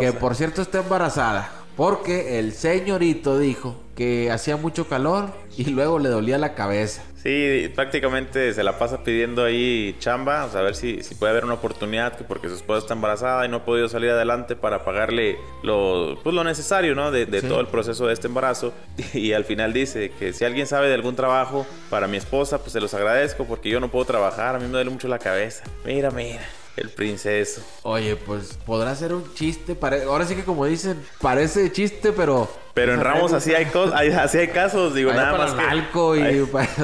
Que 0.00 0.12
por 0.14 0.34
cierto 0.34 0.62
está 0.62 0.80
embarazada. 0.80 1.52
Porque 1.76 2.40
el 2.40 2.54
señorito 2.54 3.38
dijo 3.38 3.76
que 3.98 4.30
hacía 4.30 4.56
mucho 4.56 4.86
calor 4.86 5.30
y 5.56 5.64
luego 5.70 5.98
le 5.98 6.08
dolía 6.08 6.38
la 6.38 6.54
cabeza. 6.54 7.02
Sí, 7.20 7.68
prácticamente 7.74 8.54
se 8.54 8.62
la 8.62 8.78
pasa 8.78 9.02
pidiendo 9.02 9.42
ahí 9.42 9.96
chamba, 9.98 10.44
a 10.44 10.62
ver 10.62 10.76
si, 10.76 11.02
si 11.02 11.16
puede 11.16 11.32
haber 11.32 11.44
una 11.44 11.54
oportunidad, 11.54 12.16
que 12.16 12.22
porque 12.22 12.48
su 12.48 12.54
esposa 12.54 12.78
está 12.78 12.94
embarazada 12.94 13.44
y 13.44 13.48
no 13.48 13.56
ha 13.56 13.64
podido 13.64 13.88
salir 13.88 14.10
adelante 14.10 14.54
para 14.54 14.84
pagarle 14.84 15.36
lo, 15.64 16.16
pues 16.22 16.32
lo 16.32 16.44
necesario, 16.44 16.94
¿no? 16.94 17.10
De, 17.10 17.26
todo 17.42 17.58
el 17.58 17.66
proceso 17.66 18.06
de 18.06 18.14
este 18.14 18.28
embarazo. 18.28 18.72
Y, 19.14 19.32
al 19.32 19.44
final 19.44 19.72
dice 19.72 20.12
que 20.16 20.32
si 20.32 20.44
alguien 20.44 20.68
sabe 20.68 20.86
de 20.86 20.94
algún 20.94 21.16
trabajo 21.16 21.66
para 21.90 22.06
mi 22.06 22.18
esposa, 22.18 22.58
pues 22.58 22.72
se 22.72 22.80
los 22.80 22.94
agradezco 22.94 23.46
porque 23.46 23.68
yo 23.68 23.80
no 23.80 23.90
puedo 23.90 24.04
trabajar, 24.04 24.54
a 24.54 24.58
mí 24.60 24.66
me 24.66 24.72
duele 24.72 24.90
mucho 24.90 25.08
la 25.08 25.18
cabeza. 25.18 25.64
Mira, 25.84 26.12
mira. 26.12 26.46
El 26.76 26.90
princeso. 26.90 27.60
Oye, 27.82 28.14
pues 28.14 28.56
podrá 28.64 28.94
ser 28.94 29.12
un 29.12 29.34
chiste. 29.34 29.76
Ahora 30.06 30.24
sí 30.24 30.36
que 30.36 30.44
como 30.44 30.64
dicen, 30.64 31.04
parece 31.20 31.72
chiste, 31.72 32.12
pero 32.12 32.48
Pero 32.78 32.94
en 32.94 33.00
Ramos 33.00 33.32
así 33.32 33.52
hay, 33.54 33.66
así 34.12 34.38
hay 34.38 34.48
casos, 34.48 34.94
digo, 34.94 35.12
nada 35.12 35.36
más. 35.36 35.52
Que... 35.52 35.62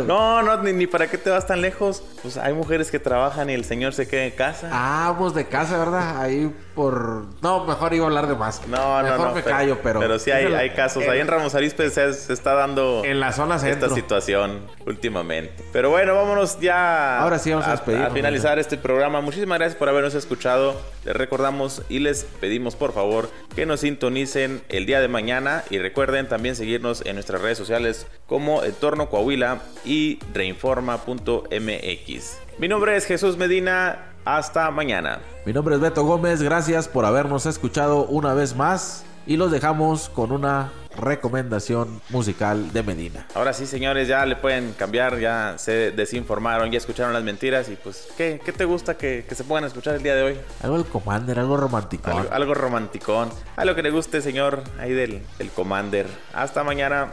No, 0.02 0.42
no, 0.42 0.60
ni, 0.60 0.72
ni, 0.72 0.88
para 0.88 1.06
qué 1.06 1.18
te 1.18 1.30
vas 1.30 1.46
tan 1.46 1.60
lejos. 1.60 2.02
Pues 2.20 2.36
hay 2.36 2.52
mujeres 2.52 2.90
que 2.90 2.98
trabajan 2.98 3.48
y 3.48 3.52
el 3.52 3.64
señor 3.64 3.92
se 3.94 4.08
queda 4.08 4.24
en 4.24 4.32
casa. 4.32 4.70
Ah, 4.72 5.14
pues 5.16 5.34
de 5.34 5.46
casa, 5.46 5.78
¿verdad? 5.78 6.20
Ahí 6.20 6.52
por. 6.74 7.24
No, 7.42 7.64
mejor 7.64 7.94
iba 7.94 8.04
a 8.04 8.08
hablar 8.08 8.26
de 8.26 8.34
más. 8.34 8.66
No, 8.68 9.02
no, 9.02 9.10
mejor 9.10 9.34
me 9.34 9.42
callo, 9.42 9.78
pero. 9.82 10.00
Pero 10.00 10.18
sí 10.18 10.30
hay, 10.30 10.52
hay 10.52 10.70
casos. 10.70 11.04
Ahí 11.08 11.20
en 11.20 11.28
Ramos 11.28 11.54
Arispe 11.54 11.88
se, 11.90 12.08
está 12.08 12.54
dando. 12.54 13.02
En 13.04 13.20
la 13.20 13.32
zona 13.32 13.58
centro. 13.58 13.86
Esta 13.86 13.94
situación 13.94 14.60
últimamente. 14.86 15.64
Pero 15.72 15.90
bueno, 15.90 16.14
vámonos 16.14 16.60
ya. 16.60 17.20
Ahora 17.20 17.38
sí 17.38 17.50
vamos 17.50 17.66
a, 17.66 17.72
despedir. 17.72 18.02
A 18.02 18.10
finalizar 18.10 18.58
este 18.58 18.76
programa. 18.76 19.20
Muchísimas 19.20 19.58
gracias 19.58 19.78
por 19.78 19.88
habernos 19.88 20.14
escuchado. 20.14 20.74
Les 21.04 21.14
recordamos 21.14 21.82
y 21.88 21.98
les 21.98 22.24
pedimos 22.24 22.76
por 22.76 22.92
favor 22.92 23.28
que 23.54 23.66
nos 23.66 23.80
sintonicen 23.80 24.62
el 24.68 24.86
día 24.86 25.00
de 25.00 25.08
mañana 25.08 25.64
y 25.70 25.78
recuerden 25.78 26.28
también 26.28 26.56
seguirnos 26.56 27.04
en 27.04 27.14
nuestras 27.14 27.42
redes 27.42 27.58
sociales 27.58 28.06
como 28.26 28.64
Entorno 28.64 29.10
Coahuila 29.10 29.60
y 29.84 30.18
reinforma.mx. 30.32 32.38
Mi 32.58 32.68
nombre 32.68 32.96
es 32.96 33.06
Jesús 33.06 33.36
Medina. 33.36 34.13
Hasta 34.24 34.70
mañana. 34.70 35.18
Mi 35.44 35.52
nombre 35.52 35.74
es 35.74 35.80
Beto 35.80 36.04
Gómez. 36.04 36.40
Gracias 36.40 36.88
por 36.88 37.04
habernos 37.04 37.44
escuchado 37.44 38.06
una 38.06 38.32
vez 38.32 38.56
más. 38.56 39.04
Y 39.26 39.36
los 39.36 39.50
dejamos 39.50 40.08
con 40.10 40.32
una 40.32 40.70
recomendación 40.98 42.00
musical 42.10 42.72
de 42.72 42.82
Medina. 42.82 43.26
Ahora 43.34 43.52
sí, 43.52 43.66
señores, 43.66 44.06
ya 44.06 44.24
le 44.26 44.36
pueden 44.36 44.72
cambiar, 44.74 45.18
ya 45.18 45.54
se 45.56 45.90
desinformaron, 45.92 46.70
ya 46.70 46.78
escucharon 46.78 47.12
las 47.12 47.24
mentiras 47.24 47.68
y 47.70 47.76
pues, 47.76 48.08
¿qué, 48.16 48.40
qué 48.44 48.52
te 48.52 48.64
gusta 48.64 48.96
que, 48.96 49.24
que, 49.26 49.34
se 49.34 49.44
puedan 49.44 49.64
escuchar 49.64 49.94
el 49.94 50.02
día 50.02 50.14
de 50.14 50.22
hoy? 50.22 50.38
Algo 50.62 50.76
del 50.76 50.86
Commander, 50.86 51.38
algo 51.38 51.56
romántico. 51.56 52.10
Algo, 52.10 52.30
algo 52.30 52.54
romanticón. 52.54 53.30
Algo 53.56 53.74
que 53.74 53.82
le 53.82 53.90
guste, 53.90 54.20
señor, 54.20 54.62
ahí 54.78 54.92
del, 54.92 55.22
del 55.38 55.50
Commander. 55.50 56.06
Hasta 56.34 56.62
mañana. 56.62 57.12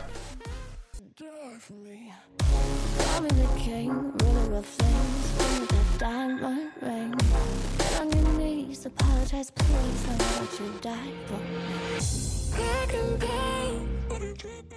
Just 8.82 9.00
apologize, 9.00 9.52
please, 9.52 10.06
for 10.06 10.14
what 10.42 10.60
you 10.60 10.80
died 10.82 11.14
for. 11.28 11.40
I 12.60 12.86
can 12.88 13.20
pay. 13.20 14.71